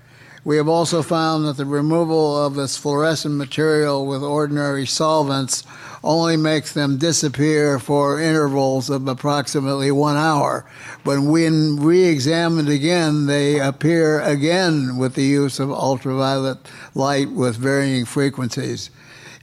We 0.46 0.58
have 0.58 0.68
also 0.68 1.02
found 1.02 1.46
that 1.46 1.58
the 1.58 1.66
removal 1.66 2.46
of 2.46 2.54
this 2.54 2.78
fluorescent 2.78 3.34
material 3.34 4.06
with 4.06 4.22
ordinary 4.22 4.86
solvents 4.86 5.64
only 6.04 6.38
makes 6.38 6.72
them 6.72 7.00
disappear 7.00 7.80
for 7.80 8.22
intervals 8.22 8.92
of 8.92 9.08
approximately 9.08 9.90
one 9.90 10.18
hour. 10.18 10.64
But 11.04 11.22
when 11.22 11.78
re 11.78 12.04
examined 12.04 12.70
again, 12.70 13.26
they 13.26 13.60
appear 13.60 14.22
again 14.22 14.98
with 14.98 15.16
the 15.16 15.24
use 15.24 15.60
of 15.60 15.72
ultraviolet 15.72 16.60
light 16.94 17.32
with 17.32 17.58
varying 17.58 18.06
frequencies. 18.06 18.92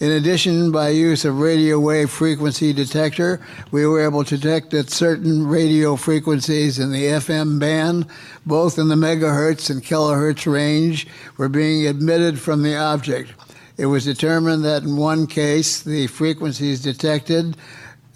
In 0.02 0.10
addition, 0.10 0.72
by 0.72 0.88
use 0.88 1.24
of 1.24 1.38
radio 1.38 1.78
wave 1.78 2.10
frequency 2.10 2.72
detector, 2.72 3.40
we 3.70 3.86
were 3.86 4.04
able 4.04 4.24
to 4.24 4.36
detect 4.36 4.72
that 4.72 4.90
certain 4.90 5.46
radio 5.46 5.94
frequencies 5.94 6.80
in 6.80 6.90
the 6.90 7.04
FM 7.04 7.60
band, 7.60 8.06
both 8.44 8.80
in 8.80 8.88
the 8.88 8.96
megahertz 8.96 9.70
and 9.70 9.80
kilohertz 9.80 10.52
range, 10.52 11.06
were 11.36 11.48
being 11.48 11.84
emitted 11.84 12.40
from 12.40 12.64
the 12.64 12.74
object. 12.74 13.32
It 13.76 13.86
was 13.86 14.04
determined 14.04 14.64
that 14.64 14.82
in 14.82 14.96
one 14.96 15.28
case, 15.28 15.80
the 15.80 16.08
frequencies 16.08 16.82
detected, 16.82 17.56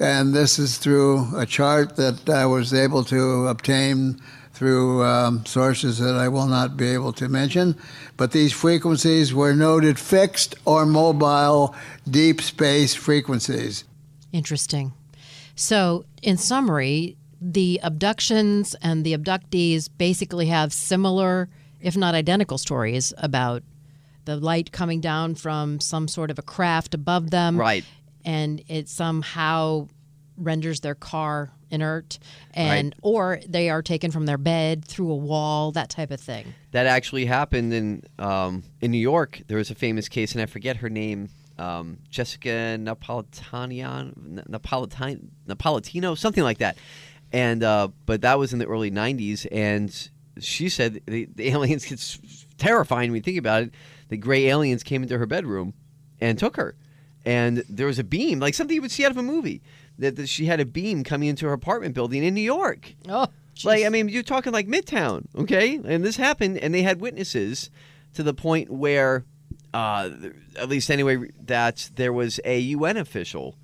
and 0.01 0.35
this 0.35 0.59
is 0.59 0.79
through 0.79 1.38
a 1.38 1.46
chart 1.46 1.94
that 1.94 2.29
I 2.29 2.46
was 2.46 2.75
able 2.75 3.05
to 3.05 3.46
obtain 3.46 4.20
through 4.57 5.05
um, 5.05 5.45
sources 5.45 5.99
that 5.99 6.14
I 6.14 6.29
will 6.29 6.47
not 6.47 6.79
be 6.79 6.88
able 6.88 7.12
to 7.12 7.29
mention. 7.29 7.77
But 8.16 8.33
these 8.33 8.55
frequencies 8.55 9.35
were 9.35 9.55
noted 9.55 9.99
fixed 9.99 10.55
or 10.64 10.87
mobile 10.87 11.75
deep 12.11 12.40
space 12.40 12.95
frequencies. 12.95 13.85
Interesting. 14.33 14.95
So, 15.57 16.07
in 16.23 16.38
summary, 16.38 17.19
the 17.38 17.81
abductions 17.83 18.75
and 18.81 19.05
the 19.05 19.16
abductees 19.16 19.90
basically 19.99 20.47
have 20.47 20.73
similar, 20.73 21.51
if 21.83 21.95
not 21.95 22.14
identical, 22.14 22.57
stories 22.57 23.12
about 23.19 23.62
the 24.25 24.37
light 24.37 24.73
coming 24.73 25.03
down 25.03 25.35
from 25.35 25.81
some 25.81 26.09
sort 26.09 26.31
of 26.31 26.38
a 26.38 26.42
craft 26.42 26.95
above 26.95 27.31
them. 27.31 27.59
Right. 27.59 27.85
And 28.25 28.62
it 28.69 28.88
somehow 28.88 29.88
renders 30.37 30.81
their 30.81 30.94
car 30.94 31.51
inert 31.70 32.18
and 32.55 32.87
Right. 32.90 33.01
or 33.03 33.40
they 33.49 33.68
are 33.70 33.83
taken 33.83 34.11
from 34.11 34.27
their 34.27 34.38
bed 34.38 34.85
through 34.85 35.11
a 35.11 35.16
wall 35.16 35.72
that 35.72 35.90
type 35.90 36.11
of 36.12 36.20
thing 36.20 36.55
That 36.70 36.87
actually 36.87 37.27
happened 37.27 37.72
in 37.75 38.03
um, 38.18 38.62
in 38.81 38.90
New 38.90 38.99
York. 38.99 39.42
There 39.49 39.59
was 39.59 39.70
a 39.70 39.75
famous 39.75 40.09
case, 40.09 40.33
and 40.33 40.40
I 40.42 40.46
forget 40.46 40.77
her 40.79 40.88
name. 40.90 41.29
Um, 41.59 41.99
Jessica 42.11 42.77
Napolitanian, 42.79 44.44
Napolitan, 44.49 45.29
Napolitano, 45.49 46.16
something 46.16 46.44
like 46.44 46.59
that. 46.59 46.77
And 47.33 47.62
uh, 47.62 47.88
but 48.05 48.20
that 48.22 48.38
was 48.38 48.53
in 48.53 48.59
the 48.59 48.66
early 48.66 48.90
'90s, 48.90 49.46
and 49.51 49.90
she 50.38 50.68
said 50.68 51.01
the, 51.07 51.29
the 51.35 51.49
aliens. 51.53 51.90
It's 51.90 52.18
terrifying 52.59 53.11
when 53.11 53.16
you 53.16 53.22
think 53.22 53.38
about 53.38 53.64
it. 53.64 53.75
The 54.09 54.16
gray 54.16 54.46
aliens 54.46 54.83
came 54.83 55.03
into 55.03 55.18
her 55.18 55.27
bedroom 55.27 55.75
and 56.20 56.38
took 56.38 56.57
her, 56.57 56.77
and 57.25 57.64
there 57.68 57.87
was 57.87 57.99
a 57.99 58.05
beam, 58.05 58.38
like 58.38 58.55
something 58.55 58.75
you 58.75 58.83
would 58.83 58.92
see 58.92 59.05
out 59.05 59.11
of 59.11 59.16
a 59.16 59.22
movie. 59.22 59.62
That, 59.98 60.16
that 60.16 60.28
she 60.28 60.44
had 60.44 60.61
a 60.61 60.66
beam 60.66 61.04
coming 61.04 61.28
into 61.28 61.46
her 61.46 61.52
apartment 61.52 61.94
building 61.94 62.22
in 62.22 62.35
New 62.35 62.42
York. 62.42 62.94
oh 63.09 63.28
Like 63.64 63.87
I 63.87 63.88
mean, 63.88 64.09
you're 64.09 64.22
talking 64.22 64.52
like 64.52 64.66
Midtown, 64.66 65.26
okay? 65.35 65.80
And 65.82 66.04
this 66.04 66.16
happened, 66.16 66.59
and 66.59 66.74
they 66.74 66.82
had 66.82 67.00
witnesses 67.00 67.70
to 68.14 68.22
the 68.22 68.35
point 68.35 68.70
where, 68.70 69.24
uh, 69.72 70.11
at 70.56 70.68
least 70.68 70.90
anyway, 70.90 71.30
that 71.46 71.90
there 71.94 72.12
was 72.12 72.40
a 72.44 72.59
UN 72.59 72.98
official, 72.98 73.56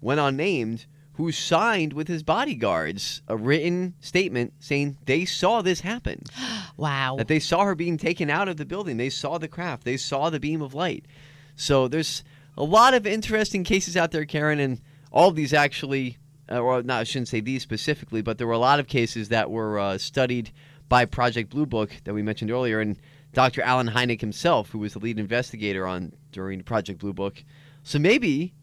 went 0.00 0.20
unnamed, 0.20 0.86
who 1.14 1.32
signed 1.32 1.92
with 1.92 2.08
his 2.08 2.22
bodyguards 2.22 3.22
a 3.28 3.36
written 3.36 3.94
statement 4.00 4.54
saying 4.58 4.96
they 5.04 5.24
saw 5.24 5.60
this 5.60 5.80
happen. 5.80 6.22
wow 6.76 7.16
That 7.18 7.28
they 7.28 7.40
saw 7.40 7.64
her 7.64 7.74
being 7.74 7.98
taken 7.98 8.30
out 8.30 8.48
of 8.48 8.56
the 8.56 8.64
building. 8.64 8.96
They 8.96 9.10
saw 9.10 9.36
the 9.36 9.48
craft. 9.48 9.84
They 9.84 9.96
saw 9.96 10.30
the 10.30 10.40
beam 10.40 10.62
of 10.62 10.72
light. 10.72 11.04
So 11.56 11.88
there's 11.88 12.24
a 12.56 12.64
lot 12.64 12.94
of 12.94 13.06
interesting 13.06 13.64
cases 13.64 13.96
out 13.96 14.12
there, 14.12 14.24
Karen, 14.24 14.60
and 14.60 14.80
all 15.10 15.28
of 15.28 15.36
these 15.36 15.52
actually, 15.52 16.18
uh, 16.50 16.60
or 16.60 16.82
not, 16.82 17.00
I 17.00 17.04
shouldn't 17.04 17.28
say 17.28 17.40
these 17.40 17.62
specifically, 17.62 18.22
but 18.22 18.38
there 18.38 18.46
were 18.46 18.52
a 18.52 18.58
lot 18.58 18.80
of 18.80 18.86
cases 18.86 19.28
that 19.28 19.50
were 19.50 19.78
uh, 19.78 19.98
studied 19.98 20.50
by 20.88 21.04
Project 21.04 21.50
Blue 21.50 21.66
Book 21.66 21.90
that 22.04 22.14
we 22.14 22.22
mentioned 22.22 22.50
earlier, 22.50 22.80
and 22.80 22.98
Dr. 23.32 23.62
Allen 23.62 23.88
Hynek 23.88 24.20
himself, 24.20 24.70
who 24.70 24.78
was 24.78 24.94
the 24.94 24.98
lead 24.98 25.18
investigator 25.18 25.86
on 25.86 26.12
during 26.32 26.62
Project 26.62 27.00
Blue 27.00 27.12
Book. 27.12 27.44
So 27.82 27.98
maybe 27.98 28.54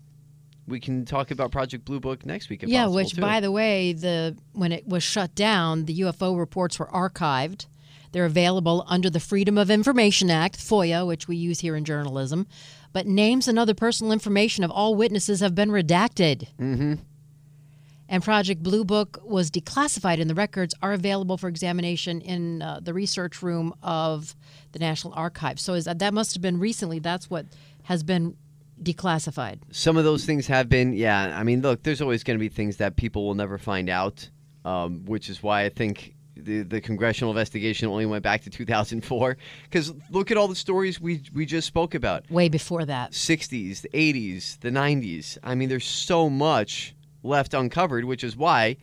we 0.68 0.80
can 0.80 1.06
talk 1.06 1.32
about 1.32 1.52
Project 1.52 1.86
Blue 1.86 2.00
Book 2.00 2.26
next 2.26 2.50
week. 2.50 2.64
If 2.64 2.70
yeah 2.70 2.82
possible, 2.82 2.96
which 2.96 3.14
too. 3.14 3.22
by 3.22 3.40
the 3.40 3.52
way 3.52 3.94
the 3.94 4.38
when 4.54 4.72
it 4.72 4.86
was 4.88 5.04
shut 5.04 5.34
down 5.34 5.86
the 5.86 6.02
ufo 6.02 6.38
reports 6.38 6.78
were 6.78 6.88
archived 6.88 7.68
they're 8.12 8.26
available 8.26 8.84
under 8.88 9.10
the 9.10 9.20
freedom 9.20 9.58
of 9.58 9.70
information 9.70 10.30
act 10.30 10.58
foia 10.58 11.06
which 11.06 11.28
we 11.28 11.36
use 11.36 11.60
here 11.60 11.76
in 11.76 11.86
journalism. 11.86 12.48
But 12.94 13.06
names 13.06 13.48
and 13.48 13.60
other 13.60 13.74
personal 13.74 14.12
information 14.12 14.64
of 14.64 14.72
all 14.72 14.96
witnesses 14.96 15.40
have 15.42 15.54
been 15.56 15.70
redacted. 15.70 16.48
Mm-hmm. 16.60 16.94
and 18.10 18.24
project 18.24 18.64
blue 18.64 18.86
book 18.86 19.20
was 19.24 19.52
declassified 19.52 20.22
and 20.22 20.30
the 20.30 20.36
records 20.36 20.74
are 20.82 20.94
available 20.94 21.38
for 21.38 21.50
examination 21.50 22.22
in 22.22 22.62
uh, 22.62 22.80
the 22.82 22.94
research 22.94 23.42
room 23.44 23.74
of 23.84 24.36
the 24.72 24.80
national 24.80 25.14
archives. 25.14 25.62
So 25.62 25.74
is 25.74 25.86
that, 25.86 26.00
that 26.00 26.14
must 26.14 26.34
have 26.34 26.42
been 26.42 26.60
recently 26.60 27.00
that's 27.00 27.30
what 27.30 27.46
has 27.84 28.04
been 28.04 28.38
declassified. 28.82 29.60
Some 29.72 29.98
of 29.98 30.04
those 30.04 30.26
things 30.26 30.48
have 30.48 30.70
been 30.70 30.94
yeah 30.94 31.38
i 31.38 31.44
mean 31.44 31.62
look 31.62 31.84
there's 31.84 32.02
always 32.02 32.24
going 32.24 32.38
to 32.38 32.40
be 32.40 32.50
things 32.50 32.78
that 32.78 32.96
people 32.96 33.26
will 33.26 33.34
never 33.36 33.58
find 33.58 33.90
out 33.90 34.30
um, 34.66 35.04
which 35.06 35.30
is 35.30 35.42
why 35.42 35.64
i 35.64 35.70
think 35.70 36.14
the, 36.38 36.62
the 36.64 36.82
congressional 36.82 37.32
investigation 37.32 37.88
only 37.88 38.06
went 38.06 38.24
back 38.24 38.42
to 38.44 38.50
2004. 38.50 39.38
Because 39.64 39.94
look 40.12 40.32
at 40.32 40.38
all 40.38 40.48
the 40.48 40.56
stories 40.56 41.00
we 41.00 41.22
we 41.34 41.46
just 41.46 41.68
spoke 41.68 41.96
about. 41.96 42.30
Way 42.30 42.50
before 42.50 42.86
that. 42.86 43.12
60s, 43.12 43.82
the 43.82 43.90
80s, 43.90 44.60
the 44.60 44.70
90s. 44.70 45.38
I 45.44 45.56
mean, 45.56 45.70
there's 45.70 45.88
so 45.88 46.30
much 46.30 46.96
left 47.24 47.54
uncovered, 47.54 48.06
which 48.06 48.24
is 48.24 48.36
why 48.36 48.78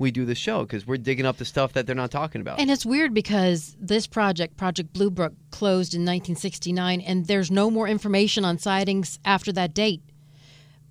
we 0.00 0.10
do 0.10 0.24
the 0.24 0.34
show 0.34 0.62
because 0.62 0.86
we're 0.86 0.96
digging 0.96 1.26
up 1.26 1.36
the 1.36 1.44
stuff 1.44 1.74
that 1.74 1.86
they're 1.86 1.94
not 1.94 2.10
talking 2.10 2.40
about. 2.40 2.58
And 2.58 2.70
it's 2.70 2.86
weird 2.86 3.12
because 3.12 3.76
this 3.78 4.06
project, 4.06 4.56
Project 4.56 4.94
Blue 4.94 5.10
Book, 5.10 5.34
closed 5.50 5.94
in 5.94 6.00
1969, 6.00 7.02
and 7.02 7.26
there's 7.26 7.50
no 7.50 7.70
more 7.70 7.86
information 7.86 8.44
on 8.44 8.58
sightings 8.58 9.18
after 9.24 9.52
that 9.52 9.74
date. 9.74 10.02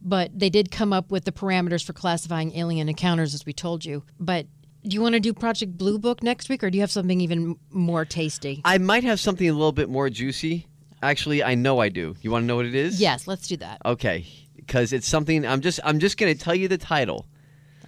But 0.02 0.38
they 0.38 0.50
did 0.50 0.72
come 0.72 0.94
up 0.94 1.12
with 1.12 1.26
the 1.26 1.32
parameters 1.32 1.84
for 1.84 1.92
classifying 1.92 2.56
alien 2.56 2.88
encounters, 2.88 3.34
as 3.34 3.46
we 3.46 3.52
told 3.52 3.84
you. 3.84 4.04
But 4.20 4.46
do 4.90 4.96
you 4.96 5.02
want 5.02 5.14
to 5.14 5.20
do 5.20 5.34
Project 5.34 5.78
Blue 5.78 6.00
Book 6.00 6.24
next 6.24 6.50
week, 6.50 6.64
or 6.64 6.70
do 6.70 6.78
you 6.78 6.82
have 6.82 6.92
something 6.92 7.22
even 7.22 7.58
more 7.70 8.06
tasty? 8.06 8.62
I 8.66 8.80
might 8.80 9.04
have 9.04 9.20
something 9.20 9.48
a 9.48 9.54
little 9.54 9.72
bit 9.72 9.88
more 9.88 10.10
juicy. 10.10 10.66
Actually, 11.02 11.44
I 11.44 11.56
know 11.56 11.80
I 11.80 11.90
do. 11.90 12.16
You 12.22 12.32
want 12.32 12.44
to 12.44 12.48
know 12.48 12.56
what 12.56 12.66
it 12.66 12.76
is? 12.76 13.00
Yes, 13.00 13.28
let's 13.28 13.48
do 13.48 13.56
that. 13.58 13.82
Okay, 13.86 14.26
because 14.56 14.92
it's 14.92 15.08
something 15.08 15.46
I'm 15.46 15.62
just 15.62 15.80
I'm 15.84 16.00
just 16.00 16.18
going 16.18 16.36
to 16.36 16.40
tell 16.40 16.56
you 16.56 16.68
the 16.68 16.78
title. 16.78 17.28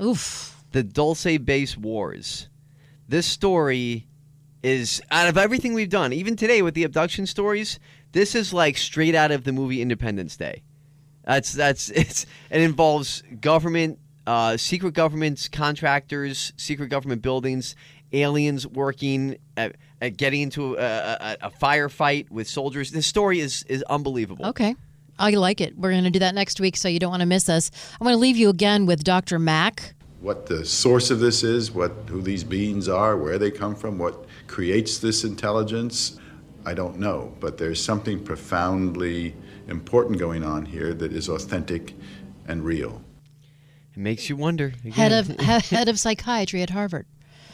Oof. 0.01 0.63
The 0.71 0.83
Dulce 0.83 1.37
Base 1.39 1.75
Wars. 1.75 2.47
This 3.09 3.25
story 3.25 4.07
is 4.63 5.01
out 5.11 5.27
of 5.27 5.37
everything 5.37 5.73
we've 5.73 5.89
done, 5.89 6.13
even 6.13 6.35
today 6.35 6.61
with 6.61 6.75
the 6.75 6.83
abduction 6.83 7.25
stories. 7.25 7.79
This 8.11 8.35
is 8.35 8.53
like 8.53 8.77
straight 8.77 9.15
out 9.15 9.31
of 9.31 9.43
the 9.43 9.51
movie 9.51 9.81
Independence 9.81 10.37
Day. 10.37 10.61
That's 11.25 11.51
that's 11.51 11.89
it's 11.95 12.27
it 12.51 12.61
involves 12.61 13.23
government, 13.41 13.97
uh, 14.27 14.57
secret 14.57 14.93
governments, 14.93 15.47
contractors, 15.47 16.53
secret 16.57 16.89
government 16.89 17.21
buildings, 17.21 17.75
aliens 18.13 18.67
working 18.67 19.37
at, 19.57 19.75
at 20.01 20.17
getting 20.17 20.41
into 20.41 20.75
a, 20.75 20.79
a, 20.79 21.37
a 21.41 21.49
firefight 21.49 22.29
with 22.29 22.47
soldiers. 22.47 22.91
This 22.91 23.07
story 23.07 23.39
is 23.39 23.63
is 23.63 23.83
unbelievable. 23.83 24.45
Okay. 24.47 24.75
I 25.19 25.29
like 25.31 25.61
it. 25.61 25.77
We're 25.77 25.91
going 25.91 26.03
to 26.03 26.09
do 26.09 26.19
that 26.19 26.33
next 26.33 26.59
week, 26.59 26.75
so 26.75 26.87
you 26.87 26.97
don't 26.97 27.11
want 27.11 27.21
to 27.21 27.27
miss 27.27 27.47
us. 27.47 27.69
I'm 27.99 28.05
going 28.05 28.15
to 28.15 28.19
leave 28.19 28.37
you 28.37 28.49
again 28.49 28.87
with 28.87 29.03
Dr. 29.03 29.37
Mack. 29.37 29.93
What 30.19 30.47
the 30.47 30.65
source 30.65 31.11
of 31.11 31.19
this 31.19 31.43
is, 31.43 31.71
what 31.71 31.91
who 32.07 32.21
these 32.21 32.43
beings 32.43 32.87
are, 32.87 33.17
where 33.17 33.37
they 33.37 33.51
come 33.51 33.75
from, 33.75 33.99
what 33.99 34.25
creates 34.47 34.97
this 34.97 35.23
intelligence, 35.23 36.19
I 36.65 36.73
don't 36.73 36.99
know. 36.99 37.35
But 37.39 37.57
there's 37.57 37.83
something 37.83 38.23
profoundly 38.23 39.35
important 39.67 40.17
going 40.17 40.43
on 40.43 40.65
here 40.65 40.93
that 40.93 41.11
is 41.11 41.29
authentic 41.29 41.93
and 42.47 42.63
real. 42.63 43.01
It 43.93 43.97
makes 43.99 44.29
you 44.29 44.35
wonder. 44.35 44.73
Head 44.93 45.11
of 45.11 45.27
head 45.39 45.87
of 45.89 45.99
psychiatry 45.99 46.61
at 46.61 46.69
Harvard. 46.69 47.05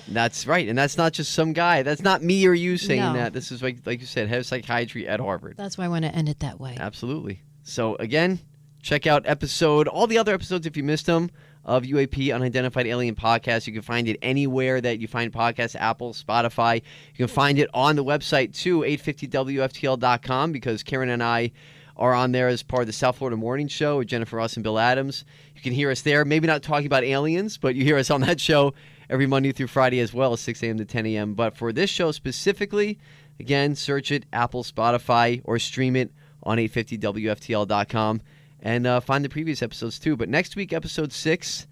That's 0.10 0.48
right, 0.48 0.68
and 0.70 0.78
that's 0.78 0.96
not 0.98 1.12
just 1.14 1.34
some 1.34 1.52
guy. 1.52 1.84
That's 1.84 2.02
not 2.02 2.24
me 2.24 2.46
or 2.48 2.54
you 2.54 2.78
saying 2.78 3.02
No. 3.02 3.14
that. 3.14 3.34
This 3.34 3.52
is 3.52 3.62
like 3.62 3.80
like 3.86 4.00
you 4.00 4.06
said, 4.06 4.30
head 4.30 4.40
of 4.40 4.46
psychiatry 4.46 5.08
at 5.08 5.20
Harvard. 5.20 5.56
That's 5.58 5.78
why 5.78 5.86
I 5.86 5.88
want 5.90 6.06
to 6.06 6.16
end 6.16 6.30
it 6.30 6.40
that 6.40 6.60
way. 6.60 6.78
Absolutely. 6.80 7.42
So 7.64 7.96
again, 7.98 8.40
check 8.82 9.06
out 9.08 9.24
episode 9.26 9.88
all 9.88 10.08
the 10.08 10.18
other 10.18 10.34
episodes 10.34 10.66
if 10.66 10.78
you 10.78 10.84
missed 10.84 11.08
them 11.08 11.30
of 11.66 11.84
UAP 11.84 12.34
Unidentified 12.34 12.88
Alien 12.88 13.16
Podcast. 13.16 13.68
You 13.68 13.74
can 13.74 13.82
find 13.82 14.08
it 14.08 14.18
anywhere 14.22 14.80
that 14.80 15.00
you 15.02 15.08
find 15.10 15.34
podcasts, 15.34 15.76
Apple, 15.78 16.14
Spotify. 16.14 16.76
You 16.76 17.18
can 17.18 17.28
find 17.28 17.60
it 17.60 17.70
on 17.74 17.98
the 17.98 18.06
website 18.06 18.54
too, 18.56 18.84
850WFTL.com, 18.84 20.54
because 20.54 20.84
Karen 20.84 21.10
and 21.10 21.22
I 21.22 21.52
are 21.98 22.14
on 22.14 22.32
there 22.32 22.48
as 22.48 22.64
part 22.64 22.82
of 22.82 22.88
the 22.88 22.94
South 22.94 23.18
Florida 23.18 23.36
Morning 23.36 23.68
Show 23.68 23.98
with 23.98 24.08
Jennifer 24.08 24.38
Ross 24.38 24.56
and 24.56 24.64
Bill 24.64 24.80
Adams. 24.80 25.26
You 25.56 25.62
can 25.62 25.74
hear 25.74 25.90
us 25.90 26.02
there. 26.02 26.24
Maybe 26.26 26.48
not 26.48 26.64
talking 26.64 26.86
about 26.86 27.04
aliens, 27.04 27.58
but 27.58 27.76
you 27.76 27.84
hear 27.84 27.98
us 27.98 28.12
on 28.12 28.22
that 28.22 28.40
show 28.40 28.74
every 29.10 29.26
Monday 29.26 29.52
through 29.52 29.68
Friday 29.68 30.00
as 30.00 30.14
well, 30.14 30.38
6 30.38 30.64
a.m. 30.64 30.78
to 30.78 30.86
10 30.86 31.06
a.m. 31.08 31.34
But 31.34 31.58
for 31.58 31.74
this 31.74 31.90
show 31.90 32.12
specifically, 32.12 33.00
again, 33.40 33.76
search 33.76 34.12
it 34.12 34.26
Apple, 34.32 34.64
Spotify, 34.64 35.42
or 35.44 35.58
stream 35.60 35.96
it 35.96 36.12
on 36.44 36.58
850WFTL.com 36.58 38.22
and 38.62 38.88
uh, 38.88 39.00
find 39.00 39.26
the 39.26 39.30
previous 39.30 39.62
episodes 39.62 40.00
too. 40.00 40.16
But 40.16 40.30
next 40.30 40.56
week, 40.56 40.74
episode 40.74 41.12
six 41.12 41.68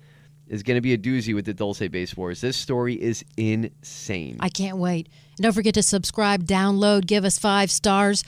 is 0.47 0.63
going 0.63 0.75
to 0.75 0.81
be 0.81 0.93
a 0.93 0.97
doozy 0.97 1.33
with 1.33 1.45
the 1.45 1.53
Dulce 1.53 1.87
Base 1.87 2.15
Wars. 2.15 2.41
This 2.41 2.55
story 2.57 3.01
is 3.01 3.25
insane. 3.37 4.37
I 4.39 4.49
can't 4.49 4.77
wait. 4.77 5.07
And 5.37 5.43
don't 5.43 5.53
forget 5.53 5.73
to 5.75 5.83
subscribe, 5.83 6.45
download, 6.45 7.07
give 7.07 7.25
us 7.25 7.39
five 7.39 7.71
stars, 7.71 8.23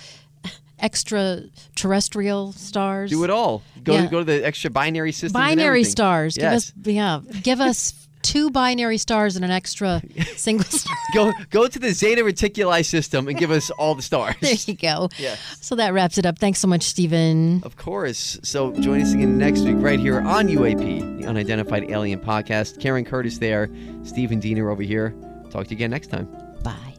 extraterrestrial 0.79 2.51
stars. 2.53 3.09
Do 3.11 3.23
it 3.23 3.29
all. 3.29 3.63
Go 3.83 3.93
Yeah. 3.93 4.01
to 4.03 4.07
go 4.07 4.19
to 4.19 4.25
the 4.25 4.45
extra 4.45 4.69
binary 4.69 5.11
system. 5.11 5.33
Binary 5.39 5.83
stars. 5.83 6.37
Yes. 6.37 6.71
Give 6.71 6.87
us 6.87 6.93
yeah. 6.95 7.41
Give 7.41 7.61
us 7.61 7.93
two 8.23 8.49
binary 8.49 8.97
stars 8.97 9.35
and 9.37 9.45
an 9.45 9.51
extra 9.51 10.01
single 10.35 10.65
star. 10.65 10.95
go 11.13 11.31
go 11.49 11.67
to 11.67 11.79
the 11.79 11.91
Zeta 11.93 12.21
Reticuli 12.23 12.83
system 12.83 13.27
and 13.27 13.37
give 13.37 13.51
us 13.51 13.69
all 13.71 13.95
the 13.95 14.01
stars. 14.01 14.35
There 14.41 14.55
you 14.65 14.73
go. 14.75 15.09
Yeah. 15.17 15.35
So 15.61 15.75
that 15.75 15.93
wraps 15.93 16.17
it 16.17 16.25
up. 16.25 16.37
Thanks 16.39 16.59
so 16.59 16.67
much, 16.67 16.83
Stephen. 16.83 17.61
Of 17.63 17.77
course. 17.77 18.39
So 18.43 18.71
join 18.73 19.01
us 19.01 19.13
again 19.13 19.37
next 19.37 19.61
week 19.61 19.77
right 19.79 19.99
here 19.99 20.19
on 20.19 20.47
UAP, 20.49 21.19
the 21.21 21.27
Unidentified 21.27 21.89
Alien 21.89 22.19
Podcast. 22.19 22.79
Karen 22.81 23.05
Curtis 23.05 23.37
there, 23.37 23.69
Stephen 24.03 24.39
Diener 24.39 24.69
over 24.69 24.83
here. 24.83 25.13
Talk 25.51 25.65
to 25.65 25.69
you 25.71 25.77
again 25.77 25.91
next 25.91 26.07
time. 26.07 26.27
Bye. 26.63 26.96